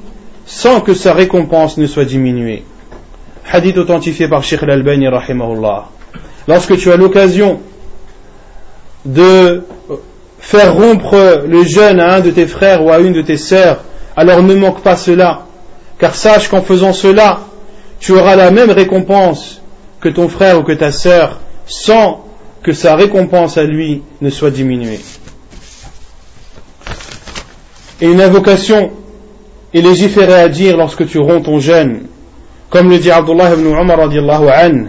sans 0.45 0.81
que 0.81 0.93
sa 0.93 1.13
récompense 1.13 1.77
ne 1.77 1.87
soit 1.87 2.03
diminuée. 2.03 2.63
Hadith 3.49 3.77
authentifié 3.77 4.27
par 4.27 4.43
Sheikh 4.43 4.63
al-Albani 4.63 5.07
rahimahullah. 5.07 5.87
Lorsque 6.47 6.77
tu 6.77 6.91
as 6.91 6.97
l'occasion 6.97 7.61
de 9.05 9.63
faire 10.39 10.75
rompre 10.75 11.43
le 11.47 11.63
jeûne 11.63 11.99
à 11.99 12.15
un 12.15 12.19
de 12.19 12.31
tes 12.31 12.47
frères 12.47 12.83
ou 12.83 12.91
à 12.91 12.99
une 12.99 13.13
de 13.13 13.21
tes 13.21 13.37
sœurs, 13.37 13.83
alors 14.17 14.43
ne 14.43 14.55
manque 14.55 14.81
pas 14.81 14.97
cela, 14.97 15.45
car 15.99 16.15
sache 16.15 16.49
qu'en 16.49 16.61
faisant 16.61 16.93
cela, 16.93 17.39
tu 17.99 18.11
auras 18.11 18.35
la 18.35 18.51
même 18.51 18.71
récompense 18.71 19.61
que 20.01 20.09
ton 20.09 20.27
frère 20.27 20.59
ou 20.59 20.63
que 20.63 20.73
ta 20.73 20.91
sœur, 20.91 21.39
sans 21.65 22.25
que 22.61 22.73
sa 22.73 22.95
récompense 22.95 23.57
à 23.57 23.63
lui 23.63 24.01
ne 24.19 24.29
soit 24.29 24.51
diminuée 24.51 24.99
Et 28.00 28.06
une 28.06 28.20
invocation 28.20 28.90
est 29.74 29.80
légiférée 29.80 30.40
à 30.40 30.48
dire 30.48 30.76
lorsque 30.76 31.06
tu 31.06 31.18
romps 31.18 31.42
ton 31.42 31.58
jeûne, 31.60 32.02
comme 32.70 32.90
le 32.90 32.98
dit 32.98 33.10
Abdullah 33.10 33.54
ibn 33.54 33.66
Umar 33.66 33.98
radiallahu 33.98 34.48
anhu, 34.48 34.88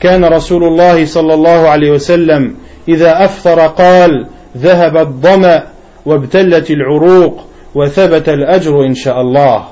كان 0.00 0.24
رسول 0.24 0.64
الله 0.64 1.06
صلى 1.06 1.34
الله 1.34 1.68
عليه 1.68 1.90
وسلم 1.90 2.54
إذا 2.88 3.24
أفطر 3.24 3.60
قال 3.60 4.26
ذهب 4.56 4.96
الظمأ 4.96 5.62
وابتلت 6.06 6.70
العروق 6.70 7.44
وثبت 7.74 8.28
الأجر 8.28 8.84
إن 8.86 8.94
شاء 8.94 9.20
الله 9.20 9.64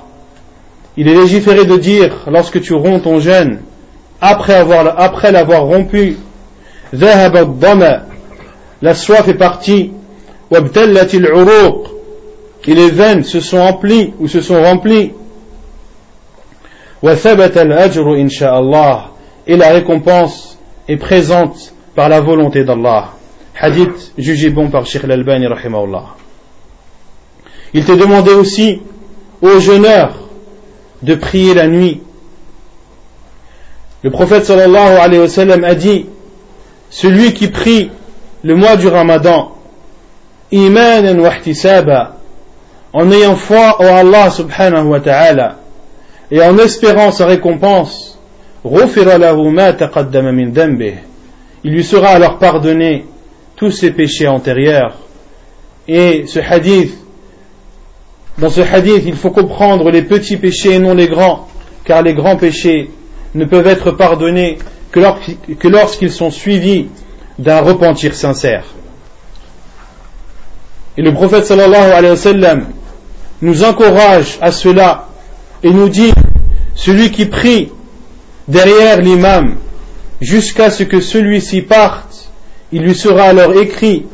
Il 0.97 1.09
est 1.09 1.15
légiféré 1.15 1.65
de 1.65 1.77
dire, 1.77 2.13
lorsque 2.27 2.61
tu 2.61 2.75
romps 2.75 3.01
ton 3.01 3.19
jeûne, 3.19 3.61
après 4.21 4.55
avoir, 4.55 5.01
après 5.01 5.33
l'avoir 5.33 5.65
rompu, 5.65 6.17
ذهب 6.95 7.37
الظمأ 7.37 8.03
la 8.83 8.95
soif 8.95 9.29
est 9.29 9.35
partie, 9.35 9.93
وابتلت 10.51 11.15
العروق 11.15 11.91
et 12.68 12.76
les 12.76 12.92
veines 12.92 13.24
se 13.24 13.40
sont 13.40 13.64
remplies 13.64 14.14
ou 14.20 14.28
se 14.28 14.42
sont 14.42 14.62
remplies. 14.62 15.14
Et 19.48 19.56
la 19.56 19.70
récompense 19.70 20.60
est 20.90 20.98
présente 20.98 21.74
par 21.96 22.10
la 22.10 22.20
volonté 22.20 22.66
d'Allah. 22.66 23.14
Hadith 23.60 24.12
jugé 24.18 24.50
bon 24.50 24.70
par 24.70 24.86
Sheikh 24.86 25.06
Al-Albani 25.06 25.48
Il 27.74 27.86
t'est 27.86 27.96
demandé 27.96 28.32
aussi 28.32 28.82
aux 29.42 29.60
jeûneurs 29.60 30.28
de 31.02 31.16
prier 31.16 31.54
la 31.54 31.68
nuit. 31.68 32.02
Le 34.04 34.12
prophète 34.12 34.46
sallallahu 34.46 34.98
alayhi 34.98 35.22
wa 35.22 35.28
sallam 35.30 35.64
a 35.64 35.74
dit 35.74 36.06
Celui 36.90 37.34
qui 37.34 37.48
prie 37.48 37.90
le 38.44 38.56
mois 38.56 38.76
du 38.76 38.88
ramadan, 38.88 39.54
imanan 40.52 41.20
wa 41.20 41.32
en 42.94 43.12
ayant 43.12 43.36
foi 43.36 43.82
en 43.82 43.96
Allah 43.96 44.30
subhanahu 44.30 44.88
wa 44.88 45.00
ta'ala 45.00 45.60
et 46.32 46.42
en 46.42 46.58
espérant 46.58 47.12
sa 47.12 47.26
récompense 47.26 48.18
il 51.64 51.72
lui 51.72 51.84
sera 51.84 52.10
alors 52.10 52.38
pardonné 52.38 53.06
tous 53.56 53.72
ses 53.72 53.92
péchés 53.92 54.28
antérieurs. 54.28 54.96
Et 55.88 56.26
ce 56.28 56.40
hadith, 56.40 56.98
dans 58.38 58.50
ce 58.50 58.62
hadith, 58.62 59.04
il 59.06 59.16
faut 59.16 59.32
comprendre 59.32 59.90
les 59.90 60.02
petits 60.02 60.38
péchés 60.38 60.74
et 60.74 60.80
non 60.80 60.94
les 60.94 61.08
grands, 61.08 61.48
car 61.86 62.02
les 62.02 62.14
grands 62.14 62.36
péchés 62.36 62.92
ne 63.36 63.46
peuvent 63.46 63.68
être 63.68 63.92
pardonnés 63.92 64.58
que 64.92 65.68
lorsqu'ils 65.68 66.12
sont 66.12 66.32
suivis 66.32 66.88
d'un 67.40 67.62
repentir 67.62 68.16
sincère. 68.16 68.66
Et 70.98 71.02
le 71.02 71.14
prophète 71.14 71.46
sallallahu 71.46 71.92
alayhi 71.92 72.12
wa 72.12 72.18
sallam 72.18 72.66
nous 73.42 73.64
encourage 73.64 74.38
à 74.42 74.52
cela 74.52 75.08
et 75.64 75.72
nous 75.72 75.90
dit, 75.90 76.14
celui 76.76 77.12
qui 77.12 77.26
prie 77.26 77.72
derrière 78.48 79.02
l'imam 79.02 79.58
jusqu'à 80.22 80.70
ce 80.70 80.84
que 80.84 81.02
celui-ci 81.02 81.62
parte, 81.62 82.30
il 82.72 82.84
lui 82.84 82.96
sera 82.96 83.24
alors 83.24 83.54
écrit 83.54 84.06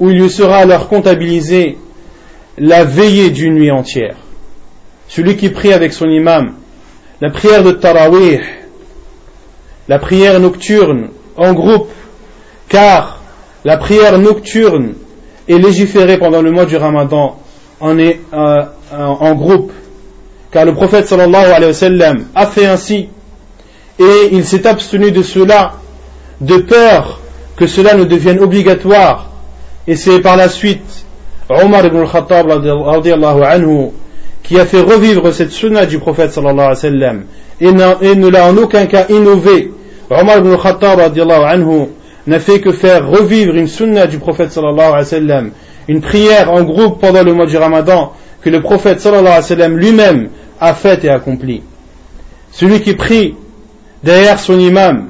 ou 0.00 0.10
il 0.10 0.18
lui 0.18 0.30
sera 0.30 0.58
alors 0.58 0.88
comptabilisé 0.88 1.78
la 2.58 2.84
veillée 2.84 3.30
d'une 3.30 3.54
nuit 3.54 3.70
entière. 3.70 4.16
Celui 5.08 5.36
qui 5.36 5.50
prie 5.50 5.72
avec 5.72 5.92
son 5.92 6.08
imam, 6.08 6.54
la 7.20 7.30
prière 7.30 7.62
de 7.62 7.72
Tarawih, 7.72 8.40
la 9.88 9.98
prière 9.98 10.40
nocturne 10.40 11.08
en 11.36 11.52
groupe, 11.52 11.90
car 12.68 13.20
la 13.64 13.76
prière 13.76 14.18
nocturne 14.18 14.94
est 15.48 15.58
légiférée 15.58 16.18
pendant 16.18 16.42
le 16.42 16.50
mois 16.50 16.64
du 16.64 16.76
Ramadan 16.76 17.41
en, 17.82 17.98
est, 17.98 18.20
euh, 18.32 18.62
en 18.92 19.34
groupe, 19.34 19.72
car 20.52 20.64
le 20.64 20.72
prophète 20.72 21.06
sallallahu 21.08 21.52
a 22.34 22.46
fait 22.46 22.66
ainsi. 22.66 23.08
Et 23.98 24.28
il 24.32 24.44
s'est 24.44 24.66
abstenu 24.66 25.10
de 25.10 25.22
cela 25.22 25.72
de 26.40 26.56
peur 26.58 27.20
que 27.56 27.66
cela 27.66 27.94
ne 27.94 28.04
devienne 28.04 28.40
obligatoire. 28.40 29.30
Et 29.86 29.96
c'est 29.96 30.20
par 30.20 30.36
la 30.36 30.48
suite 30.48 31.04
Omar 31.48 31.84
ibn 31.84 31.98
al-Khattab 31.98 32.50
anhu 32.50 33.90
qui 34.42 34.58
a 34.58 34.64
fait 34.64 34.80
revivre 34.80 35.32
cette 35.32 35.50
sunna 35.50 35.84
du 35.86 35.98
prophète 35.98 36.32
sallallahu 36.32 36.76
alayhi 36.80 37.04
wa 37.04 37.96
et, 38.00 38.14
ne 38.14 38.28
l'a 38.28 38.46
en 38.46 38.56
aucun 38.56 38.86
cas 38.86 39.06
innové. 39.08 39.72
Omar 40.08 40.38
ibn 40.38 40.52
al-Khattab 40.52 41.00
anhu 41.00 41.88
n'a 42.28 42.38
fait 42.38 42.60
que 42.60 42.70
faire 42.70 43.08
revivre 43.08 43.54
une 43.56 43.66
sunna 43.66 44.06
du 44.06 44.18
prophète 44.18 44.52
sallallahu 44.52 44.92
alayhi 44.92 45.26
wa 45.26 45.42
une 45.88 46.00
prière 46.00 46.52
en 46.52 46.62
groupe 46.62 47.00
pendant 47.00 47.22
le 47.22 47.34
mois 47.34 47.46
du 47.46 47.56
ramadan 47.56 48.12
que 48.40 48.50
le 48.50 48.60
prophète 48.60 49.00
sallallahu 49.00 49.42
alayhi 49.50 49.60
wa 49.60 49.68
lui-même 49.68 50.30
a 50.60 50.74
faite 50.74 51.04
et 51.04 51.10
accomplie 51.10 51.62
celui 52.52 52.82
qui 52.82 52.94
prie 52.94 53.34
derrière 54.04 54.38
son 54.38 54.58
imam 54.58 55.08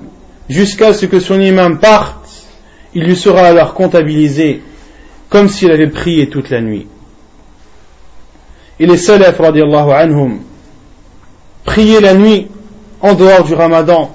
jusqu'à 0.48 0.94
ce 0.94 1.06
que 1.06 1.20
son 1.20 1.40
imam 1.40 1.78
parte, 1.78 2.30
il 2.94 3.04
lui 3.04 3.16
sera 3.16 3.46
alors 3.46 3.74
comptabilisé 3.74 4.62
comme 5.28 5.48
s'il 5.48 5.72
avait 5.72 5.88
prié 5.88 6.28
toute 6.28 6.50
la 6.50 6.60
nuit. 6.60 6.86
Et 8.78 8.86
les 8.86 8.96
salafs 8.96 9.38
radiallahu 9.38 9.90
anhum 9.90 10.40
priaient 11.64 12.00
la 12.00 12.14
nuit 12.14 12.48
en 13.00 13.14
dehors 13.14 13.44
du 13.44 13.54
ramadan. 13.54 14.14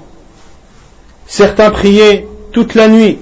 Certains 1.26 1.70
priaient 1.70 2.26
toute 2.52 2.74
la 2.74 2.88
nuit 2.88 3.18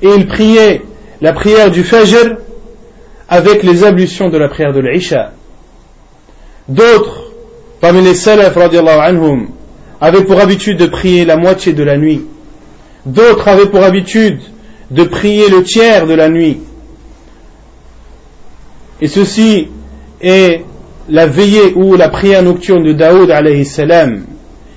et 0.00 0.08
ils 0.08 0.26
priaient 0.26 0.82
la 1.20 1.32
prière 1.32 1.70
du 1.70 1.82
fajr 1.82 2.36
avec 3.28 3.62
les 3.62 3.84
ablutions 3.84 4.30
de 4.30 4.38
la 4.38 4.48
prière 4.48 4.72
de 4.72 4.80
l'isha. 4.80 5.32
D'autres, 6.68 7.32
parmi 7.80 8.02
les 8.02 8.14
radiallahu 8.24 9.00
anhum, 9.00 9.48
avaient 10.00 10.24
pour 10.24 10.40
habitude 10.40 10.78
de 10.78 10.86
prier 10.86 11.24
la 11.24 11.36
moitié 11.36 11.72
de 11.72 11.82
la 11.82 11.96
nuit. 11.96 12.22
D'autres 13.04 13.48
avaient 13.48 13.66
pour 13.66 13.82
habitude 13.82 14.40
de 14.90 15.04
prier 15.04 15.48
le 15.48 15.62
tiers 15.62 16.06
de 16.06 16.14
la 16.14 16.28
nuit. 16.28 16.58
Et 19.00 19.08
ceci 19.08 19.68
est 20.20 20.62
la 21.08 21.26
veillée 21.26 21.72
ou 21.74 21.96
la 21.96 22.08
prière 22.08 22.42
nocturne 22.42 22.84
de 22.84 22.92
Daoud 22.92 23.30
alayhi 23.30 23.64
salam, 23.64 24.24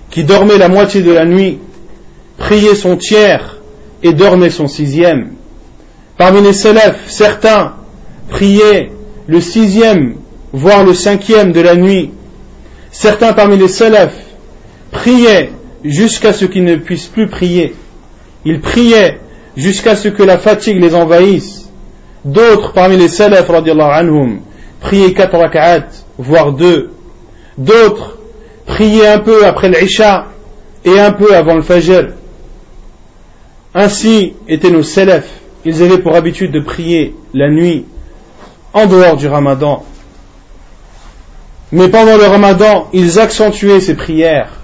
qui 0.10 0.24
dormait 0.24 0.58
la 0.58 0.70
moitié 0.70 1.02
de 1.02 1.12
la 1.12 1.26
nuit, 1.26 1.60
priait 2.38 2.76
son 2.76 2.98
tiers 2.98 3.62
et 4.04 4.14
dormait 4.14 4.50
son 4.50 4.68
sixième. 4.68 5.34
Parmi 6.22 6.44
les 6.44 6.54
salafs, 6.54 7.00
certains 7.08 7.74
priaient 8.30 8.92
le 9.26 9.42
sixième, 9.42 10.18
voire 10.54 10.84
le 10.84 10.94
cinquième 10.94 11.52
de 11.52 11.62
la 11.62 11.76
nuit. 11.76 12.12
Certains 12.92 13.34
parmi 13.34 13.58
les 13.58 13.68
salafs 13.68 14.20
priaient 14.92 15.52
jusqu'à 15.84 16.32
ce 16.32 16.46
qu'ils 16.46 16.64
ne 16.64 16.76
puissent 16.76 17.08
plus 17.08 17.28
prier. 17.28 17.74
Ils 18.46 18.62
priaient 18.62 19.20
jusqu'à 19.58 19.96
ce 19.96 20.10
que 20.10 20.22
la 20.22 20.38
fatigue 20.38 20.80
les 20.80 20.94
envahisse. 20.94 21.72
D'autres 22.24 22.72
parmi 22.72 22.98
les 22.98 23.10
salafs, 23.10 23.50
anhum, 23.50 24.42
priaient 24.80 25.14
quatre 25.14 25.40
rak'at, 25.40 25.88
voire 26.20 26.54
deux. 26.54 26.92
D'autres 27.58 28.20
priaient 28.68 29.08
un 29.08 29.20
peu 29.22 29.44
après 29.44 29.70
l'Isha 29.70 30.28
et 30.86 31.00
un 31.00 31.14
peu 31.14 31.36
avant 31.36 31.56
le 31.56 31.64
Fajr. 31.64 32.10
Ainsi 33.74 34.34
étaient 34.48 34.70
nos 34.70 34.84
salafs. 34.84 35.41
Ils 35.66 35.84
avaient 35.84 36.00
pour 36.00 36.16
habitude 36.16 36.52
de 36.52 36.60
prier 36.60 37.16
la 37.34 37.50
nuit 37.50 37.86
en 38.74 38.86
dehors 38.86 39.18
du 39.18 39.28
ramadan. 39.28 39.84
Mais 41.72 41.88
pendant 41.88 42.18
le 42.18 42.26
ramadan, 42.26 42.88
ils 42.94 43.20
accentuaient 43.20 43.80
ces 43.80 43.96
prières 43.96 44.62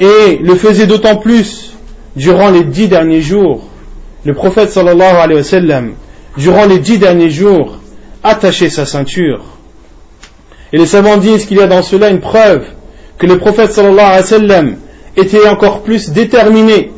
et 0.00 0.38
le 0.40 0.54
faisaient 0.54 0.86
d'autant 0.86 1.16
plus 1.16 1.72
durant 2.16 2.50
les 2.50 2.64
dix 2.64 2.88
derniers 2.88 3.20
jours. 3.20 3.64
Le 4.24 4.34
prophète 4.34 4.70
sallallahu 4.70 5.16
alayhi 5.16 5.38
wa 5.38 5.44
sallam, 5.44 5.94
durant 6.36 6.66
les 6.66 6.78
dix 6.78 6.98
derniers 6.98 7.30
jours, 7.30 7.78
attachait 8.22 8.70
sa 8.70 8.86
ceinture. 8.86 9.44
Et 10.72 10.78
les 10.78 10.86
savants 10.86 11.16
disent 11.16 11.46
qu'il 11.46 11.58
y 11.58 11.62
a 11.62 11.66
dans 11.66 11.82
cela 11.82 12.10
une 12.10 12.20
preuve 12.20 12.64
que 13.18 13.26
le 13.26 13.38
prophète 13.38 13.72
sallallahu 13.72 14.06
alayhi 14.06 14.20
wa 14.20 14.26
sallam 14.26 14.76
était 15.16 15.48
encore 15.48 15.82
plus 15.82 16.10
déterminé, 16.10 16.92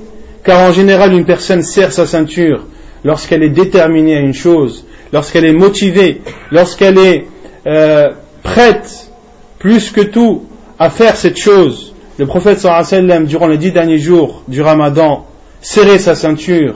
car 0.44 0.68
en 0.68 0.72
général 0.72 1.12
une 1.12 1.24
personne 1.24 1.62
serre 1.62 1.92
sa 1.92 2.06
ceinture 2.06 2.64
lorsqu'elle 3.04 3.42
est 3.42 3.50
déterminée 3.50 4.16
à 4.16 4.20
une 4.20 4.34
chose, 4.34 4.84
lorsqu'elle 5.12 5.44
est 5.44 5.52
motivée, 5.52 6.20
lorsqu'elle 6.50 6.98
est 6.98 7.26
euh, 7.66 8.08
prête 8.42 9.10
plus 9.58 9.90
que 9.90 10.00
tout 10.00 10.44
à 10.78 10.90
faire 10.90 11.16
cette 11.16 11.36
chose. 11.36 11.94
Le 12.18 12.26
prophète 12.26 12.60
sallam, 12.60 13.26
durant 13.26 13.48
les 13.48 13.58
dix 13.58 13.72
derniers 13.72 13.98
jours 13.98 14.42
du 14.48 14.62
ramadan, 14.62 15.26
serrait 15.60 15.98
sa 15.98 16.14
ceinture 16.14 16.74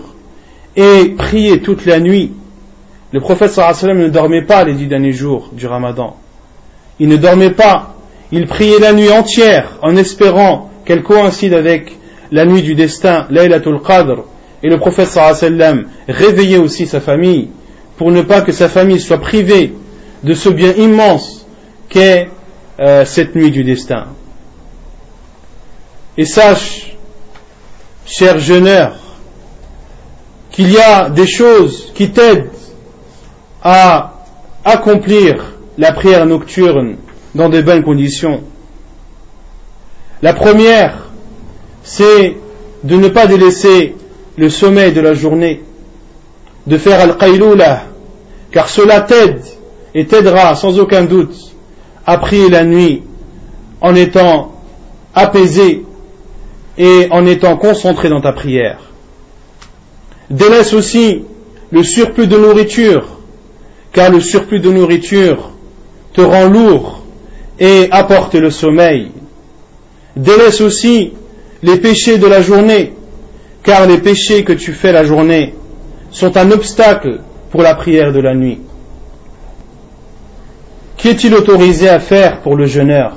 et 0.76 1.14
priait 1.16 1.58
toute 1.58 1.86
la 1.86 2.00
nuit. 2.00 2.32
Le 3.12 3.20
prophète 3.20 3.50
sallam 3.50 3.98
ne 3.98 4.08
dormait 4.08 4.42
pas 4.42 4.64
les 4.64 4.74
dix 4.74 4.86
derniers 4.86 5.12
jours 5.12 5.50
du 5.52 5.66
ramadan. 5.66 6.16
Il 7.00 7.08
ne 7.08 7.16
dormait 7.16 7.50
pas. 7.50 7.94
Il 8.32 8.46
priait 8.46 8.78
la 8.78 8.92
nuit 8.92 9.10
entière 9.10 9.78
en 9.82 9.96
espérant 9.96 10.70
qu'elle 10.84 11.02
coïncide 11.02 11.54
avec 11.54 11.96
la 12.35 12.45
nuit 12.45 12.62
du 12.62 12.74
destin, 12.74 13.28
Laylatul 13.30 13.80
Qadr. 13.80 14.24
Et 14.64 14.68
le 14.68 14.76
prophète 14.76 15.07
sallam 15.07 15.87
réveillait 16.09 16.59
aussi 16.59 16.85
sa 16.89 17.01
famille 17.01 17.49
pour 17.97 18.11
ne 18.11 18.22
pas 18.22 18.41
que 18.41 18.51
sa 18.51 18.68
famille 18.68 18.99
soit 18.99 19.20
privée 19.20 19.72
de 20.24 20.35
ce 20.35 20.49
bien 20.49 20.72
immense 20.72 21.47
qu'est 21.89 22.28
euh, 22.80 23.05
cette 23.05 23.37
nuit 23.37 23.53
du 23.53 23.62
destin. 23.62 24.07
Et 26.18 26.24
sache, 26.24 26.97
cher 28.05 28.41
jeuneur, 28.41 28.97
qu'il 30.51 30.72
y 30.72 30.78
a 30.78 31.11
des 31.11 31.28
choses 31.28 31.93
qui 31.95 32.11
t'aident 32.11 32.51
à 33.62 34.14
accomplir 34.64 35.53
la 35.78 35.93
prière 35.93 36.26
nocturne 36.26 36.97
dans 37.37 37.49
de 37.49 37.62
bonnes 37.62 37.85
conditions. 37.85 38.43
La 40.20 40.32
première, 40.32 41.03
c'est 41.85 42.37
de 42.82 42.97
ne 42.97 43.09
pas 43.09 43.26
délaisser 43.26 43.95
le 44.37 44.51
sommeil 44.51 44.93
de 44.93 45.01
la 45.01 45.14
journée, 45.14 45.62
de 46.66 46.78
faire 46.78 46.99
al-qaylula, 47.01 47.85
car 48.51 48.68
cela 48.68 49.03
t'aide 49.03 49.43
et 49.95 50.07
t'aidera 50.07 50.57
sans 50.57 50.80
aucun 50.80 51.05
doute 51.05 51.37
à 52.07 52.18
prier 52.18 52.49
la 52.49 52.64
nuit 52.64 53.03
en 53.80 53.95
étant 53.95 54.53
apaisé 55.14 55.85
et 56.76 57.07
en 57.11 57.26
étant 57.26 57.57
concentré 57.57 58.09
dans 58.09 58.20
ta 58.20 58.32
prière. 58.32 58.78
Délaisse 60.30 60.72
aussi 60.72 61.22
le 61.70 61.82
surplus 61.82 62.26
de 62.26 62.37
nourriture, 62.37 63.05
car 63.93 64.11
le 64.11 64.20
surplus 64.20 64.61
de 64.61 64.70
nourriture 64.70 65.51
te 66.14 66.22
rend 66.22 66.49
lourd 66.49 67.03
et 67.61 67.89
apporte 67.91 68.35
le 68.35 68.51
sommeil. 68.51 69.11
Délaisse 70.16 70.61
aussi 70.61 71.12
les 71.64 71.78
péchés 71.78 72.18
de 72.18 72.26
la 72.26 72.42
journée, 72.42 72.92
car 73.62 73.86
les 73.86 73.96
péchés 73.96 74.44
que 74.44 74.52
tu 74.52 74.74
fais 74.74 74.92
la 74.92 75.02
journée 75.02 75.54
sont 76.10 76.36
un 76.36 76.50
obstacle 76.50 77.20
pour 77.50 77.62
la 77.62 77.74
prière 77.74 78.12
de 78.12 78.20
la 78.20 78.34
nuit. 78.34 78.60
Qu'est-il 80.98 81.34
autorisé 81.34 81.88
à 81.88 82.00
faire 82.00 82.42
pour 82.42 82.54
le 82.56 82.66
jeûneur? 82.66 83.16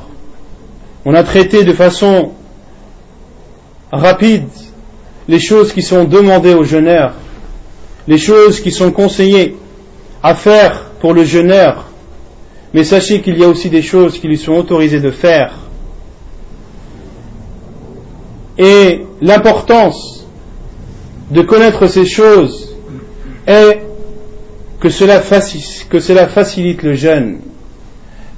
On 1.03 1.13
a 1.13 1.23
traité 1.23 1.65
de 1.65 1.73
façon 1.73 2.31
rapide 3.91 4.47
les 5.27 5.39
choses 5.41 5.73
qui 5.73 5.81
sont 5.81 6.05
demandées 6.05 6.53
au 6.53 6.63
jeûneur, 6.63 7.15
les 8.07 8.17
choses 8.17 8.61
qui 8.61 8.71
sont 8.71 8.91
conseillées 8.91 9.57
à 10.23 10.33
faire 10.33 10.85
pour 11.01 11.13
le 11.13 11.25
jeûneur. 11.25 11.87
Mais 12.73 12.85
sachez 12.85 13.19
qu'il 13.21 13.37
y 13.37 13.43
a 13.43 13.49
aussi 13.49 13.69
des 13.69 13.81
choses 13.81 14.17
qui 14.19 14.29
lui 14.29 14.37
sont 14.37 14.53
autorisées 14.53 15.01
de 15.01 15.11
faire. 15.11 15.66
Et 18.57 19.05
l'importance 19.21 20.25
de 21.31 21.41
connaître 21.41 21.87
ces 21.87 22.05
choses 22.05 22.75
est 23.45 23.81
que 24.79 24.89
cela, 24.89 25.19
facilite 25.21 26.83
le 26.83 26.93
jeûne. 26.93 27.39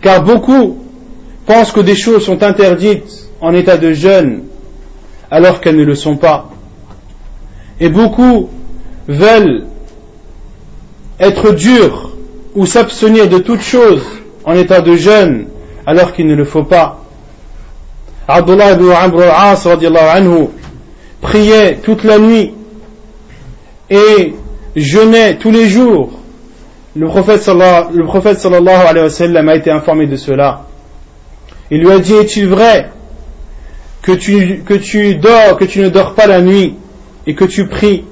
Car 0.01 0.23
beaucoup 0.23 0.77
pensent 1.45 1.71
que 1.71 1.81
des 1.81 1.95
choses 1.95 2.25
sont 2.25 2.43
interdites 2.43 3.29
en 3.41 3.53
état 3.53 3.77
de 3.77 3.93
jeûne 3.93 4.43
alors 5.29 5.61
qu'elles 5.61 5.77
ne 5.77 5.83
le 5.83 5.95
sont 5.95 6.17
pas. 6.17 6.49
Et 7.79 7.89
beaucoup 7.89 8.49
veulent 9.07 9.65
être 11.19 11.51
durs 11.51 12.11
ou 12.55 12.65
s'abstenir 12.65 13.27
de 13.27 13.39
toute 13.39 13.61
chose 13.61 14.03
en 14.45 14.53
état 14.53 14.81
de 14.81 14.95
jeûne 14.95 15.47
alors 15.85 16.13
qu'il 16.13 16.27
ne 16.27 16.35
le 16.35 16.45
faut 16.45 16.63
pas. 16.63 16.98
Abdullah 18.31 18.73
ibn 18.73 18.91
Amr 18.91 19.23
al-As 19.23 19.65
anhu 19.65 20.49
priait 21.19 21.79
toute 21.81 22.03
la 22.03 22.19
nuit 22.19 22.53
et 23.89 24.35
jeûnait 24.75 25.37
tous 25.37 25.49
les 25.49 25.67
jours 25.67 26.11
le 26.95 27.07
prophète, 27.07 27.47
le 27.47 28.03
prophète 28.03 28.39
sallallahu 28.39 28.87
alayhi 28.87 29.05
wa 29.05 29.09
sallam 29.09 29.49
a 29.49 29.55
été 29.55 29.71
informé 29.71 30.05
de 30.05 30.15
cela. 30.15 30.65
Il 31.71 31.81
lui 31.81 31.91
a 31.91 31.99
dit, 31.99 32.13
est-il 32.13 32.47
vrai 32.47 32.89
que 34.01 34.11
tu, 34.11 34.63
que 34.65 34.73
tu 34.75 35.15
dors, 35.15 35.57
que 35.57 35.65
tu 35.65 35.79
ne 35.81 35.89
dors 35.89 36.13
pas 36.13 36.27
la 36.27 36.41
nuit 36.41 36.75
et 37.25 37.35
que 37.35 37.45
tu 37.45 37.67
pries 37.67 38.05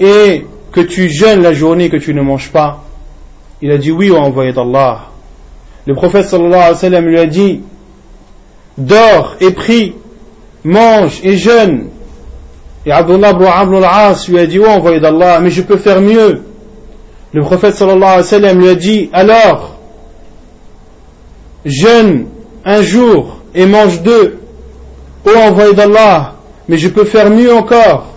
et 0.00 0.46
que 0.72 0.80
tu 0.80 1.08
jeûnes 1.08 1.42
la 1.42 1.52
journée 1.52 1.90
que 1.90 1.96
tu 1.96 2.14
ne 2.14 2.22
manges 2.22 2.50
pas? 2.50 2.84
Il 3.60 3.70
a 3.70 3.78
dit 3.78 3.90
oui, 3.90 4.10
au 4.10 4.16
envoyé 4.16 4.52
d'Allah. 4.52 5.08
Le 5.86 5.94
prophète 5.94 6.26
sallallahu 6.26 6.54
alayhi 6.54 6.72
wa 6.72 6.78
sallam 6.78 7.06
lui 7.06 7.18
a 7.18 7.26
dit, 7.26 7.60
dors 8.78 9.36
et 9.40 9.50
prie, 9.50 9.94
mange 10.64 11.20
et 11.22 11.36
jeûne. 11.36 11.88
Et 12.84 12.92
Abdullah 12.92 13.30
ibn 13.30 13.76
al-As 13.76 14.28
lui 14.28 14.38
a 14.38 14.46
dit, 14.46 14.58
oh 14.58 14.66
envoyé 14.66 15.00
d'Allah, 15.00 15.40
mais 15.40 15.50
je 15.50 15.62
peux 15.62 15.76
faire 15.76 16.00
mieux. 16.00 16.42
Le 17.32 17.42
prophète 17.42 17.74
sallallahu 17.74 18.22
alayhi 18.30 18.44
wa 18.44 18.52
lui 18.52 18.68
a 18.68 18.74
dit 18.74 19.10
alors 19.12 19.78
jeûne 21.64 22.26
un 22.64 22.82
jour 22.82 23.38
et 23.54 23.66
mange 23.66 24.02
deux 24.02 24.38
ô 25.24 25.30
envoyé 25.38 25.72
d'Allah 25.72 26.34
mais 26.68 26.76
je 26.76 26.88
peux 26.88 27.04
faire 27.04 27.30
mieux 27.30 27.54
encore 27.54 28.08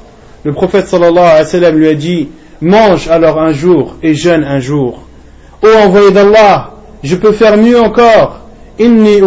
le 0.44 0.52
prophète 0.52 0.88
sallallahu 0.88 1.72
lui 1.74 1.88
a 1.88 1.94
dit 1.94 2.30
mange 2.62 3.08
alors 3.08 3.40
un 3.40 3.54
jour 3.54 3.96
et 4.04 4.14
jeûne 4.14 4.44
un 4.44 4.60
jour 4.60 5.00
ô 5.64 5.68
envoyé 5.86 6.12
d'Allah 6.12 6.72
je 7.04 7.16
peux 7.16 7.32
faire 7.32 7.58
mieux 7.58 7.80
encore 7.80 8.42
inni 8.80 9.22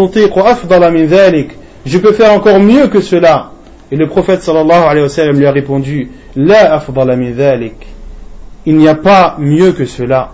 afdala 0.45 0.91
min 0.91 1.05
dhalik 1.05 1.51
je 1.87 1.99
peux 1.99 2.13
faire 2.13 2.33
encore 2.33 2.59
mieux 2.59 2.89
que 2.89 3.01
cela 3.01 3.53
et 3.91 3.97
le 3.97 4.07
prophète 4.07 4.43
sallallahu 4.43 4.85
alayhi 4.85 5.03
wa 5.03 5.09
sallam 5.09 5.39
lui 5.39 5.47
a 5.47 5.53
répondu 5.53 6.11
la 6.37 6.75
afdala 6.75 7.17
il 8.69 8.77
n'y 8.77 8.87
a 8.87 8.95
pas 8.95 9.37
mieux 9.39 9.73
que 9.73 9.87
cela. 9.87 10.33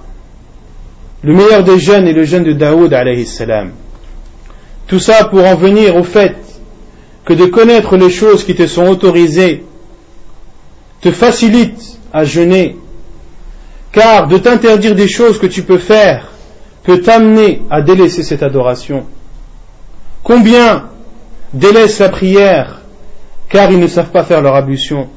Le 1.22 1.32
meilleur 1.34 1.62
des 1.62 1.78
jeunes 1.78 2.08
est 2.08 2.12
le 2.12 2.24
jeûne 2.24 2.42
de 2.42 2.52
Daoud 2.52 2.92
alayhi 2.92 3.26
salam. 3.26 3.70
Tout 4.88 4.98
ça 4.98 5.24
pour 5.26 5.44
en 5.44 5.54
venir 5.54 5.94
au 5.94 6.02
fait 6.02 6.34
que 7.24 7.32
de 7.32 7.46
connaître 7.46 7.96
les 7.96 8.10
choses 8.10 8.42
qui 8.42 8.56
te 8.56 8.66
sont 8.66 8.88
autorisées 8.88 9.64
te 11.00 11.12
facilite 11.12 11.98
à 12.12 12.24
jeûner, 12.24 12.76
car 13.92 14.26
de 14.26 14.36
t'interdire 14.38 14.96
des 14.96 15.08
choses 15.08 15.38
que 15.38 15.46
tu 15.46 15.62
peux 15.62 15.78
faire 15.78 16.32
peut 16.84 17.00
t'amener 17.00 17.62
à 17.70 17.82
délaisser 17.82 18.22
cette 18.22 18.42
adoration. 18.42 19.04
Combien 20.22 20.84
délaissent 21.52 21.98
la 21.98 22.10
prière 22.10 22.82
car 23.48 23.70
ils 23.70 23.78
ne 23.78 23.86
savent 23.86 24.10
pas 24.10 24.24
faire 24.24 24.42
leur 24.42 24.54
ablution 24.54 25.08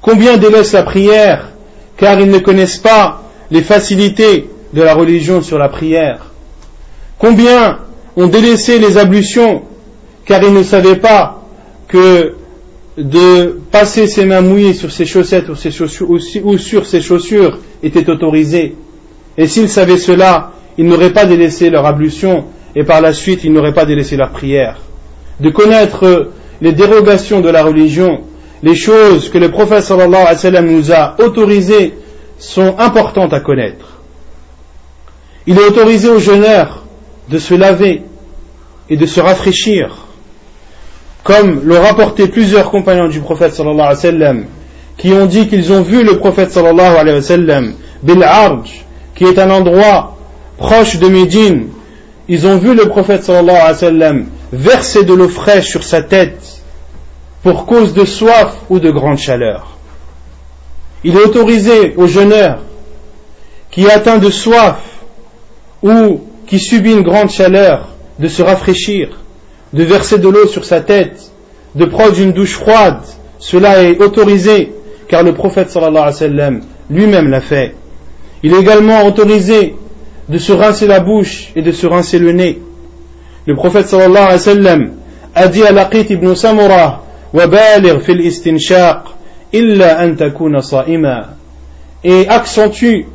Combien 0.00 0.36
délaissent 0.36 0.72
la 0.72 0.82
prière 0.82 1.50
car 1.96 2.20
ils 2.20 2.30
ne 2.30 2.38
connaissent 2.38 2.78
pas 2.78 3.22
les 3.50 3.62
facilités 3.62 4.50
de 4.72 4.82
la 4.82 4.94
religion 4.94 5.40
sur 5.40 5.58
la 5.58 5.68
prière 5.68 6.32
Combien 7.18 7.78
ont 8.16 8.26
délaissé 8.26 8.78
les 8.78 8.98
ablutions 8.98 9.62
car 10.24 10.42
ils 10.42 10.52
ne 10.52 10.62
savaient 10.62 10.96
pas 10.96 11.42
que 11.88 12.34
de 12.96 13.60
passer 13.70 14.06
ses 14.06 14.24
mains 14.24 14.40
mouillées 14.40 14.74
sur 14.74 14.92
ses 14.92 15.06
chaussettes 15.06 15.48
ou, 15.48 16.58
sur 16.58 16.86
ses 16.86 17.00
chaussures 17.00 17.58
était 17.82 18.08
autorisé. 18.08 18.76
Et 19.36 19.46
s'ils 19.46 19.68
savaient 19.68 19.98
cela, 19.98 20.52
ils 20.78 20.86
n'auraient 20.86 21.12
pas 21.12 21.26
délaissé 21.26 21.70
leur 21.70 21.86
ablution 21.86 22.44
et 22.74 22.84
par 22.84 23.00
la 23.00 23.12
suite 23.12 23.44
ils 23.44 23.52
n'auraient 23.52 23.74
pas 23.74 23.84
délaissé 23.84 24.16
leur 24.16 24.30
prière. 24.30 24.78
De 25.40 25.50
connaître 25.50 26.30
les 26.60 26.72
dérogations 26.72 27.40
de 27.40 27.48
la 27.48 27.62
religion, 27.62 28.20
les 28.62 28.74
choses 28.74 29.28
que 29.28 29.38
le 29.38 29.50
prophète 29.50 29.82
sallallahu 29.82 30.22
alayhi 30.22 30.34
wa 30.34 30.36
sallam 30.36 30.66
nous 30.66 30.92
a 30.92 31.16
autorisées 31.18 31.94
sont 32.38 32.76
importantes 32.78 33.32
à 33.32 33.40
connaître. 33.40 34.00
Il 35.46 35.58
est 35.58 35.64
autorisé 35.64 36.08
aux 36.08 36.18
jeûneurs 36.18 36.84
de 37.28 37.38
se 37.38 37.54
laver 37.54 38.02
et 38.88 38.96
de 38.96 39.06
se 39.06 39.20
rafraîchir 39.20 40.04
comme 41.24 41.62
l'ont 41.64 41.80
rapporté 41.80 42.28
plusieurs 42.28 42.70
compagnons 42.70 43.08
du 43.08 43.20
prophète 43.20 43.54
sallallahu 43.54 43.80
alayhi 43.80 43.96
wa 43.96 44.00
sallam, 44.00 44.44
qui 44.98 45.12
ont 45.12 45.24
dit 45.26 45.48
qu'ils 45.48 45.72
ont 45.72 45.80
vu 45.80 46.04
le 46.04 46.18
prophète 46.18 46.52
sallallahu 46.52 46.96
alayhi 46.96 47.16
wa 47.16 47.22
sallam, 47.22 47.72
Bil 48.02 48.22
Arj, 48.22 48.84
qui 49.14 49.24
est 49.24 49.38
un 49.38 49.50
endroit 49.50 50.16
proche 50.58 50.96
de 50.98 51.08
Médine, 51.08 51.68
ils 52.28 52.46
ont 52.46 52.58
vu 52.58 52.74
le 52.74 52.88
prophète 52.88 53.24
sallallahu 53.24 53.56
alayhi 53.56 53.72
wa 53.72 53.74
sallam 53.74 54.26
verser 54.52 55.04
de 55.04 55.14
l'eau 55.14 55.28
fraîche 55.28 55.68
sur 55.68 55.82
sa 55.82 56.02
tête 56.02 56.62
pour 57.42 57.66
cause 57.66 57.92
de 57.92 58.04
soif 58.04 58.54
ou 58.70 58.78
de 58.78 58.90
grande 58.90 59.18
chaleur. 59.18 59.76
Il 61.02 61.16
est 61.16 61.22
autorisé 61.22 61.94
aux 61.96 62.06
jeûneurs 62.06 62.60
qui 63.70 63.84
est 63.84 63.90
atteint 63.90 64.18
de 64.18 64.30
soif 64.30 64.78
ou 65.82 66.20
qui 66.46 66.58
subit 66.58 66.92
une 66.92 67.02
grande 67.02 67.30
chaleur 67.30 67.88
de 68.18 68.28
se 68.28 68.42
rafraîchir 68.42 69.10
de 69.74 69.82
verser 69.82 70.18
de 70.18 70.28
l'eau 70.28 70.46
sur 70.46 70.64
sa 70.64 70.80
tête, 70.80 71.32
de 71.74 71.84
prendre 71.84 72.18
une 72.18 72.32
douche 72.32 72.54
froide, 72.54 73.00
cela 73.38 73.82
est 73.82 73.98
autorisé, 74.00 74.72
car 75.08 75.24
le 75.24 75.34
prophète 75.34 75.68
sallallahu 75.68 76.02
alayhi 76.02 76.12
wa 76.12 76.12
sallam 76.12 76.60
lui-même 76.88 77.28
l'a 77.28 77.40
fait. 77.40 77.74
Il 78.44 78.52
est 78.52 78.60
également 78.60 79.06
autorisé 79.06 79.74
de 80.28 80.36
se 80.36 80.52
rincer 80.52 80.86
la 80.86 81.00
bouche 81.00 81.50
et 81.56 81.62
de 81.62 81.72
se 81.72 81.86
rincer 81.86 82.18
le 82.18 82.32
nez. 82.32 82.60
Le 83.46 83.54
prophète 83.54 83.88
sallallahu 83.88 84.22
alayhi 84.22 84.32
wa 84.32 84.38
sallam 84.38 84.92
a 85.34 85.48
dit 85.48 85.62
à 85.62 85.72
Laqit 85.72 86.12
ibn 86.12 86.34
Samura, 86.34 87.04
fil 88.02 88.20
istinshaq 88.20 89.04
illa 89.50 89.98
an 89.98 90.14
takuna 90.14 90.60
sa'ima 90.60 91.30
et 92.04 92.28
accentue 92.28 93.06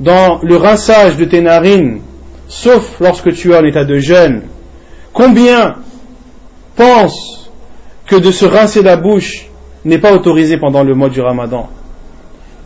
dans 0.00 0.40
le 0.42 0.56
rinçage 0.56 1.16
de 1.16 1.24
tes 1.24 1.40
narines, 1.40 2.02
sauf 2.46 3.00
lorsque 3.00 3.32
tu 3.32 3.52
es 3.52 3.56
en 3.56 3.64
état 3.64 3.86
de 3.86 3.96
jeûne. 3.96 4.42
Combien 5.14 5.76
pense 6.76 7.50
que 8.06 8.16
de 8.16 8.30
se 8.30 8.44
rincer 8.44 8.82
la 8.82 8.96
bouche 8.96 9.46
n'est 9.86 9.96
pas 9.96 10.12
autorisé 10.12 10.58
pendant 10.58 10.82
le 10.82 10.94
mois 10.94 11.08
du 11.08 11.22
ramadan, 11.22 11.70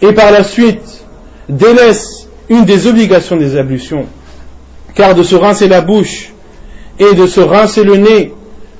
et 0.02 0.12
par 0.12 0.32
la 0.32 0.42
suite 0.42 1.04
délaisse 1.48 2.28
une 2.48 2.64
des 2.64 2.86
obligations 2.86 3.36
des 3.36 3.56
ablutions, 3.56 4.06
car 4.94 5.14
de 5.14 5.22
se 5.22 5.36
rincer 5.36 5.68
la 5.68 5.80
bouche 5.80 6.32
et 6.98 7.14
de 7.14 7.26
se 7.26 7.40
rincer 7.40 7.84
le 7.84 7.96
nez 7.96 8.34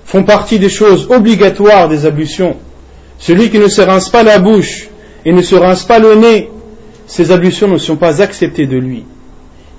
font 0.04 0.24
partie 0.24 0.58
des 0.58 0.68
choses 0.68 1.06
obligatoires 1.10 1.88
des 1.88 2.06
ablutions. 2.06 2.56
Celui 3.18 3.50
qui 3.50 3.58
ne 3.58 3.68
se 3.68 3.82
rince 3.82 4.08
pas 4.08 4.22
la 4.22 4.38
bouche 4.38 4.88
et 5.24 5.32
ne 5.32 5.42
se 5.42 5.54
rince 5.54 5.84
pas 5.84 5.98
le 5.98 6.14
nez, 6.14 6.50
ces 7.06 7.30
ablutions 7.30 7.68
ne 7.68 7.78
sont 7.78 7.96
pas 7.96 8.22
acceptées 8.22 8.66
de 8.66 8.76
lui. 8.76 9.04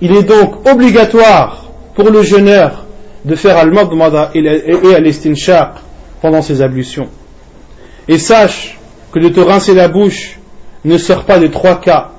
Il 0.02 0.16
est 0.16 0.24
donc 0.24 0.68
obligatoire 0.70 1.70
pour 1.96 2.10
le 2.10 2.22
jeûneur 2.22 2.86
de 3.26 3.36
faire 3.36 3.58
al-madmada 3.58 4.32
et 4.34 4.96
al-istinshaq 4.96 5.76
pendant 6.22 6.42
ses 6.42 6.62
ablutions. 6.62 7.10
Et 8.08 8.18
sache 8.18 8.78
que 9.12 9.20
de 9.20 9.30
te 9.30 9.40
rincer 9.40 9.74
la 9.74 9.88
bouche 9.88 10.40
ne 10.86 10.98
sort 10.98 11.26
pas 11.26 11.40
de 11.40 11.48
trois 11.48 11.80
cas. 11.80 12.12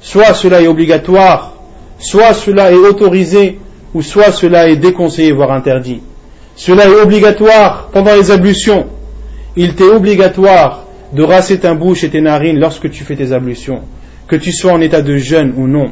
Soit 0.00 0.34
cela 0.34 0.62
est 0.62 0.66
obligatoire, 0.66 1.54
soit 1.98 2.34
cela 2.34 2.72
est 2.72 2.76
autorisé, 2.76 3.58
ou 3.94 4.02
soit 4.02 4.32
cela 4.32 4.68
est 4.68 4.76
déconseillé, 4.76 5.32
voire 5.32 5.52
interdit. 5.52 6.00
Cela 6.56 6.86
est 6.86 7.00
obligatoire 7.02 7.88
pendant 7.92 8.14
les 8.14 8.30
ablutions. 8.30 8.86
Il 9.56 9.74
t'est 9.74 9.84
obligatoire 9.84 10.84
de 11.12 11.22
rincer 11.22 11.58
ta 11.58 11.74
bouche 11.74 12.04
et 12.04 12.10
tes 12.10 12.20
narines 12.20 12.58
lorsque 12.58 12.90
tu 12.90 13.04
fais 13.04 13.16
tes 13.16 13.32
ablutions, 13.32 13.82
que 14.26 14.36
tu 14.36 14.52
sois 14.52 14.72
en 14.72 14.80
état 14.80 15.02
de 15.02 15.16
jeûne 15.16 15.52
ou 15.56 15.66
non. 15.66 15.90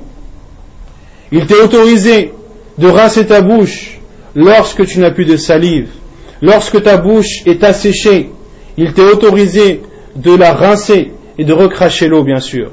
Il 1.32 1.46
t'est 1.46 1.60
autorisé 1.60 2.32
de 2.78 2.86
rincer 2.86 3.26
ta 3.26 3.42
bouche 3.42 3.98
lorsque 4.34 4.86
tu 4.86 5.00
n'as 5.00 5.10
plus 5.10 5.24
de 5.24 5.36
salive, 5.36 5.88
lorsque 6.40 6.82
ta 6.82 6.96
bouche 6.96 7.42
est 7.46 7.64
asséchée, 7.64 8.30
il 8.76 8.92
t'est 8.92 9.02
autorisé 9.02 9.82
de 10.14 10.34
la 10.34 10.54
rincer 10.54 11.12
et 11.36 11.44
de 11.44 11.52
recracher 11.52 12.06
l'eau, 12.06 12.22
bien 12.22 12.40
sûr. 12.40 12.70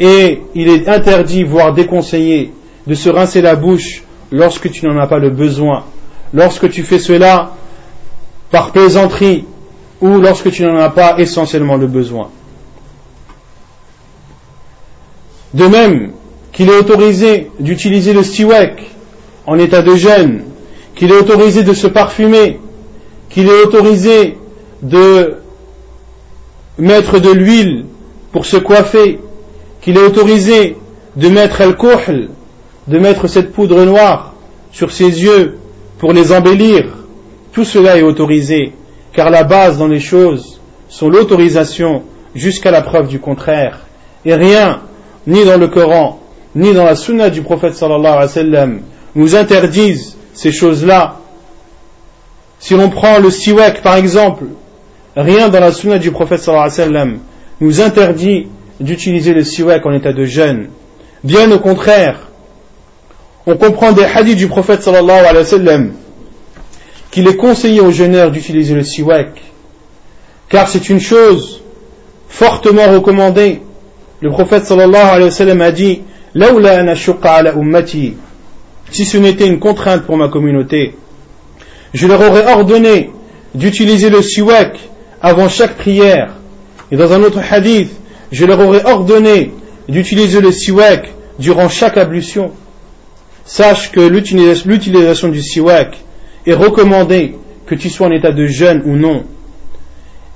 Et 0.00 0.42
il 0.54 0.68
est 0.68 0.88
interdit, 0.88 1.44
voire 1.44 1.72
déconseillé, 1.72 2.52
de 2.86 2.94
se 2.94 3.08
rincer 3.08 3.40
la 3.40 3.56
bouche 3.56 4.02
lorsque 4.30 4.70
tu 4.70 4.86
n'en 4.86 4.98
as 4.98 5.06
pas 5.06 5.18
le 5.18 5.30
besoin. 5.30 5.84
Lorsque 6.32 6.70
tu 6.70 6.82
fais 6.82 6.98
cela 6.98 7.52
par 8.50 8.72
plaisanterie 8.72 9.44
ou 10.00 10.18
lorsque 10.18 10.50
tu 10.50 10.64
n'en 10.64 10.76
as 10.76 10.90
pas 10.90 11.18
essentiellement 11.18 11.76
le 11.76 11.86
besoin. 11.86 12.30
De 15.54 15.66
même 15.66 16.12
qu'il 16.52 16.68
est 16.68 16.76
autorisé 16.76 17.50
d'utiliser 17.60 18.12
le 18.12 18.22
stiwek 18.22 18.90
en 19.46 19.58
état 19.58 19.82
de 19.82 19.94
jeûne 19.94 20.42
qu'il 20.94 21.10
est 21.10 21.16
autorisé 21.16 21.62
de 21.62 21.72
se 21.72 21.86
parfumer, 21.86 22.60
qu'il 23.30 23.48
est 23.48 23.62
autorisé 23.62 24.38
de 24.82 25.36
mettre 26.78 27.18
de 27.18 27.30
l'huile 27.30 27.86
pour 28.32 28.46
se 28.46 28.56
coiffer, 28.56 29.20
qu'il 29.84 29.98
est 29.98 30.02
autorisé 30.02 30.78
de 31.14 31.28
mettre 31.28 31.60
al-kuhl, 31.60 32.30
de 32.88 32.98
mettre 32.98 33.26
cette 33.26 33.52
poudre 33.52 33.84
noire 33.84 34.32
sur 34.72 34.90
ses 34.90 35.22
yeux 35.22 35.58
pour 35.98 36.14
les 36.14 36.32
embellir, 36.32 36.86
tout 37.52 37.64
cela 37.64 37.98
est 37.98 38.02
autorisé, 38.02 38.72
car 39.12 39.28
la 39.28 39.44
base 39.44 39.78
dans 39.78 39.86
les 39.86 40.00
choses 40.00 40.58
sont 40.88 41.10
l'autorisation 41.10 42.02
jusqu'à 42.34 42.70
la 42.70 42.80
preuve 42.80 43.08
du 43.08 43.20
contraire. 43.20 43.80
Et 44.24 44.34
rien, 44.34 44.80
ni 45.26 45.44
dans 45.44 45.58
le 45.58 45.68
Coran, 45.68 46.18
ni 46.54 46.72
dans 46.72 46.84
la 46.84 46.96
sunna 46.96 47.28
du 47.28 47.42
prophète 47.42 47.74
sallallahu 47.74 48.26
alayhi 48.26 48.50
wa 48.52 48.66
nous 49.14 49.36
interdisent 49.36 50.16
ces 50.32 50.50
choses-là. 50.50 51.16
Si 52.58 52.74
l'on 52.74 52.88
prend 52.88 53.18
le 53.18 53.30
siwak 53.30 53.82
par 53.82 53.96
exemple, 53.96 54.44
rien 55.14 55.50
dans 55.50 55.60
la 55.60 55.72
sunna 55.72 55.98
du 55.98 56.10
prophète 56.10 56.40
sallallahu 56.40 56.72
alayhi 56.80 57.12
wa 57.12 57.18
nous 57.60 57.80
interdit 57.82 58.48
d'utiliser 58.84 59.32
le 59.32 59.42
siwak 59.42 59.84
en 59.86 59.92
état 59.92 60.12
de 60.12 60.24
jeûne. 60.24 60.68
Bien 61.22 61.50
au 61.50 61.58
contraire, 61.58 62.28
on 63.46 63.56
comprend 63.56 63.92
des 63.92 64.04
hadiths 64.04 64.36
du 64.36 64.46
prophète 64.46 64.82
sallallahu 64.82 65.18
alayhi 65.18 65.38
wa 65.38 65.44
sallam 65.44 65.92
qu'il 67.10 67.28
est 67.28 67.36
conseillé 67.36 67.80
aux 67.80 67.92
jeûneurs 67.92 68.30
d'utiliser 68.30 68.74
le 68.74 68.82
siwak, 68.82 69.40
car 70.48 70.68
c'est 70.68 70.90
une 70.90 71.00
chose 71.00 71.62
fortement 72.28 72.90
recommandée. 72.90 73.62
Le 74.20 74.30
prophète 74.30 74.66
sallallahu 74.66 75.06
alayhi 75.06 75.24
wa 75.24 75.30
sallam 75.30 75.60
a 75.60 75.70
dit, 75.70 76.02
ala 76.34 77.54
ummati 77.54 78.14
si 78.90 79.04
ce 79.04 79.16
n'était 79.16 79.46
une 79.46 79.58
contrainte 79.58 80.04
pour 80.04 80.16
ma 80.16 80.28
communauté, 80.28 80.94
je 81.94 82.06
leur 82.06 82.20
aurais 82.20 82.52
ordonné 82.52 83.10
d'utiliser 83.54 84.10
le 84.10 84.20
siwak 84.20 84.78
avant 85.22 85.48
chaque 85.48 85.76
prière. 85.76 86.34
Et 86.90 86.96
dans 86.96 87.12
un 87.12 87.22
autre 87.22 87.40
hadith, 87.50 87.90
je 88.34 88.44
leur 88.44 88.58
aurais 88.58 88.84
ordonné 88.84 89.52
d'utiliser 89.88 90.40
le 90.40 90.50
siwak 90.50 91.08
durant 91.38 91.68
chaque 91.68 91.96
ablution. 91.96 92.50
Sache 93.44 93.92
que 93.92 94.00
l'utilisation 94.00 95.28
du 95.28 95.40
siwak 95.40 95.96
est 96.44 96.54
recommandée 96.54 97.36
que 97.64 97.76
tu 97.76 97.88
sois 97.90 98.08
en 98.08 98.10
état 98.10 98.32
de 98.32 98.46
jeûne 98.46 98.82
ou 98.86 98.96
non. 98.96 99.22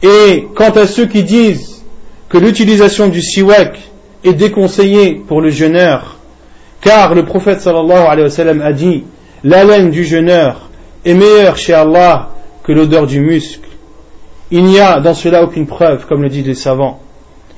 Et 0.05 0.47
quant 0.55 0.71
à 0.71 0.87
ceux 0.87 1.07
qui 1.07 1.25
disent 1.25 1.83
que 2.29 2.39
l'utilisation 2.39 3.09
du 3.09 3.21
siwak 3.21 3.81
est 4.23 4.35
déconseillée 4.35 5.21
pour 5.27 5.41
le 5.41 5.51
jeûneur, 5.51 6.19
car 6.81 7.17
le 7.17 7.25
prophète 7.25 7.67
a 7.67 8.73
dit 8.73 9.03
l'haleine 9.43 9.91
du 9.91 10.05
jeûneur 10.05 10.71
est 11.05 11.15
meilleure 11.15 11.57
chez 11.57 11.75
Allah 11.75 12.31
que 12.63 12.71
l'odeur 12.71 13.09
du 13.09 13.19
muscle. 13.19 13.69
Il 14.53 14.65
n'y 14.67 14.79
a 14.79 15.01
dans 15.01 15.15
cela 15.15 15.43
aucune 15.43 15.67
preuve, 15.67 16.07
comme 16.07 16.23
le 16.23 16.29
disent 16.29 16.47
les 16.47 16.55
savants. 16.55 17.01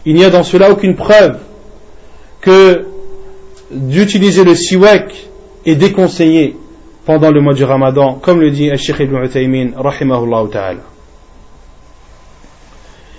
Il 0.07 0.15
n'y 0.15 0.25
a 0.25 0.31
dans 0.31 0.43
cela 0.43 0.71
aucune 0.71 0.97
preuve 0.97 1.39
que 2.41 2.87
d'utiliser 3.71 4.45
le 4.45 4.55
siwak 4.55 5.15
est 5.67 5.75
déconseillé 5.75 6.57
pendant 7.05 7.31
le 7.31 7.41
mois 7.41 7.55
du 7.55 7.65
Ramadan, 7.65 8.15
comme 8.15 8.41
le 8.41 8.51
dit 8.51 8.71
Al-Sheikh 8.71 9.01
Ibn 9.01 9.25
Uthaymin, 9.25 9.71
rahimahullah 9.77 10.45
ta'ala. 10.51 10.81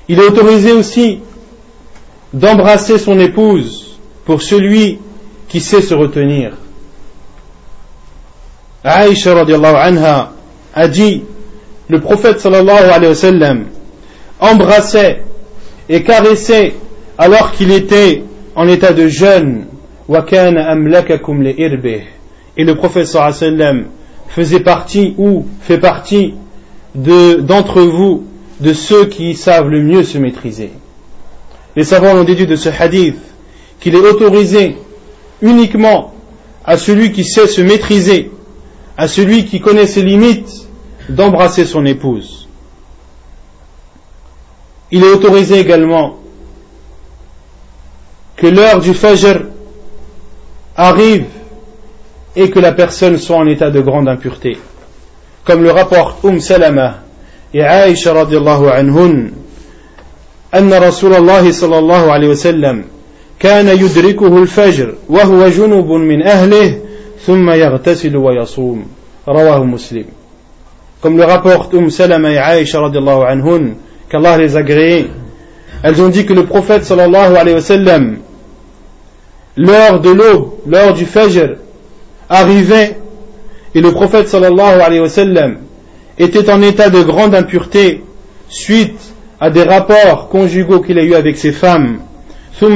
Il 0.07 0.19
est 0.19 0.23
autorisé 0.23 0.71
aussi 0.71 1.19
d'embrasser 2.33 2.97
son 2.97 3.19
épouse 3.19 3.99
pour 4.25 4.41
celui 4.41 4.99
qui 5.47 5.59
sait 5.59 5.81
se 5.81 5.93
retenir. 5.93 6.53
Aïcha 8.83 9.35
radiallahu 9.35 9.75
anha 9.75 10.31
a 10.73 10.87
dit 10.87 11.23
le 11.87 11.99
prophète 11.99 12.39
sallallahu 12.39 12.89
alayhi 12.89 13.09
wa 13.09 13.15
sallam 13.15 13.65
embrassait 14.39 15.21
et 15.91 16.03
caressait 16.03 16.73
alors 17.17 17.51
qu'il 17.51 17.71
était 17.71 18.23
en 18.55 18.67
état 18.67 18.93
de 18.93 19.07
jeûne 19.07 19.65
et 22.57 22.63
le 22.63 22.75
sallam 23.33 23.85
faisait 24.29 24.59
partie 24.61 25.13
ou 25.17 25.45
fait 25.61 25.77
partie 25.77 26.33
d'entre 26.95 27.81
vous 27.81 28.23
de 28.61 28.73
ceux 28.73 29.05
qui 29.05 29.35
savent 29.35 29.69
le 29.69 29.81
mieux 29.81 30.03
se 30.03 30.17
maîtriser. 30.17 30.71
Les 31.75 31.83
savants 31.83 32.15
ont 32.15 32.23
déduit 32.23 32.47
de 32.47 32.55
ce 32.55 32.69
hadith 32.69 33.17
qu'il 33.81 33.95
est 33.95 33.99
autorisé 33.99 34.77
uniquement 35.41 36.13
à 36.63 36.77
celui 36.77 37.11
qui 37.11 37.25
sait 37.25 37.47
se 37.47 37.61
maîtriser, 37.61 38.31
à 38.97 39.09
celui 39.09 39.45
qui 39.45 39.59
connaît 39.59 39.87
ses 39.87 40.03
limites, 40.03 40.67
d'embrasser 41.09 41.65
son 41.65 41.85
épouse. 41.85 42.40
Il 44.90 45.02
est 45.02 45.10
autorisé 45.10 45.60
également 45.60 46.16
que 48.36 48.46
l'heure 48.46 48.80
du 48.80 48.94
Fajr 48.94 49.40
arrive 50.76 51.26
et 52.36 52.50
que 52.50 52.60
la 52.60 52.72
personne 52.72 53.16
soit 53.16 53.36
en 53.36 53.46
état 53.46 53.70
de 53.70 53.80
grande 53.80 54.08
impureté. 54.08 54.58
Comme 55.44 55.62
le 55.62 55.70
rapporte 55.70 56.22
Umm 56.24 56.40
Salama 56.40 56.98
et 57.54 57.62
Aïcha 57.62 58.12
radiallahu 58.12 58.68
anhun, 58.68 59.30
أن 60.54 60.72
رسول 60.72 61.14
الله 61.14 61.52
صلى 61.52 61.78
الله 61.78 62.12
عليه 62.12 62.28
وسلم 62.28 62.84
كان 63.38 63.68
يدركه 63.68 64.38
الفجر 64.38 64.94
وهو 65.08 65.48
جنب 65.48 65.90
من 65.90 66.22
أهله 66.22 66.78
ثم 67.26 67.50
يغتسل 67.50 68.16
ويصوم 68.16 68.86
رواه 69.28 69.64
مسلم 69.64 70.04
comme 71.02 71.18
le 71.18 71.24
rapporte 71.24 71.74
Umm 71.74 71.90
Salama 71.90 72.32
et 72.32 72.38
Aïcha 72.38 72.80
radiallahu 72.80 73.22
anhun 73.28 73.74
qu'Allah 74.11 74.37
les 74.37 74.57
a 74.57 74.63
gréés 74.63 75.07
elles 75.83 76.01
ont 76.01 76.09
dit 76.09 76.25
que 76.25 76.33
le 76.33 76.45
prophète 76.45 76.83
sallallahu 76.83 77.35
alayhi 77.35 77.55
wa 77.55 77.61
sallam 77.61 78.17
l'heure 79.55 80.01
de 80.01 80.11
l'aube 80.11 80.51
l'heure 80.67 80.93
du 80.93 81.05
fajr 81.05 81.55
arrivait 82.29 82.97
et 83.73 83.81
le 83.81 83.91
prophète 83.91 84.27
sallallahu 84.27 84.81
alayhi 84.81 85.01
wa 85.01 85.09
sallam 85.09 85.57
était 86.17 86.51
en 86.51 86.61
état 86.61 86.89
de 86.89 87.01
grande 87.01 87.33
impureté 87.33 88.03
suite 88.49 89.13
à 89.39 89.49
des 89.49 89.63
rapports 89.63 90.27
conjugaux 90.29 90.81
qu'il 90.81 90.99
a 90.99 91.03
eu 91.03 91.15
avec 91.15 91.37
ses 91.37 91.51
femmes. 91.51 91.99
Puis 92.59 92.69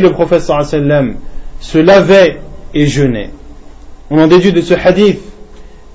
le 0.00 0.10
prophète 0.10 0.42
sallam 0.42 1.14
se 1.60 1.78
lavait 1.78 2.40
et 2.74 2.86
jeûnait. 2.86 3.30
On 4.10 4.20
en 4.20 4.26
déduit 4.26 4.52
de 4.52 4.60
ce 4.60 4.74
hadith 4.74 5.20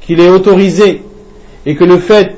qu'il 0.01 0.19
est 0.19 0.29
autorisé 0.29 1.03
et 1.65 1.75
que 1.75 1.83
le 1.83 1.97
fait 1.97 2.34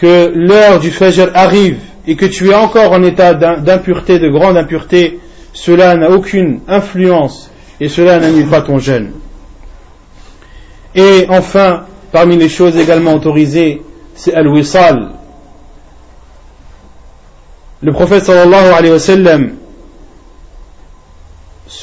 que 0.00 0.32
l'heure 0.34 0.80
du 0.80 0.90
fajr 0.90 1.30
arrive 1.34 1.78
et 2.06 2.16
que 2.16 2.24
tu 2.24 2.50
es 2.50 2.54
encore 2.54 2.92
en 2.92 3.02
état 3.02 3.34
d'impureté, 3.34 4.18
de 4.18 4.30
grande 4.30 4.56
impureté, 4.56 5.20
cela 5.52 5.94
n'a 5.94 6.10
aucune 6.10 6.60
influence 6.68 7.50
et 7.80 7.88
cela 7.88 8.18
n'annule 8.18 8.48
pas 8.48 8.62
ton 8.62 8.78
jeûne. 8.78 9.12
Et 10.94 11.26
enfin, 11.28 11.84
parmi 12.12 12.36
les 12.36 12.48
choses 12.48 12.78
également 12.78 13.12
autorisées, 13.12 13.82
c'est 14.14 14.32
al-wisal. 14.32 15.10
Le 17.82 17.92
prophète 17.92 18.24
sallallahu 18.24 18.72
alayhi 18.72 18.92
wa 18.92 18.98
sallam, 18.98 19.52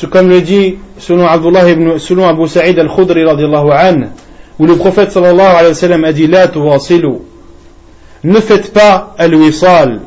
comme 0.09 0.29
le 0.29 0.41
dit 0.41 0.75
selon, 0.97 1.27
Abdullah 1.27 1.69
ibn, 1.69 1.99
selon 1.99 2.27
Abu 2.27 2.47
Sa'id 2.47 2.77
al-Khudri 2.79 3.23
radiallahu 3.25 3.71
anhu, 3.71 4.07
où 4.57 4.65
le 4.65 4.75
prophète 4.75 5.11
sallallahu 5.11 5.55
alayhi 5.55 5.69
wa 5.69 5.73
sallam 5.75 6.03
a 6.03 6.13
dit 6.13 6.27
La 6.27 6.47
ne 8.23 8.39
faites 8.39 8.73
pas 8.73 9.15
al-wisal. 9.17 10.01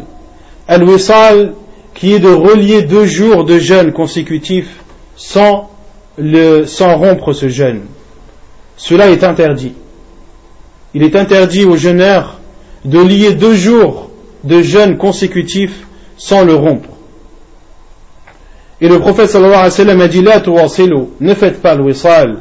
Al-wisal 0.69 1.55
qui 1.95 2.15
est 2.15 2.19
de 2.19 2.29
relier 2.29 2.83
deux 2.83 3.05
jours 3.05 3.45
de 3.45 3.59
jeûne 3.59 3.93
consécutifs 3.93 4.81
sans, 5.17 5.71
le, 6.19 6.65
sans 6.65 6.97
rompre 6.97 7.33
ce 7.33 7.49
jeûne. 7.49 7.83
Cela 8.77 9.11
est 9.11 9.25
interdit. 9.25 9.75
Il 10.95 11.03
est 11.03 11.17
interdit 11.17 11.65
aux 11.65 11.77
jeûneurs 11.77 12.41
de 12.85 12.99
lier 12.99 13.35
deux 13.35 13.55
jours 13.55 14.11
de 14.45 14.63
jeûne 14.63 14.97
consécutifs 14.97 15.87
sans 16.17 16.45
le 16.45 16.55
rompre. 16.55 16.89
Et 18.81 18.89
le 18.89 18.99
prophète 18.99 19.29
sallallahu 19.29 19.55
alayhi 19.55 19.65
wa 19.67 19.71
sallam 19.71 20.01
a 20.01 20.09
dit 20.09 20.23
ne 21.21 21.35
faites 21.35 21.61
pas 21.61 21.75
le 21.75 21.85
wisal. 21.85 22.39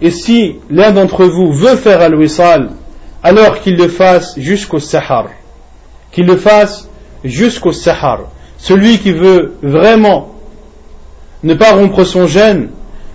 Et 0.00 0.10
si 0.10 0.56
l'un 0.70 0.92
d'entre 0.92 1.24
vous 1.24 1.52
veut 1.52 1.76
faire 1.76 2.00
al-wisal, 2.00 2.70
alors 3.22 3.60
qu'il 3.60 3.76
le 3.76 3.88
fasse 3.88 4.38
jusqu'au 4.38 4.78
sahar. 4.78 5.26
Qu'il 6.10 6.26
le 6.26 6.36
fasse 6.36 6.88
jusqu'au 7.22 7.72
sahar. 7.72 8.20
Celui 8.58 8.98
qui 8.98 9.12
veut 9.12 9.54
vraiment 9.62 10.30
ne 11.42 11.54
pas 11.54 11.72
rompre 11.72 12.04
son 12.04 12.26
jeûne, 12.26 12.70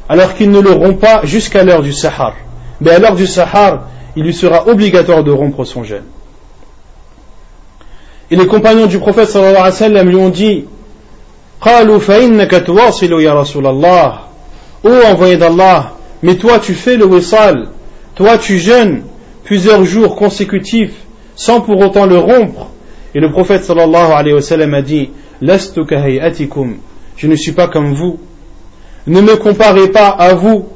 alors 0.08 0.36
qu'il 0.36 0.52
ne 0.52 0.60
le 0.60 0.72
rompt 0.72 1.00
pas 1.00 1.22
jusqu'à 1.24 1.64
l'heure 1.64 1.82
du 1.82 1.94
sahar. 1.94 2.36
Mais 2.80 2.92
à 2.92 3.00
l'heure 3.00 3.16
du 3.16 3.28
sahar, 3.28 3.88
il 4.16 4.24
lui 4.24 4.34
sera 4.34 4.68
obligatoire 4.68 5.24
de 5.24 5.32
rompre 5.32 5.66
son 5.66 5.84
jeûne. 5.84 6.06
Et 8.30 8.36
les 8.36 8.48
compagnons 8.48 8.86
du 8.86 9.00
prophète 9.00 9.30
sallallahu 9.30 9.56
alayhi 9.56 9.72
wa 9.72 9.72
sallam 9.72 10.10
lui 10.10 10.16
ont 10.18 10.30
dit 10.30 10.66
قالوا 11.62 12.00
فإنك 12.00 12.64
تواصل 12.68 13.22
يا 13.22 13.34
رسول 13.34 13.68
الله 13.68 14.20
Ô 14.85 14.91
envoyé 14.91 15.37
d'Allah, 15.37 15.95
mais 16.23 16.37
toi 16.37 16.59
tu 16.59 16.75
fais 16.75 16.97
le 16.97 17.07
wissal, 17.07 17.69
toi 18.15 18.39
tu 18.39 18.59
jeûnes 18.59 19.03
plusieurs 19.45 19.85
jours 19.85 20.17
consécutifs 20.17 20.95
sans 21.37 21.61
pour 21.61 21.79
autant 21.81 22.07
le 22.07 22.19
rompre. 22.19 22.69
Et 23.15 23.21
le 23.21 23.31
prophète 23.31 23.65
sallallahu 23.65 24.13
alayhi 24.13 24.35
wa 24.35 24.43
sallam 24.43 24.75
a 24.75 24.83
dit 24.83 25.11
Je 27.17 27.27
ne 27.27 27.35
suis 27.35 27.53
pas 27.53 27.69
comme 27.69 27.95
vous. 27.95 28.19
Ne 29.07 29.21
me 29.21 29.37
comparez 29.37 29.89
pas 29.89 30.09
à 30.09 30.35
vous. 30.35 30.67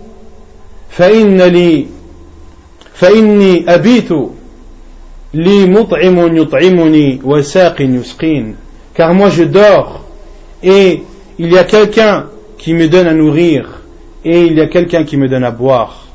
Car 8.95 9.15
moi 9.15 9.29
je 9.31 9.45
dors 9.45 10.05
et 10.63 11.03
il 11.39 11.53
y 11.53 11.59
a 11.59 11.65
quelqu'un 11.65 12.27
qui 12.59 12.75
me 12.75 12.89
donne 12.89 13.07
à 13.07 13.13
nourrir 13.13 13.83
et 14.27 14.43
il 14.43 14.55
y 14.55 14.61
a 14.61 14.66
quelqu'un 14.66 15.05
qui 15.05 15.16
me 15.16 15.29
donne 15.29 15.45
à 15.45 15.51
boire 15.51 16.07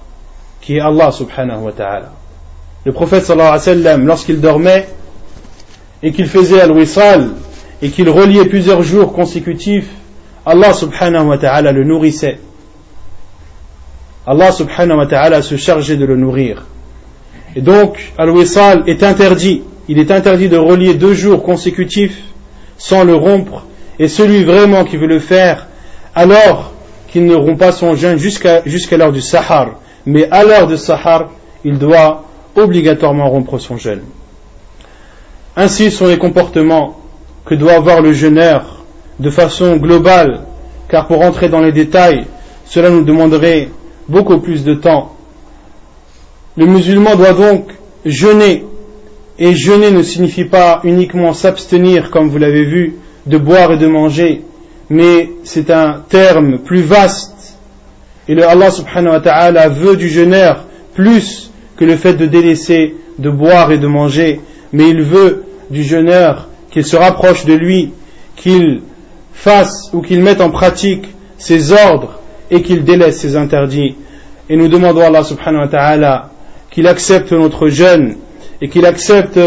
qui 0.61 0.75
est 0.75 0.79
Allah 0.79 1.11
subhanahu 1.11 1.61
wa 1.61 1.71
ta'ala 1.71 2.11
le 2.85 2.91
prophète 2.91 3.25
sallallahu 3.25 3.47
alayhi 3.47 3.67
wa 3.67 3.83
sallam 3.83 4.05
lorsqu'il 4.05 4.39
dormait 4.39 4.87
et 6.03 6.11
qu'il 6.11 6.27
faisait 6.27 6.61
al-wisal 6.61 7.29
et 7.81 7.89
qu'il 7.89 8.09
reliait 8.09 8.45
plusieurs 8.45 8.83
jours 8.83 9.13
consécutifs 9.13 9.89
Allah 10.45 10.73
subhanahu 10.73 11.25
wa 11.27 11.37
ta'ala 11.39 11.71
le 11.71 11.83
nourrissait 11.83 12.37
Allah 14.27 14.51
subhanahu 14.51 14.99
wa 14.99 15.07
ta'ala 15.07 15.41
se 15.41 15.55
chargeait 15.55 15.97
de 15.97 16.05
le 16.05 16.17
nourrir 16.17 16.65
et 17.55 17.61
donc, 17.61 18.13
al-wisal 18.17 18.83
est 18.87 19.03
interdit. 19.03 19.63
Il 19.87 19.99
est 19.99 20.11
interdit 20.11 20.47
de 20.47 20.57
relier 20.57 20.93
deux 20.93 21.13
jours 21.13 21.43
consécutifs 21.43 22.21
sans 22.77 23.03
le 23.03 23.15
rompre. 23.15 23.65
Et 23.99 24.07
celui 24.07 24.43
vraiment 24.43 24.85
qui 24.85 24.97
veut 24.97 25.07
le 25.07 25.19
faire, 25.19 25.67
alors 26.15 26.70
qu'il 27.11 27.25
ne 27.25 27.35
rompt 27.35 27.57
pas 27.57 27.71
son 27.71 27.95
jeûne 27.95 28.17
jusqu'à 28.17 28.97
l'heure 28.97 29.11
du 29.11 29.21
sahar. 29.21 29.75
Mais 30.05 30.27
à 30.31 30.43
l'heure 30.43 30.67
du 30.67 30.77
sahar, 30.77 31.29
il 31.63 31.77
doit 31.77 32.23
obligatoirement 32.55 33.29
rompre 33.29 33.59
son 33.59 33.77
jeûne. 33.77 34.03
Ainsi 35.55 35.91
sont 35.91 36.07
les 36.07 36.17
comportements 36.17 36.97
que 37.45 37.55
doit 37.55 37.73
avoir 37.73 38.01
le 38.01 38.13
jeûneur 38.13 38.83
de 39.19 39.29
façon 39.29 39.75
globale, 39.77 40.41
car 40.89 41.07
pour 41.07 41.21
entrer 41.21 41.49
dans 41.49 41.59
les 41.59 41.71
détails, 41.71 42.25
cela 42.65 42.89
nous 42.89 43.03
demanderait 43.03 43.69
beaucoup 44.07 44.39
plus 44.39 44.63
de 44.63 44.73
temps 44.73 45.15
le 46.57 46.65
musulman 46.65 47.15
doit 47.15 47.33
donc 47.33 47.67
jeûner. 48.05 48.65
Et 49.39 49.53
jeûner 49.53 49.91
ne 49.91 50.03
signifie 50.03 50.45
pas 50.45 50.81
uniquement 50.83 51.33
s'abstenir, 51.33 52.11
comme 52.11 52.27
vous 52.29 52.37
l'avez 52.37 52.65
vu, 52.65 52.95
de 53.25 53.37
boire 53.37 53.71
et 53.71 53.77
de 53.77 53.87
manger, 53.87 54.43
mais 54.91 55.29
c'est 55.45 55.71
un 55.71 56.03
terme 56.09 56.59
plus 56.59 56.81
vaste. 56.81 57.57
Et 58.27 58.39
Allah 58.43 58.69
subhanahu 58.69 59.13
wa 59.13 59.19
ta'ala 59.21 59.69
veut 59.69 59.95
du 59.95 60.09
jeûneur 60.09 60.65
plus 60.93 61.49
que 61.77 61.85
le 61.85 61.95
fait 61.95 62.15
de 62.15 62.25
délaisser 62.25 62.95
de 63.17 63.29
boire 63.29 63.71
et 63.71 63.77
de 63.77 63.87
manger, 63.87 64.41
mais 64.73 64.89
il 64.89 65.01
veut 65.01 65.45
du 65.69 65.83
jeûneur 65.83 66.49
qu'il 66.71 66.83
se 66.83 66.97
rapproche 66.97 67.45
de 67.45 67.53
lui, 67.53 67.93
qu'il 68.35 68.81
fasse 69.33 69.89
ou 69.93 70.01
qu'il 70.01 70.21
mette 70.21 70.41
en 70.41 70.49
pratique 70.49 71.07
ses 71.37 71.71
ordres 71.71 72.19
et 72.51 72.61
qu'il 72.61 72.83
délaisse 72.83 73.17
ses 73.17 73.37
interdits. 73.37 73.95
Et 74.49 74.57
nous 74.57 74.67
demandons 74.67 75.03
à 75.03 75.05
Allah 75.05 75.23
subhanahu 75.23 75.61
wa 75.61 75.67
ta'ala 75.69 76.29
qu'il 76.69 76.85
accepte 76.85 77.31
notre 77.31 77.69
jeûne 77.69 78.17
et 78.61 78.67
qu'il 78.67 78.85
accepte 78.85 79.39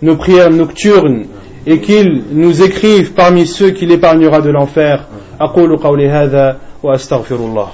nos 0.00 0.14
prières 0.14 0.50
nocturnes 0.50 1.24
et 1.65 1.81
qu'il 1.81 2.23
nous 2.31 2.61
écrive 2.61 3.13
parmi 3.13 3.45
ceux 3.45 3.71
qu'il 3.71 3.91
épargnera 3.91 4.41
de 4.41 4.49
l'enfer. 4.49 5.05
أقول 5.39 5.77
قولي 5.77 6.09
هذا 6.09 6.59
وأستغفر 6.83 7.35
الله 7.35 7.71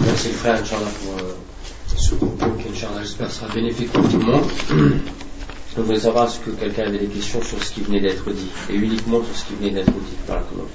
Merci 0.00 0.28
le 0.28 0.34
frère, 0.34 0.60
Inch'Allah, 0.60 0.90
pour 1.02 1.14
euh, 1.24 1.36
ce 1.96 2.14
propos 2.16 2.50
qui, 2.58 2.68
Inch'Allah, 2.68 3.02
j'espère 3.02 3.30
sera 3.30 3.54
bénéfique 3.54 3.92
pour 3.92 4.08
tout 4.08 4.18
le 4.18 4.24
monde. 4.24 4.44
Je 5.74 5.80
voudrais 5.80 6.00
savoir 6.00 6.28
ce 6.28 6.38
que 6.40 6.50
quelqu'un 6.50 6.82
avait 6.88 6.98
des 6.98 7.06
questions 7.06 7.40
sur 7.40 7.62
ce 7.62 7.72
qui 7.72 7.80
venait 7.80 8.00
d'être 8.00 8.30
dit, 8.30 8.50
et 8.68 8.74
uniquement 8.74 9.22
sur 9.24 9.34
ce 9.34 9.44
qui 9.46 9.54
venait 9.54 9.70
d'être 9.70 9.92
dit. 9.92 10.16
Voilà 10.26 10.42
comment 10.50 10.66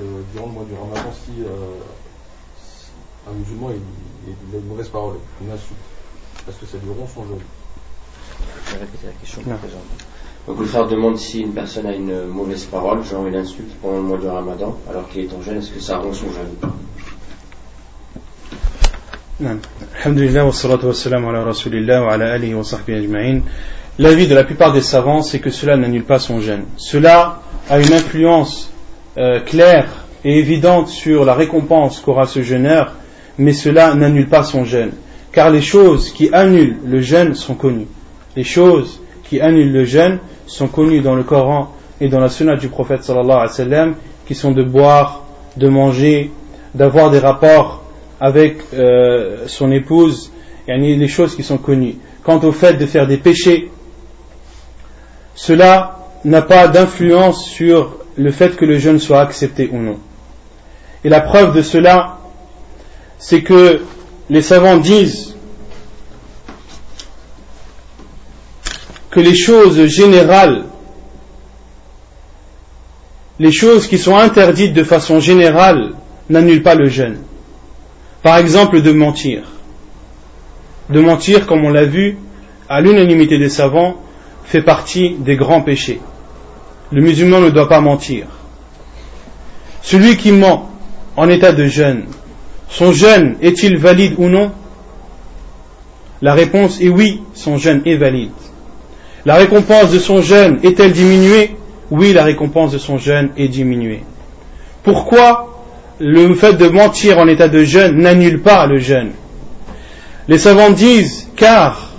Que 0.00 0.32
durant 0.32 0.46
le 0.46 0.52
mois 0.52 0.64
du 0.64 0.74
ramadan, 0.74 1.12
si, 1.12 1.42
euh, 1.42 1.76
si 2.56 2.90
un 3.28 3.32
musulman 3.32 3.70
il, 3.70 4.34
il, 4.50 4.56
a 4.56 4.58
une 4.58 4.66
mauvaise 4.66 4.88
parole, 4.88 5.16
une 5.42 5.50
insulte, 5.50 5.78
est-ce 6.48 6.56
que 6.58 6.66
ça 6.66 6.78
lui 6.82 6.90
rompt 6.90 7.08
son 7.14 7.26
jeûne 7.26 7.44
Je 8.66 8.72
vais 8.72 8.80
répéter 8.80 9.06
la 9.06 9.12
question 9.12 9.42
présente. 9.42 9.82
Donc 10.46 10.58
le 10.58 10.64
frère 10.64 10.88
demande 10.88 11.18
si 11.18 11.40
une 11.40 11.52
personne 11.52 11.86
a 11.86 11.94
une 11.94 12.26
mauvaise 12.26 12.64
parole, 12.64 13.04
genre 13.04 13.26
une 13.26 13.36
insulte 13.36 13.74
pendant 13.82 13.96
le 13.98 14.02
mois 14.02 14.18
du 14.18 14.26
ramadan, 14.26 14.76
alors 14.88 15.08
qu'il 15.08 15.24
est 15.24 15.34
en 15.34 15.42
jeûne, 15.42 15.58
est-ce 15.58 15.70
que 15.70 15.80
ça 15.80 15.98
rompt 15.98 16.14
son 16.14 16.28
jeûne? 16.32 16.56
L'avis 23.98 24.28
de 24.28 24.34
la 24.34 24.44
plupart 24.44 24.72
des 24.72 24.80
savants, 24.80 25.22
c'est 25.22 25.40
que 25.40 25.50
cela 25.50 25.76
n'annule 25.76 26.04
pas 26.04 26.18
son 26.18 26.40
jeûne. 26.40 26.64
Cela 26.76 27.42
a 27.68 27.78
une 27.78 27.92
influence 27.92 28.70
euh, 29.18 29.40
claire 29.40 30.06
et 30.24 30.38
évidente 30.38 30.88
sur 30.88 31.24
la 31.24 31.34
récompense 31.34 32.00
qu'aura 32.00 32.26
ce 32.26 32.42
jeûneur, 32.42 32.94
mais 33.38 33.52
cela 33.52 33.94
n'annule 33.94 34.28
pas 34.28 34.42
son 34.42 34.64
jeûne. 34.64 34.92
Car 35.32 35.50
les 35.50 35.62
choses 35.62 36.10
qui 36.10 36.28
annulent 36.32 36.78
le 36.84 37.00
jeûne 37.00 37.34
sont 37.34 37.54
connues. 37.54 37.86
Les 38.36 38.44
choses 38.44 39.00
qui 39.24 39.40
annulent 39.40 39.72
le 39.72 39.84
jeûne 39.84 40.18
sont 40.46 40.68
connues 40.68 41.00
dans 41.00 41.14
le 41.14 41.22
Coran 41.22 41.72
et 42.00 42.08
dans 42.08 42.20
la 42.20 42.28
sunna 42.28 42.56
du 42.56 42.68
prophète 42.68 43.04
sallallahu 43.04 43.48
alayhi 43.48 43.70
wa 43.70 43.94
qui 44.26 44.34
sont 44.34 44.52
de 44.52 44.62
boire, 44.62 45.24
de 45.56 45.68
manger, 45.68 46.30
d'avoir 46.74 47.10
des 47.10 47.18
rapports 47.18 47.82
avec 48.20 48.58
euh, 48.74 49.44
son 49.46 49.72
épouse, 49.72 50.30
a 50.68 50.76
les 50.76 51.08
choses 51.08 51.34
qui 51.34 51.42
sont 51.42 51.58
connues. 51.58 51.96
Quant 52.22 52.38
au 52.44 52.52
fait 52.52 52.74
de 52.74 52.86
faire 52.86 53.06
des 53.06 53.16
péchés, 53.16 53.70
cela 55.34 55.98
n'a 56.24 56.42
pas 56.42 56.68
d'influence 56.68 57.44
sur 57.44 57.96
le 58.16 58.30
fait 58.30 58.56
que 58.56 58.64
le 58.64 58.78
jeûne 58.78 58.98
soit 58.98 59.20
accepté 59.20 59.68
ou 59.72 59.78
non. 59.78 59.98
Et 61.04 61.08
la 61.08 61.20
preuve 61.20 61.54
de 61.54 61.62
cela, 61.62 62.18
c'est 63.18 63.42
que 63.42 63.80
les 64.28 64.42
savants 64.42 64.76
disent 64.76 65.34
que 69.10 69.20
les 69.20 69.34
choses 69.34 69.86
générales, 69.86 70.64
les 73.38 73.52
choses 73.52 73.86
qui 73.86 73.98
sont 73.98 74.16
interdites 74.16 74.72
de 74.72 74.84
façon 74.84 75.20
générale, 75.20 75.94
n'annulent 76.28 76.62
pas 76.62 76.74
le 76.74 76.88
jeûne. 76.88 77.18
Par 78.22 78.36
exemple, 78.36 78.82
de 78.82 78.92
mentir. 78.92 79.42
De 80.90 81.00
mentir, 81.00 81.46
comme 81.46 81.64
on 81.64 81.70
l'a 81.70 81.84
vu, 81.84 82.18
à 82.68 82.80
l'unanimité 82.80 83.38
des 83.38 83.48
savants, 83.48 83.96
fait 84.44 84.62
partie 84.62 85.16
des 85.18 85.36
grands 85.36 85.62
péchés. 85.62 86.00
Le 86.92 87.00
musulman 87.00 87.40
ne 87.40 87.50
doit 87.50 87.68
pas 87.68 87.80
mentir. 87.80 88.26
Celui 89.82 90.16
qui 90.16 90.32
ment 90.32 90.70
en 91.16 91.28
état 91.28 91.52
de 91.52 91.66
jeûne, 91.66 92.04
son 92.68 92.92
jeûne 92.92 93.36
est-il 93.40 93.76
valide 93.76 94.14
ou 94.18 94.28
non? 94.28 94.52
La 96.22 96.34
réponse 96.34 96.80
est 96.80 96.88
oui, 96.88 97.22
son 97.34 97.56
jeûne 97.56 97.82
est 97.86 97.96
valide. 97.96 98.30
La 99.24 99.36
récompense 99.36 99.90
de 99.90 99.98
son 99.98 100.22
jeûne 100.22 100.58
est-elle 100.62 100.92
diminuée? 100.92 101.56
Oui, 101.90 102.12
la 102.12 102.24
récompense 102.24 102.72
de 102.72 102.78
son 102.78 102.98
jeûne 102.98 103.30
est 103.36 103.48
diminuée. 103.48 104.02
Pourquoi 104.82 105.62
le 105.98 106.34
fait 106.34 106.54
de 106.54 106.68
mentir 106.68 107.18
en 107.18 107.26
état 107.28 107.48
de 107.48 107.64
jeûne 107.64 107.96
n'annule 107.98 108.40
pas 108.40 108.66
le 108.66 108.78
jeûne? 108.78 109.10
Les 110.28 110.38
savants 110.38 110.70
disent 110.70 111.28
car 111.36 111.90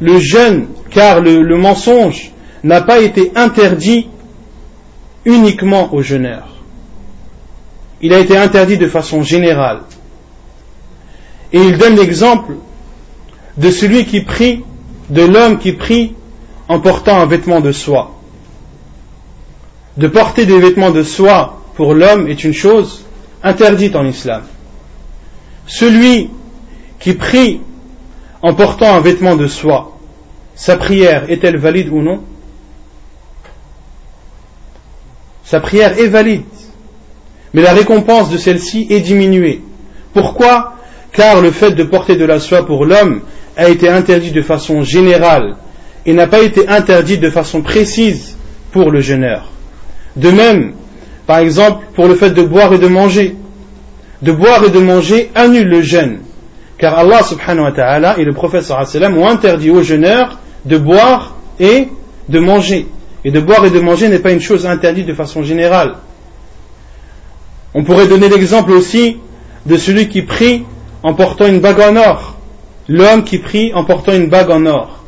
le 0.00 0.18
jeûne, 0.18 0.66
car 0.90 1.20
le, 1.20 1.56
mensonge 1.56 2.32
n'a 2.62 2.80
pas 2.80 3.00
été 3.00 3.32
interdit 3.36 4.08
uniquement 5.24 5.92
aux 5.94 6.02
jeûneurs. 6.02 6.48
Il 8.00 8.12
a 8.12 8.18
été 8.18 8.36
interdit 8.36 8.78
de 8.78 8.88
façon 8.88 9.22
générale. 9.22 9.80
Et 11.52 11.60
il 11.60 11.78
donne 11.78 11.96
l'exemple 11.96 12.54
de 13.56 13.70
celui 13.70 14.04
qui 14.04 14.20
prie, 14.20 14.64
de 15.10 15.22
l'homme 15.22 15.58
qui 15.58 15.72
prie 15.72 16.14
en 16.68 16.80
portant 16.80 17.20
un 17.20 17.26
vêtement 17.26 17.60
de 17.60 17.72
soie. 17.72 18.10
De 19.96 20.08
porter 20.08 20.44
des 20.44 20.58
vêtements 20.58 20.90
de 20.90 21.02
soie 21.02 21.62
pour 21.74 21.94
l'homme 21.94 22.26
est 22.26 22.42
une 22.44 22.52
chose, 22.52 23.04
interdite 23.42 23.94
en 23.94 24.04
islam. 24.04 24.42
Celui 25.66 26.30
qui 26.98 27.14
prie 27.14 27.60
en 28.42 28.54
portant 28.54 28.94
un 28.94 29.00
vêtement 29.00 29.36
de 29.36 29.46
soie, 29.46 29.96
sa 30.54 30.76
prière 30.76 31.30
est-elle 31.30 31.56
valide 31.56 31.88
ou 31.90 32.02
non? 32.02 32.20
Sa 35.44 35.60
prière 35.60 35.98
est 35.98 36.08
valide, 36.08 36.42
mais 37.52 37.62
la 37.62 37.72
récompense 37.72 38.30
de 38.30 38.38
celle-ci 38.38 38.86
est 38.90 39.00
diminuée. 39.00 39.60
Pourquoi? 40.14 40.74
Car 41.12 41.40
le 41.40 41.50
fait 41.50 41.72
de 41.72 41.84
porter 41.84 42.16
de 42.16 42.24
la 42.24 42.40
soie 42.40 42.66
pour 42.66 42.86
l'homme 42.86 43.20
a 43.56 43.68
été 43.68 43.88
interdit 43.88 44.32
de 44.32 44.42
façon 44.42 44.82
générale 44.82 45.56
et 46.06 46.12
n'a 46.12 46.26
pas 46.26 46.40
été 46.40 46.68
interdit 46.68 47.18
de 47.18 47.30
façon 47.30 47.62
précise 47.62 48.36
pour 48.72 48.90
le 48.90 49.00
jeûneur. 49.00 49.50
De 50.16 50.30
même, 50.30 50.72
par 51.26 51.38
exemple, 51.38 51.86
pour 51.94 52.08
le 52.08 52.14
fait 52.14 52.30
de 52.30 52.42
boire 52.42 52.72
et 52.72 52.78
de 52.78 52.86
manger. 52.86 53.36
De 54.22 54.32
boire 54.32 54.64
et 54.64 54.70
de 54.70 54.78
manger 54.78 55.30
annule 55.34 55.68
le 55.68 55.82
jeûne. 55.82 56.18
Car 56.78 56.98
Allah 56.98 57.22
subhanahu 57.22 57.64
wa 57.64 57.72
ta'ala 57.72 58.18
et 58.18 58.24
le 58.24 58.32
prophète 58.32 58.64
sallam 58.64 59.16
ont 59.18 59.28
interdit 59.28 59.70
aux 59.70 59.82
jeûneurs 59.82 60.40
de 60.64 60.78
boire 60.78 61.36
et 61.60 61.88
de 62.28 62.38
manger. 62.38 62.86
Et 63.24 63.30
de 63.30 63.40
boire 63.40 63.64
et 63.64 63.70
de 63.70 63.80
manger 63.80 64.08
n'est 64.08 64.18
pas 64.18 64.32
une 64.32 64.40
chose 64.40 64.66
interdite 64.66 65.06
de 65.06 65.14
façon 65.14 65.42
générale. 65.42 65.96
On 67.72 67.82
pourrait 67.82 68.06
donner 68.06 68.28
l'exemple 68.28 68.72
aussi 68.72 69.16
de 69.66 69.76
celui 69.76 70.08
qui 70.08 70.22
prie 70.22 70.64
en 71.02 71.14
portant 71.14 71.46
une 71.46 71.60
bague 71.60 71.80
en 71.80 71.96
or. 71.96 72.36
L'homme 72.88 73.24
qui 73.24 73.38
prie 73.38 73.72
en 73.72 73.84
portant 73.84 74.12
une 74.12 74.28
bague 74.28 74.50
en 74.50 74.66
or. 74.66 75.04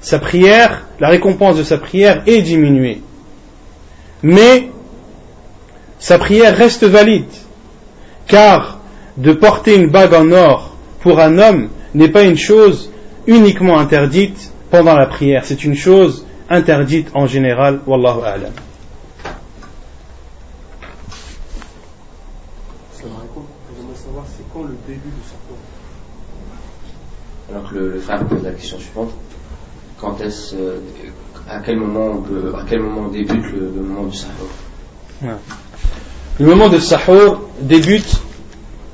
Sa 0.00 0.18
prière, 0.18 0.86
la 0.98 1.08
récompense 1.08 1.58
de 1.58 1.62
sa 1.62 1.76
prière 1.76 2.22
est 2.26 2.40
diminuée. 2.40 3.02
Mais 4.22 4.70
sa 5.98 6.18
prière 6.18 6.56
reste 6.56 6.84
valide. 6.84 7.28
Car 8.26 8.78
de 9.18 9.32
porter 9.32 9.76
une 9.76 9.90
bague 9.90 10.14
en 10.14 10.32
or 10.32 10.76
pour 11.00 11.20
un 11.20 11.38
homme 11.38 11.68
n'est 11.94 12.08
pas 12.08 12.22
une 12.22 12.38
chose 12.38 12.90
uniquement 13.26 13.78
interdite 13.78 14.52
pendant 14.70 14.96
la 14.96 15.06
prière, 15.06 15.44
c'est 15.44 15.64
une 15.64 15.74
chose 15.74 16.24
interdite 16.50 17.08
en 17.14 17.26
général. 17.26 17.80
Wallahu 17.86 18.22
a'lam. 18.24 18.52
savoir 23.94 24.24
c'est 24.36 24.44
quand 24.52 24.62
le 24.62 24.76
début 24.86 25.08
du 25.08 25.22
Alors 27.50 27.70
que 27.70 27.76
le, 27.76 28.00
frère 28.00 28.24
pose 28.26 28.42
la 28.42 28.52
question 28.52 28.78
suivante 28.78 29.12
quand 30.00 30.20
est-ce, 30.22 30.54
euh, 30.56 30.78
à 31.48 31.60
quel 31.60 31.76
moment 31.76 32.22
à 32.56 32.64
quel 32.68 32.80
moment 32.80 33.08
débute 33.08 33.44
le, 33.52 33.82
moment 33.82 34.06
du 34.06 34.16
sahur? 34.16 34.48
Le 36.38 36.46
moment 36.46 36.68
de 36.70 36.78
sahur 36.78 37.42
débute 37.60 38.22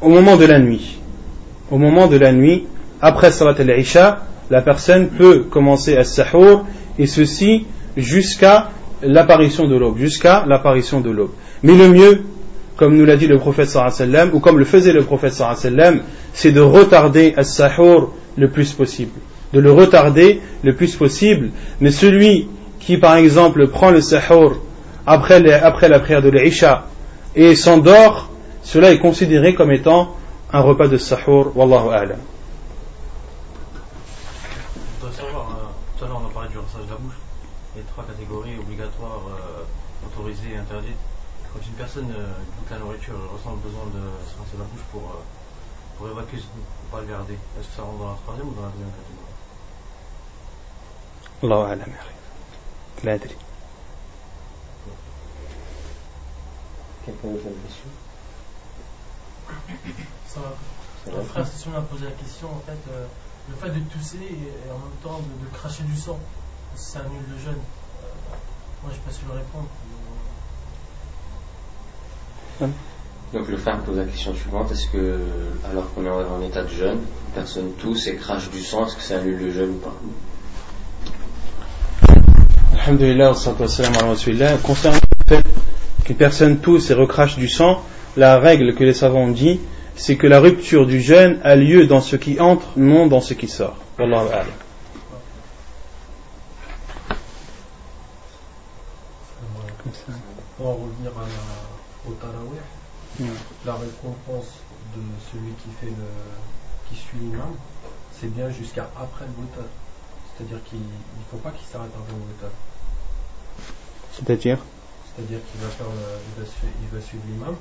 au 0.01 0.09
moment 0.09 0.37
de 0.37 0.47
la 0.47 0.59
nuit. 0.59 0.99
Au 1.71 1.79
moment 1.79 2.09
de 2.09 2.17
la 2.17 2.33
nuit, 2.33 2.67
après 3.01 3.31
Salat 3.31 3.55
al-Isha, 3.59 4.27
la 4.51 4.63
personne 4.63 5.09
peut 5.09 5.41
commencer 5.51 5.97
à 5.97 6.05
sahur 6.05 6.65
et 6.99 7.07
ceci 7.07 7.67
jusqu'à 7.97 8.71
l'apparition 9.03 9.67
de 9.67 9.77
l'aube, 9.77 9.99
jusqu'à 9.99 10.45
l'apparition 10.47 11.01
de 11.01 11.11
l'aube. 11.11 11.33
Mais 11.63 11.75
le 11.75 11.89
mieux, 11.89 12.23
comme 12.77 12.97
nous 12.97 13.05
l'a 13.05 13.17
dit 13.17 13.27
le 13.27 13.39
prophète 13.39 13.69
sallam, 13.69 14.31
ou 14.33 14.41
comme 14.41 14.59
le 14.59 14.65
faisait 14.65 14.93
le 14.93 15.03
prophète 15.03 15.33
sallam, 15.33 16.01
c'est 16.33 16.53
de 16.53 16.61
retarder 16.61 17.35
as-sahur 17.37 18.13
le 18.37 18.51
plus 18.51 18.73
possible. 18.73 19.19
De 19.53 19.61
le 19.61 19.73
retarder 19.73 20.41
le 20.63 20.75
plus 20.75 20.95
possible. 20.97 21.51
Mais 21.81 21.91
celui 21.91 22.49
qui, 22.81 22.99
par 22.99 23.17
exemple, 23.17 23.69
prend 23.69 23.91
le 23.91 24.01
sahur 24.01 24.61
après, 25.07 25.53
après 25.53 25.89
la 25.89 26.01
prière 26.01 26.23
de 26.23 26.29
l'Isha 26.29 26.87
et 27.35 27.55
s'endort, 27.55 28.31
cela 28.63 28.93
est 28.93 28.99
considéré 28.99 29.55
comme 29.55 29.71
étant 29.71 30.17
un 30.53 30.61
repas 30.61 30.89
de 30.89 30.97
sahur. 30.97 31.57
Wallahu 31.57 31.91
a'lam. 31.91 32.19
tout 35.99 36.05
à 36.05 36.09
l'heure 36.09 36.21
on 36.23 36.27
a 36.27 36.33
parlé 36.33 36.49
du 36.51 36.59
rinçage 36.59 36.85
de 36.85 36.91
la 36.91 36.97
bouche. 36.97 37.17
Il 37.75 37.81
y 37.81 37.85
a 37.85 37.89
trois 37.89 38.05
catégories 38.05 38.59
obligatoires, 38.61 39.23
euh, 39.31 40.07
autorisées 40.07 40.53
et 40.55 40.59
interdites. 40.59 40.97
Quand 41.53 41.61
une 41.65 41.75
personne 41.96 42.12
euh, 42.12 42.34
goûte 42.58 42.70
la 42.72 42.80
nourriture, 42.80 43.14
elle 43.16 43.36
ressent 43.36 43.52
le 43.52 43.62
besoin 43.62 43.86
de 43.88 44.02
se 44.28 44.38
rincer 44.38 44.58
la 44.58 44.66
bouche 44.66 44.86
pour, 44.92 45.02
euh, 45.02 45.24
pour 45.98 46.08
évacuer 46.10 46.38
ce 46.38 46.44
goût, 46.44 46.66
pour 46.90 47.00
pas 47.00 47.02
le 47.06 47.10
garder. 47.12 47.38
Est-ce 47.60 47.68
que 47.68 47.76
ça 47.76 47.84
rentre 47.84 48.00
dans 48.00 48.12
la 48.12 48.18
troisième 48.18 48.48
ou 48.50 48.54
dans 48.54 48.64
la 48.64 48.70
deuxième 48.70 48.92
catégorie 48.92 49.32
الله 51.44 51.66
أعلم 51.66 51.80
يا 51.90 52.02
أخي 52.02 52.14
لا 53.04 53.14
أدري 53.16 53.36
Quelqu'un 57.06 57.30
d'autre 57.30 57.48
a 57.48 57.50
une 57.50 57.62
question 57.66 57.90
Ça 60.28 60.40
va. 60.40 60.54
Mon 61.18 61.24
frère, 61.24 61.48
c'est 61.48 61.70
m'a 61.70 61.82
posé 61.82 62.06
la 62.06 62.12
question, 62.12 62.48
en 62.48 62.60
fait, 62.60 62.78
euh, 62.92 63.08
le 63.50 63.56
fait 63.56 63.72
de 63.72 63.80
tousser 63.90 64.18
et, 64.22 64.72
en 64.72 64.78
même 64.78 64.98
temps 65.02 65.20
de, 65.20 65.46
de 65.46 65.50
cracher 65.52 65.82
du 65.84 65.98
sang, 65.98 66.20
c'est 66.76 67.00
un 67.00 67.10
nul 67.10 67.26
de 67.34 67.38
jeûne. 67.40 67.58
Euh, 67.58 68.08
moi, 68.84 68.92
j'ai 68.94 69.00
pas 69.00 69.12
su 69.12 69.26
le 69.26 69.34
répondre. 69.34 69.68
Donc 72.61 73.49
le 73.49 73.57
frère 73.57 73.79
pose 73.81 73.99
la 73.99 74.05
question 74.05 74.35
suivante 74.35 74.71
est-ce 74.73 74.89
que, 74.89 75.19
alors 75.71 75.93
qu'on 75.93 76.05
est 76.05 76.09
en, 76.09 76.43
état 76.43 76.63
de 76.63 76.69
jeûne, 76.69 76.99
une 76.99 77.35
personne 77.35 77.73
tousse 77.73 78.07
et 78.07 78.15
crache 78.15 78.51
du 78.51 78.61
sang, 78.61 78.87
est-ce 78.87 78.97
que 78.97 79.03
c'est 79.03 79.15
un 79.15 79.23
nul 79.23 79.39
de 79.39 79.51
jeûne 79.51 79.71
ou 79.71 79.79
pas? 79.79 79.95
Alhamdulillah, 82.79 83.35
concernant 84.63 84.99
le 85.01 85.37
fait 85.37 85.45
qu'une 86.05 86.17
personne 86.17 86.59
tousse 86.59 86.91
et 86.91 86.95
recrache 86.95 87.37
du 87.37 87.49
sang, 87.49 87.83
la 88.17 88.39
règle 88.39 88.75
que 88.75 88.85
les 88.85 88.95
savants 88.95 89.25
ont 89.25 89.33
dit, 89.33 89.61
c'est 89.97 90.17
que 90.17 90.27
la 90.27 90.41
rupture 90.41 90.87
du 90.87 91.01
jeûne 91.01 91.41
a 91.43 91.57
lieu 91.57 91.87
dans 91.87 92.01
ce 92.01 92.17
qui 92.17 92.39
entre, 92.39 92.67
non 92.77 93.07
dans 93.07 93.21
ce 93.21 93.35
qui 93.35 93.49
sort. 93.49 93.77
Wallahu 93.99 94.29
a'lam. 94.29 94.47
On 100.59 100.65
va 100.65 100.71
revenir 100.71 101.11
à 101.11 101.21
la, 101.21 101.46
au 102.09 102.13
tarawih. 102.13 102.61
La 103.65 103.75
récompense 103.75 104.61
de 104.95 105.03
celui 105.33 105.53
qui 105.63 105.71
fait 105.81 105.87
le, 105.87 106.09
qui 106.89 106.97
suit 106.97 107.19
l'imam, 107.19 107.55
c'est 108.13 108.33
bien 108.33 108.51
jusqu'à 108.51 108.91
après 108.97 109.25
le 109.25 109.33
voteur. 109.43 109.69
C'est-à-dire 110.37 110.63
qu'il 110.65 110.81
ne 110.81 111.25
faut 111.31 111.39
pas 111.39 111.51
qu'il 111.51 111.67
s'arrête 111.67 111.91
avant 111.95 112.19
le 112.19 112.25
voteur. 112.35 112.51
C'est-à-dire? 114.13 114.59
C'est-à-dire 115.15 115.39
qu'il 115.51 115.61
va, 115.61 115.69
faire 115.69 115.87
il 115.89 116.43
va, 116.43 116.49
il 116.83 116.99
va 116.99 117.05
suivre 117.05 117.25
l'imam, 117.27 117.55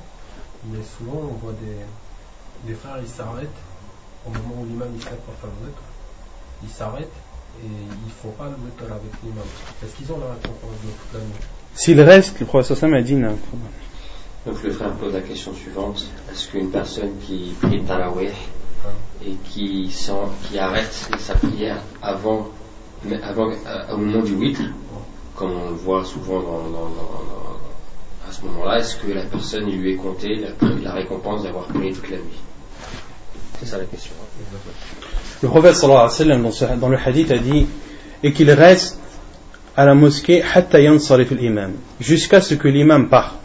mais 0.65 0.83
souvent 0.83 1.21
on 1.31 1.35
voit 1.35 1.53
des, 1.53 2.67
des 2.67 2.75
frères, 2.75 2.97
ils 3.01 3.07
s'arrêtent 3.07 3.61
au 4.25 4.29
moment 4.29 4.61
où 4.61 4.65
l'imam 4.65 4.89
il 4.93 5.01
s'arrête 5.01 5.21
pour 5.21 5.35
faire 5.35 5.49
le 5.63 5.71
Ils 6.63 6.69
s'arrêtent 6.69 7.19
et 7.63 7.67
ils 7.67 8.05
ne 8.05 8.11
font 8.21 8.31
pas 8.31 8.45
le 8.45 8.55
witr 8.55 8.91
avec 8.91 9.11
l'imam. 9.23 9.45
Est-ce 9.83 9.95
qu'ils 9.95 10.11
ont 10.11 10.19
la 10.19 10.33
récompense 10.33 10.75
de 10.83 10.89
toute 10.89 11.13
la 11.13 11.19
nuit 11.19 11.45
S'il 11.75 12.01
reste, 12.01 12.39
le 12.39 12.45
professeur 12.45 12.77
Sam 12.77 12.93
a 12.93 13.01
dit 13.01 13.15
non. 13.15 13.37
Donc 14.45 14.61
le 14.63 14.71
frère 14.71 14.91
pose 14.93 15.13
la 15.13 15.21
question 15.21 15.53
suivante 15.53 16.05
est-ce 16.31 16.49
qu'une 16.49 16.69
personne 16.69 17.11
qui 17.25 17.53
prie 17.61 17.81
Tarawih 17.81 18.29
et 19.25 19.33
qui, 19.43 19.91
arrête 20.59 21.09
sa 21.17 21.33
prière 21.33 21.81
avant, 22.01 22.49
euh, 23.07 23.93
au 23.93 23.97
moment 23.97 24.21
du 24.21 24.33
8, 24.33 24.59
comme 25.35 25.51
on 25.51 25.69
le 25.69 25.75
voit 25.75 26.05
souvent 26.05 26.43
à 28.27 28.31
ce 28.31 28.45
moment-là, 28.45 28.79
est-ce 28.79 28.97
que 28.97 29.11
la 29.11 29.23
personne 29.23 29.65
lui 29.65 29.93
est 29.93 29.95
comptée 29.95 30.35
la, 30.35 30.49
la 30.83 30.93
récompense 30.93 31.43
d'avoir 31.43 31.65
prié 31.65 31.91
toute 31.91 32.09
la 32.09 32.17
nuit? 32.17 32.39
C'est 33.59 33.65
ça 33.65 33.77
la 33.77 33.85
question. 33.85 34.11
Le 35.41 35.47
prophète 35.47 35.75
sallallahu 35.75 36.09
alayhi 36.21 36.41
wa 36.43 36.51
sallam 36.51 36.79
dans, 36.79 36.89
le 36.89 36.97
hadith 36.97 37.31
a 37.31 37.37
dit 37.37 37.65
et 38.23 38.33
qu'il 38.33 38.51
reste 38.51 38.99
à 39.75 39.85
la 39.85 39.95
mosquée 39.95 40.43
jusqu'à 41.99 42.41
ce 42.41 42.53
que 42.55 42.67
l'imam 42.67 43.09
parte. 43.09 43.44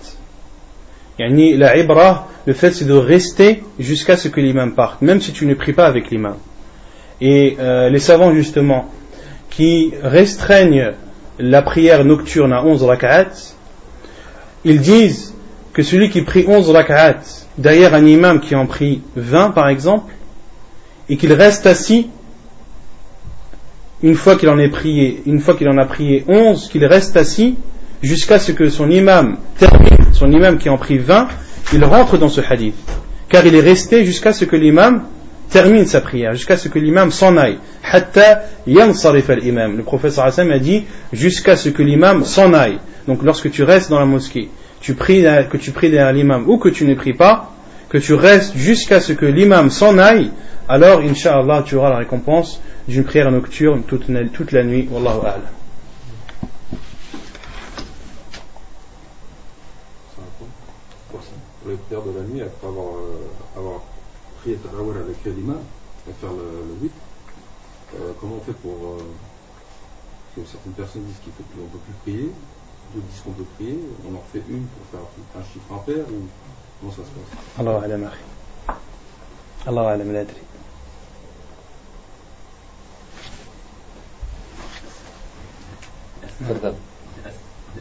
La 1.28 1.76
ibra, 1.76 2.28
le 2.46 2.52
fait 2.52 2.72
c'est 2.72 2.86
de 2.86 2.94
rester 2.94 3.62
jusqu'à 3.78 4.16
ce 4.16 4.28
que 4.28 4.40
l'imam 4.40 4.74
parte, 4.74 5.02
même 5.02 5.20
si 5.20 5.32
tu 5.32 5.46
ne 5.46 5.54
pries 5.54 5.72
pas 5.72 5.86
avec 5.86 6.10
l'imam. 6.10 6.36
Et 7.20 7.56
euh, 7.60 7.90
les 7.90 7.98
savants 7.98 8.32
justement 8.32 8.90
qui 9.50 9.92
restreignent 10.02 10.92
la 11.38 11.62
prière 11.62 12.04
nocturne 12.04 12.52
à 12.52 12.64
11 12.64 12.84
rak'at, 12.84 13.28
ils 14.64 14.80
disent 14.80 15.34
que 15.72 15.82
celui 15.82 16.10
qui 16.10 16.22
prie 16.22 16.44
11 16.48 16.70
rak'at 16.70 17.18
derrière 17.58 17.94
un 17.94 18.06
imam 18.06 18.40
qui 18.40 18.54
en 18.54 18.66
prie 18.66 19.02
20 19.16 19.50
par 19.50 19.68
exemple, 19.68 20.14
et 21.08 21.16
qu'il 21.16 21.32
reste 21.32 21.66
assis 21.66 22.08
une 24.02 24.14
fois 24.14 24.36
qu'il 24.36 24.48
en, 24.48 24.56
prié, 24.70 25.22
une 25.26 25.40
fois 25.40 25.54
qu'il 25.54 25.68
en 25.68 25.76
a 25.76 25.84
prié 25.84 26.24
11, 26.26 26.68
qu'il 26.68 26.84
reste 26.86 27.16
assis 27.16 27.56
jusqu'à 28.02 28.38
ce 28.38 28.52
que 28.52 28.70
son 28.70 28.90
imam 28.90 29.36
termine, 29.58 29.99
son 30.20 30.30
imam 30.32 30.58
qui 30.58 30.68
en 30.68 30.76
prie 30.76 30.98
20, 30.98 31.28
il 31.72 31.82
rentre 31.82 32.18
dans 32.18 32.28
ce 32.28 32.42
hadith. 32.46 32.74
Car 33.30 33.46
il 33.46 33.54
est 33.54 33.60
resté 33.60 34.04
jusqu'à 34.04 34.34
ce 34.34 34.44
que 34.44 34.54
l'imam 34.54 35.04
termine 35.48 35.86
sa 35.86 36.02
prière, 36.02 36.34
jusqu'à 36.34 36.58
ce 36.58 36.68
que 36.68 36.78
l'imam 36.78 37.10
s'en 37.10 37.38
aille. 37.38 37.56
Hatta 37.90 38.42
al-imam. 38.66 39.78
Le 39.78 39.82
professeur 39.82 40.26
Hassan 40.26 40.52
a 40.52 40.58
dit 40.58 40.84
jusqu'à 41.14 41.56
ce 41.56 41.70
que 41.70 41.82
l'imam 41.82 42.26
s'en 42.26 42.52
aille. 42.52 42.78
Donc 43.08 43.22
lorsque 43.22 43.50
tu 43.50 43.62
restes 43.62 43.88
dans 43.88 43.98
la 43.98 44.04
mosquée, 44.04 44.50
que 44.80 45.56
tu 45.56 45.70
pries 45.72 45.90
derrière 45.90 46.12
l'imam 46.12 46.44
ou 46.46 46.58
que 46.58 46.68
tu 46.68 46.84
ne 46.84 46.94
pries 46.94 47.14
pas, 47.14 47.54
que 47.88 47.96
tu 47.96 48.12
restes 48.12 48.54
jusqu'à 48.56 49.00
ce 49.00 49.14
que 49.14 49.24
l'imam 49.24 49.70
s'en 49.70 49.96
aille, 49.96 50.30
alors, 50.68 51.00
Inch'Allah, 51.00 51.64
tu 51.66 51.76
auras 51.76 51.90
la 51.90 51.96
récompense 51.96 52.60
d'une 52.86 53.04
prière 53.04 53.32
nocturne 53.32 53.82
toute, 53.86 54.52
la 54.52 54.62
nuit. 54.64 54.86
Wallahu. 54.90 55.40
Les 61.70 61.76
prières 61.76 62.02
de 62.02 62.10
la 62.18 62.24
nuit, 62.26 62.42
après 62.42 62.66
avoir, 62.66 62.96
euh, 62.96 63.56
avoir 63.56 63.80
prié 64.40 64.56
Tarawal 64.56 64.96
avec 64.98 65.24
l'imam, 65.24 65.60
et 66.08 66.12
faire 66.14 66.32
le, 66.32 66.66
le 66.66 66.74
8, 66.82 66.92
euh, 67.94 68.12
comment 68.20 68.36
on 68.36 68.40
fait 68.40 68.58
pour. 68.58 68.74
Euh, 68.74 69.02
que 70.34 70.40
certaines 70.44 70.72
personnes 70.72 71.04
disent 71.04 71.16
qu'on 71.22 71.62
ne 71.62 71.66
peut 71.68 71.78
plus 71.78 71.94
prier, 72.02 72.32
d'autres 72.94 73.06
disent 73.06 73.20
qu'on 73.22 73.32
peut 73.32 73.44
prier, 73.56 73.78
on 74.08 74.14
en 74.16 74.22
fait 74.32 74.42
une 74.48 74.66
pour 74.66 74.86
faire 74.90 75.06
un 75.38 75.44
chiffre 75.44 75.72
impair, 75.72 76.04
ou 76.08 76.26
comment 76.80 76.92
ça 76.92 77.02
se 77.02 77.10
passe? 77.10 77.38
Allah 77.58 77.80
alam 77.84 78.10
Allah 79.66 79.88
alam 79.90 80.12
la 80.12 80.24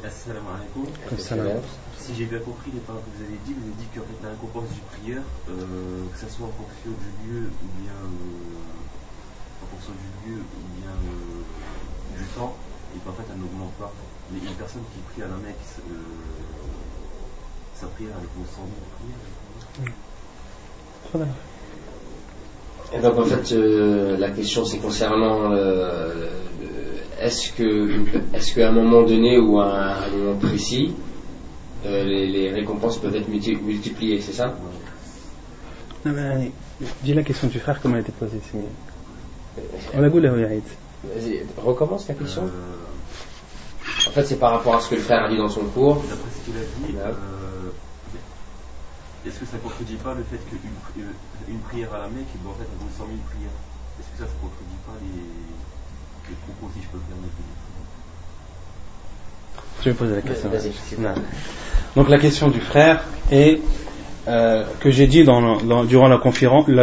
Assalamu 0.05 0.47
alaikum. 0.53 1.61
Si 2.09 2.15
j'ai 2.15 2.25
bien 2.25 2.39
compris 2.39 2.71
les 2.73 2.79
paroles 2.79 3.03
que 3.05 3.13
vous 3.17 3.23
avez 3.23 3.37
dit, 3.45 3.53
vous 3.53 3.61
avez 3.69 3.77
dit 3.77 3.85
que 3.93 4.01
la 4.25 4.31
récompense 4.31 4.73
du 4.73 4.81
prieur, 4.97 5.21
euh, 5.47 6.09
que 6.11 6.17
ce 6.17 6.25
soit 6.25 6.47
en 6.47 6.55
fonction 6.57 6.89
du 6.89 7.09
lieu 7.21 7.45
ou 7.45 7.67
bien 7.77 7.93
euh, 7.93 9.61
en 9.61 9.67
fonction 9.69 9.93
du 9.93 10.09
lieu 10.25 10.41
ou 10.41 10.81
bien 10.81 10.89
euh, 10.89 12.17
du 12.17 12.25
temps, 12.33 12.55
et 12.95 12.99
qu'en 13.05 13.13
fait 13.13 13.29
elle 13.29 13.37
n'augmente 13.37 13.73
pas. 13.73 13.93
Mais 14.33 14.39
une 14.39 14.55
personne 14.55 14.81
qui 14.91 15.01
prie 15.13 15.21
à 15.21 15.27
la 15.27 15.37
Mecque, 15.37 15.61
sa 17.75 17.85
prière 17.85 18.17
avec 18.17 18.29
vos 18.35 18.45
100 18.57 18.65
000 21.13 21.13
prières. 21.13 21.35
Et 22.91 22.99
donc 23.01 23.19
en 23.19 23.25
fait, 23.25 23.53
la 24.17 24.31
question 24.31 24.65
c'est 24.65 24.79
concernant 24.79 25.53
est-ce 27.21 27.51
que 27.53 28.01
est-ce 28.33 28.55
qu'à 28.55 28.69
un 28.69 28.71
moment 28.71 29.03
donné 29.03 29.37
ou 29.37 29.59
à 29.59 30.05
un 30.05 30.09
moment 30.09 30.39
précis, 30.39 30.95
euh, 31.85 32.03
les, 32.03 32.27
les, 32.27 32.51
récompenses 32.51 32.97
peuvent 32.99 33.15
être 33.15 33.27
multipliées, 33.27 34.21
c'est 34.21 34.33
ça 34.33 34.55
non, 36.05 36.13
mais, 36.13 36.51
Dis 37.03 37.13
la 37.13 37.23
question 37.23 37.47
du 37.47 37.59
frère, 37.59 37.81
comment 37.81 37.95
elle 37.95 38.01
a 38.01 38.07
été 38.07 38.11
posée. 38.13 38.39
On 39.93 40.03
a 40.03 40.09
goût 40.09 40.19
là, 40.19 40.31
Vas-y, 40.31 41.45
recommence 41.57 42.07
la 42.07 42.13
question. 42.15 42.43
Euh... 42.43 44.07
En 44.07 44.11
fait, 44.11 44.25
c'est 44.25 44.39
par 44.39 44.51
rapport 44.51 44.75
à 44.75 44.81
ce 44.81 44.89
que 44.89 44.95
le 44.95 45.01
frère 45.01 45.25
a 45.25 45.29
dit 45.29 45.37
dans 45.37 45.49
son 45.49 45.65
cours. 45.65 45.95
D'après 45.95 46.31
ce 46.31 46.45
qu'il 46.45 46.57
a 46.57 46.61
dit, 46.61 46.97
euh, 46.97 47.71
est-ce 49.25 49.39
que 49.39 49.45
ça 49.45 49.57
ne 49.57 49.61
contredit 49.61 49.95
pas 49.95 50.13
le 50.13 50.23
fait 50.23 50.39
qu'une 50.49 50.59
une 51.47 51.59
prière 51.59 51.93
à 51.93 51.99
la 51.99 52.07
Mecque, 52.07 52.27
en 52.45 52.53
fait, 52.53 52.67
on 52.79 52.83
vaut 52.83 52.91
100 52.91 53.07
000 53.07 53.17
prières? 53.31 53.55
Est-ce 53.99 54.07
que 54.11 54.17
ça 54.19 54.31
ne 54.31 54.39
contredit 54.39 54.79
pas 54.85 54.95
les 55.01 55.23
je 56.29 56.35
vais 59.85 59.93
poser 59.93 60.15
la 60.15 60.21
question. 60.21 60.49
Donc 61.95 62.09
la 62.09 62.19
question 62.19 62.49
du 62.49 62.59
frère 62.59 63.03
est 63.31 63.59
euh, 64.27 64.63
que 64.79 64.91
j'ai 64.91 65.07
dit 65.07 65.23
durant 65.23 66.07
la 66.07 66.17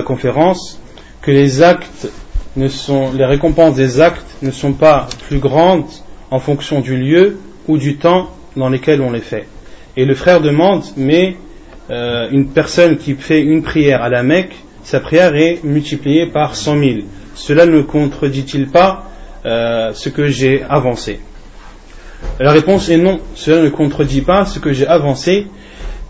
conférence, 0.03 0.81
que 1.23 1.31
les 1.31 1.63
actes 1.63 2.09
les 2.57 3.25
récompenses 3.25 3.75
des 3.75 4.01
actes 4.01 4.37
ne 4.43 4.51
sont 4.51 4.73
pas 4.73 5.09
plus 5.29 5.39
grandes 5.39 5.85
en 6.31 6.39
fonction 6.39 6.81
du 6.81 6.97
lieu 6.97 7.39
ou 7.69 7.77
du 7.77 7.97
temps 7.97 8.31
dans 8.57 8.71
lesquels 8.71 9.03
on 9.03 9.13
les 9.13 9.21
fait. 9.21 9.47
Et 9.97 10.05
le 10.05 10.15
frère 10.15 10.41
demande, 10.41 10.83
mais 10.97 11.37
euh, 11.91 12.29
une 12.31 12.49
personne 12.49 12.97
qui 12.97 13.15
fait 13.15 13.43
une 13.43 13.63
prière 13.63 14.03
à 14.03 14.09
la 14.09 14.23
Mecque, 14.23 14.57
sa 14.83 15.01
prière 15.01 15.35
est 15.37 15.63
multipliée 15.65 16.27
par 16.27 16.57
cent 16.57 16.75
mille. 16.75 17.05
Cela 17.35 17.67
ne 17.67 17.83
contredit-il 17.83 18.69
pas 18.69 19.05
euh, 19.45 19.93
ce 19.93 20.09
que 20.09 20.29
j'ai 20.29 20.63
avancé? 20.63 21.21
La 22.39 22.53
réponse 22.53 22.89
est 22.89 22.99
non, 22.99 23.19
cela 23.35 23.63
ne 23.63 23.69
contredit 23.69 24.21
pas 24.21 24.45
ce 24.45 24.59
que 24.59 24.73
j'ai 24.73 24.87
avancé, 24.87 25.47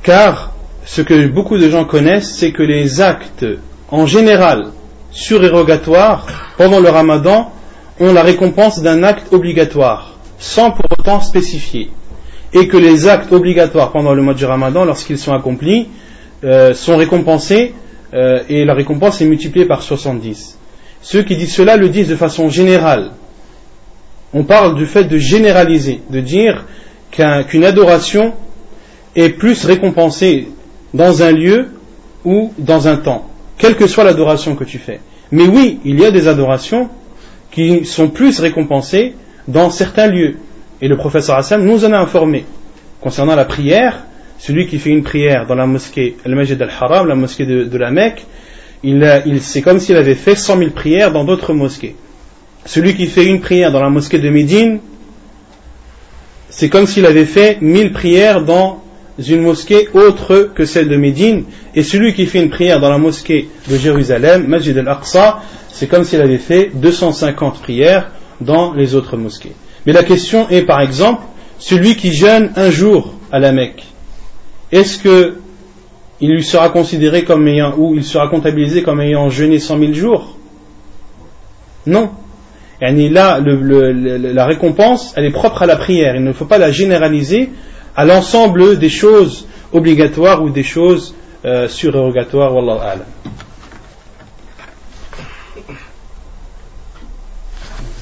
car 0.03 0.53
ce 0.85 1.03
que 1.03 1.27
beaucoup 1.29 1.59
de 1.59 1.69
gens 1.69 1.85
connaissent, 1.85 2.35
c'est 2.35 2.53
que 2.53 2.63
les 2.63 3.01
actes 3.01 3.47
en 3.91 4.07
général 4.07 4.69
surérogatoires 5.11 6.27
pendant 6.59 6.81
le 6.81 6.89
ramadan 6.89 7.53
ont 8.01 8.13
la 8.13 8.23
récompense 8.23 8.83
d'un 8.83 9.03
acte 9.03 9.33
obligatoire, 9.33 10.19
sans 10.39 10.71
pour 10.71 10.87
autant 10.99 11.21
spécifier. 11.21 11.91
Et 12.53 12.69
que 12.69 12.77
les 12.77 13.09
actes 13.09 13.33
obligatoires 13.33 13.93
pendant 13.93 14.15
le 14.15 14.23
mois 14.23 14.35
du 14.35 14.45
ramadan, 14.45 14.85
lorsqu'ils 14.85 15.19
sont 15.19 15.33
accomplis, 15.33 15.89
euh, 16.45 16.75
sont 16.75 16.97
récompensés 16.97 17.75
euh, 18.15 18.41
et 18.49 18.65
la 18.65 18.75
récompense 18.75 19.21
est 19.21 19.27
multipliée 19.27 19.67
par 19.67 19.83
70. 19.83 20.59
Ceux 21.03 21.23
qui 21.23 21.37
disent 21.37 21.55
cela 21.55 21.77
le 21.77 21.89
disent 21.89 22.09
de 22.09 22.17
façon 22.17 22.49
générale. 22.49 23.11
On 24.35 24.45
parle 24.45 24.75
du 24.77 24.87
fait 24.87 25.05
de 25.05 25.19
généraliser, 25.19 26.01
de 26.11 26.21
dire 26.21 26.65
qu'une 27.11 27.65
adoration 27.65 28.35
est 29.15 29.31
plus 29.31 29.65
récompensée 29.65 30.49
dans 30.93 31.23
un 31.23 31.33
lieu 31.33 31.69
ou 32.25 32.53
dans 32.59 32.89
un 32.89 32.97
temps, 32.97 33.29
quelle 33.57 33.77
que 33.77 33.87
soit 33.87 34.05
l'adoration 34.05 34.57
que 34.57 34.65
tu 34.65 34.79
fais. 34.79 35.01
Mais 35.31 35.45
oui, 35.45 35.81
il 35.85 35.99
y 36.01 36.05
a 36.05 36.11
des 36.11 36.29
adorations 36.29 36.89
qui 37.51 37.85
sont 37.85 38.09
plus 38.09 38.39
récompensées 38.41 39.15
dans 39.49 39.71
certains 39.71 40.09
lieux. 40.09 40.37
Et 40.83 40.89
le 40.89 40.97
professeur 40.97 41.37
Hassan 41.37 41.65
nous 41.65 41.85
en 41.85 41.93
a 41.93 41.99
informé. 41.99 42.45
Concernant 43.01 43.35
la 43.35 43.45
prière, 43.45 44.05
celui 44.39 44.67
qui 44.67 44.79
fait 44.79 44.91
une 44.91 45.03
prière 45.03 45.47
dans 45.47 45.55
la 45.55 45.67
mosquée 45.67 46.17
Al-Majid 46.25 46.61
al-Haram, 46.61 47.07
la 47.07 47.15
mosquée 47.15 47.47
de, 47.47 47.79
la 47.79 47.91
Mecque, 47.91 48.27
c'est 49.41 49.63
comme 49.63 49.81
s'il 49.81 49.97
avait 49.97 50.15
fait 50.15 50.35
100 50.35 50.59
000 50.59 50.71
prières 50.71 51.13
dans 51.13 51.25
d'autres 51.25 51.55
mosquées. 51.55 51.97
Celui 52.67 52.95
qui 52.95 53.07
fait 53.07 53.25
une 53.25 53.41
prière 53.41 53.71
dans 53.71 53.81
la 53.81 53.91
mosquée 53.91 54.19
de 54.19 54.29
Médine, 54.29 54.81
c'est 56.51 56.69
comme 56.69 56.87
s'il 56.87 57.07
avait 57.07 57.25
fait 57.25 57.59
1000 57.61 57.93
prières 57.93 58.45
dans 58.45 58.83
une 59.19 59.43
mosquée 59.43 59.89
autre 59.95 60.51
que 60.55 60.65
celle 60.65 60.89
de 60.89 60.97
Médine, 60.97 61.45
et 61.75 61.83
celui 61.83 62.13
qui 62.13 62.27
fait 62.27 62.43
une 62.43 62.51
prière 62.51 62.81
dans 62.81 62.91
la 62.91 62.99
mosquée 62.99 63.49
de 63.69 63.77
Jérusalem, 63.77 64.47
Majid 64.47 64.77
al-Aqsa, 64.77 65.41
c'est 65.73 65.87
comme 65.87 66.05
s'il 66.05 66.21
avait 66.21 66.39
fait 66.39 66.71
250 66.75 67.63
prières 67.63 68.11
dans 68.41 68.75
les 68.75 68.95
autres 68.95 69.17
mosquées. 69.17 69.53
Mais 69.87 69.93
la 69.93 70.03
question 70.03 70.49
est, 70.49 70.63
par 70.63 70.81
exemple, 70.81 71.23
celui 71.59 71.97
qui 71.97 72.13
jeûne 72.13 72.51
un 72.57 72.71
jour 72.71 73.15
à 73.31 73.39
la 73.39 73.53
Mecque, 73.53 73.85
est-ce 74.73 74.99
que 74.99 75.37
il 76.21 76.33
lui 76.33 76.43
sera 76.43 76.71
considéré 76.71 77.25
comme 77.25 77.47
ayant, 77.47 77.75
ou 77.77 77.95
il 77.95 78.03
sera 78.03 78.29
comptabilisé 78.29 78.83
comme 78.83 79.01
ayant 79.01 79.29
jeûné 79.29 79.59
100 79.59 79.79
000 79.79 79.93
jours? 79.93 80.37
Non. 81.87 82.11
Et 82.81 83.09
là, 83.09 83.41
la 83.41 84.47
récompense, 84.47 85.15
elle 85.17 85.25
est 85.25 85.33
propre 85.33 85.63
à 85.63 85.67
la 85.67 85.77
prière. 85.77 86.15
Il 86.15 86.25
ne 86.25 86.33
faut 86.33 86.45
pas 86.45 86.59
la 86.59 86.71
généraliser 86.71 87.51
à 87.95 88.05
l'ensemble 88.05 88.79
des 88.79 88.91
choses 88.91 89.49
obligatoires 89.73 90.43
ou 90.43 90.51
des 90.51 90.63
choses 90.63 91.15
euh, 91.45 91.69
surérogatoires. 91.69 92.55
Wallahu 92.55 92.79
a'lam. 92.79 93.07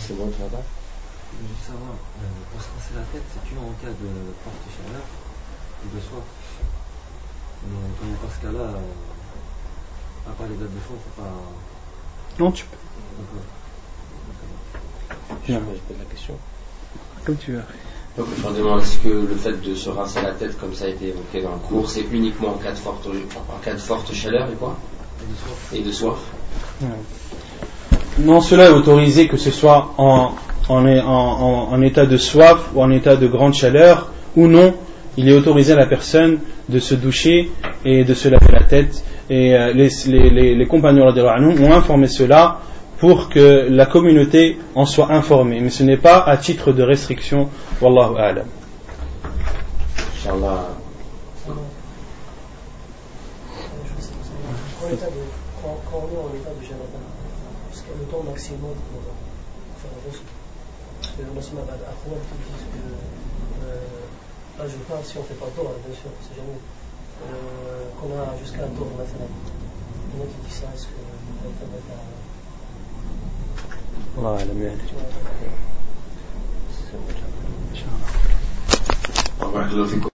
C'est 0.01 0.17
bon, 0.17 0.29
tu 0.29 0.43
vas 0.43 0.49
pas 0.49 0.63
Je 1.33 1.47
veux 1.47 1.55
savoir, 1.65 1.95
pour 2.53 2.61
se 2.61 2.67
casser 2.67 2.95
la 2.97 3.03
tête, 3.13 3.23
c'est 3.33 3.49
que 3.49 3.59
en 3.59 3.73
cas 3.81 3.95
de 3.95 4.11
forte 4.43 4.65
chaleur 4.75 5.07
ou 5.85 5.97
de 5.97 6.01
soif. 6.01 6.25
Mais 7.67 7.77
quand 8.01 8.27
dans 8.27 8.35
ce 8.35 8.41
cas-là, 8.47 8.79
à 10.27 10.33
part 10.33 10.47
les 10.49 10.57
dates 10.57 10.75
de 10.75 10.81
fond, 10.81 10.95
faut 10.95 11.23
pas. 11.23 11.31
Non, 12.43 12.51
tu 12.51 12.65
peux. 12.65 12.84
Je 15.49 15.55
pose 15.55 15.99
la 15.99 16.05
question. 16.11 16.35
Comme 17.25 17.37
tu 17.37 17.53
veux. 17.53 17.63
Donc 18.17 18.27
je 18.37 18.49
me 18.49 18.57
demande 18.57 18.81
est-ce 18.81 18.99
que 18.99 19.09
le 19.09 19.35
fait 19.35 19.61
de 19.61 19.75
se 19.75 19.91
rincer 19.91 20.23
la 20.23 20.33
tête 20.33 20.57
comme 20.59 20.73
ça 20.73 20.85
a 20.85 20.89
été 20.89 21.09
évoqué 21.09 21.43
dans 21.43 21.51
le 21.51 21.59
cours, 21.59 21.91
c'est 21.91 22.05
uniquement 22.13 22.51
en 22.51 22.59
cas 22.59 22.71
de 22.71 22.77
forte, 22.77 23.07
en 23.09 23.65
cas 23.65 23.75
de 23.75 23.81
forte 23.81 24.13
chaleur 24.15 24.49
et 24.51 24.55
quoi? 24.55 24.77
Et 25.75 25.81
de 25.81 25.91
soif. 25.91 26.19
Non, 28.21 28.41
cela 28.41 28.67
est 28.67 28.73
autorisé 28.73 29.27
que 29.27 29.37
ce 29.37 29.51
soit 29.51 29.95
en, 29.99 30.33
en, 30.69 30.87
en, 30.87 31.83
état 31.83 32.07
de 32.07 32.17
soif 32.17 32.71
ou 32.75 32.83
en 32.83 32.91
état 32.91 33.17
de 33.17 33.27
grande 33.27 33.55
chaleur 33.55 34.11
ou 34.37 34.47
non. 34.47 34.75
Il 35.17 35.29
est 35.29 35.33
autorisé 35.33 35.73
à 35.73 35.77
la 35.77 35.87
personne 35.87 36.39
de 36.69 36.79
se 36.79 36.95
doucher 36.95 37.51
et 37.85 38.05
de 38.05 38.15
se 38.15 38.29
laver 38.29 38.53
la 38.53 38.65
tête. 38.65 39.05
Et 39.29 39.55
euh, 39.55 39.73
les, 39.73 39.89
les, 40.07 40.31
les, 40.31 40.55
les 40.55 40.67
compagnons 40.67 41.07
ont 41.07 41.73
informé 41.73 42.07
cela 42.07 42.61
pour 42.99 43.29
que 43.29 43.67
la 43.69 43.87
communauté 43.87 44.59
en 44.75 44.87
soit 44.87 45.13
informée. 45.13 45.61
Mais 45.61 45.71
ce 45.71 45.83
n'est 45.83 45.97
pas 45.97 46.19
à 46.23 46.37
titre 46.37 46.73
de 46.73 46.83
restriction. 46.83 47.49
Wallahu 47.81 48.17
a'lam. 48.19 48.47
Inch'Allah. 50.17 50.69
Quand 55.65 55.81
on 55.95 56.09
est 56.13 56.21
en 56.21 56.31
état 56.37 56.51
de 56.51 56.63
janaba, 56.63 57.01
parce 57.71 57.81
qu'il 57.81 57.91
y 57.91 57.95
a 57.95 57.99
le 58.01 58.07
temps 58.11 58.23
maximum 58.29 58.77
pour 58.93 59.01
faire 59.81 59.91
un 59.91 60.11
reçu. 60.11 60.25
Le 61.19 61.35
Nassim 61.35 61.57
Akhouad 61.57 62.21
qui 62.27 62.37
dit 62.43 62.67
que 62.75 62.85
là 64.59 64.65
je 64.69 64.77
parle 64.89 65.05
si 65.05 65.17
on 65.17 65.21
ne 65.21 65.27
fait 65.27 65.35
pas 65.35 65.47
le 65.47 65.53
tour, 65.53 65.73
bien 65.87 65.95
sûr, 65.95 66.11
c'est 66.21 66.37
jamais. 66.37 66.59
Euh, 67.25 67.87
qu'on 68.01 68.11
a 68.19 68.37
jusqu'à 68.43 68.65
un 68.65 68.73
tour, 68.77 68.89
on 68.91 69.01
a 69.01 69.07
fait 69.07 69.19
la. 69.19 69.27
Il 69.27 70.19
y 70.19 70.21
en 70.21 70.25
a 70.25 70.29
qui 70.29 70.37
disent 70.47 70.61
ça, 70.61 70.69
est-ce 70.75 70.87
que 70.87 71.01
on 71.01 71.49
va 71.49 71.81
faire 71.89 72.14
الله 74.19 74.39
أعلم 74.39 74.63
يعني. 74.63 74.81
الله. 79.43 79.87
فيكم 79.87 80.09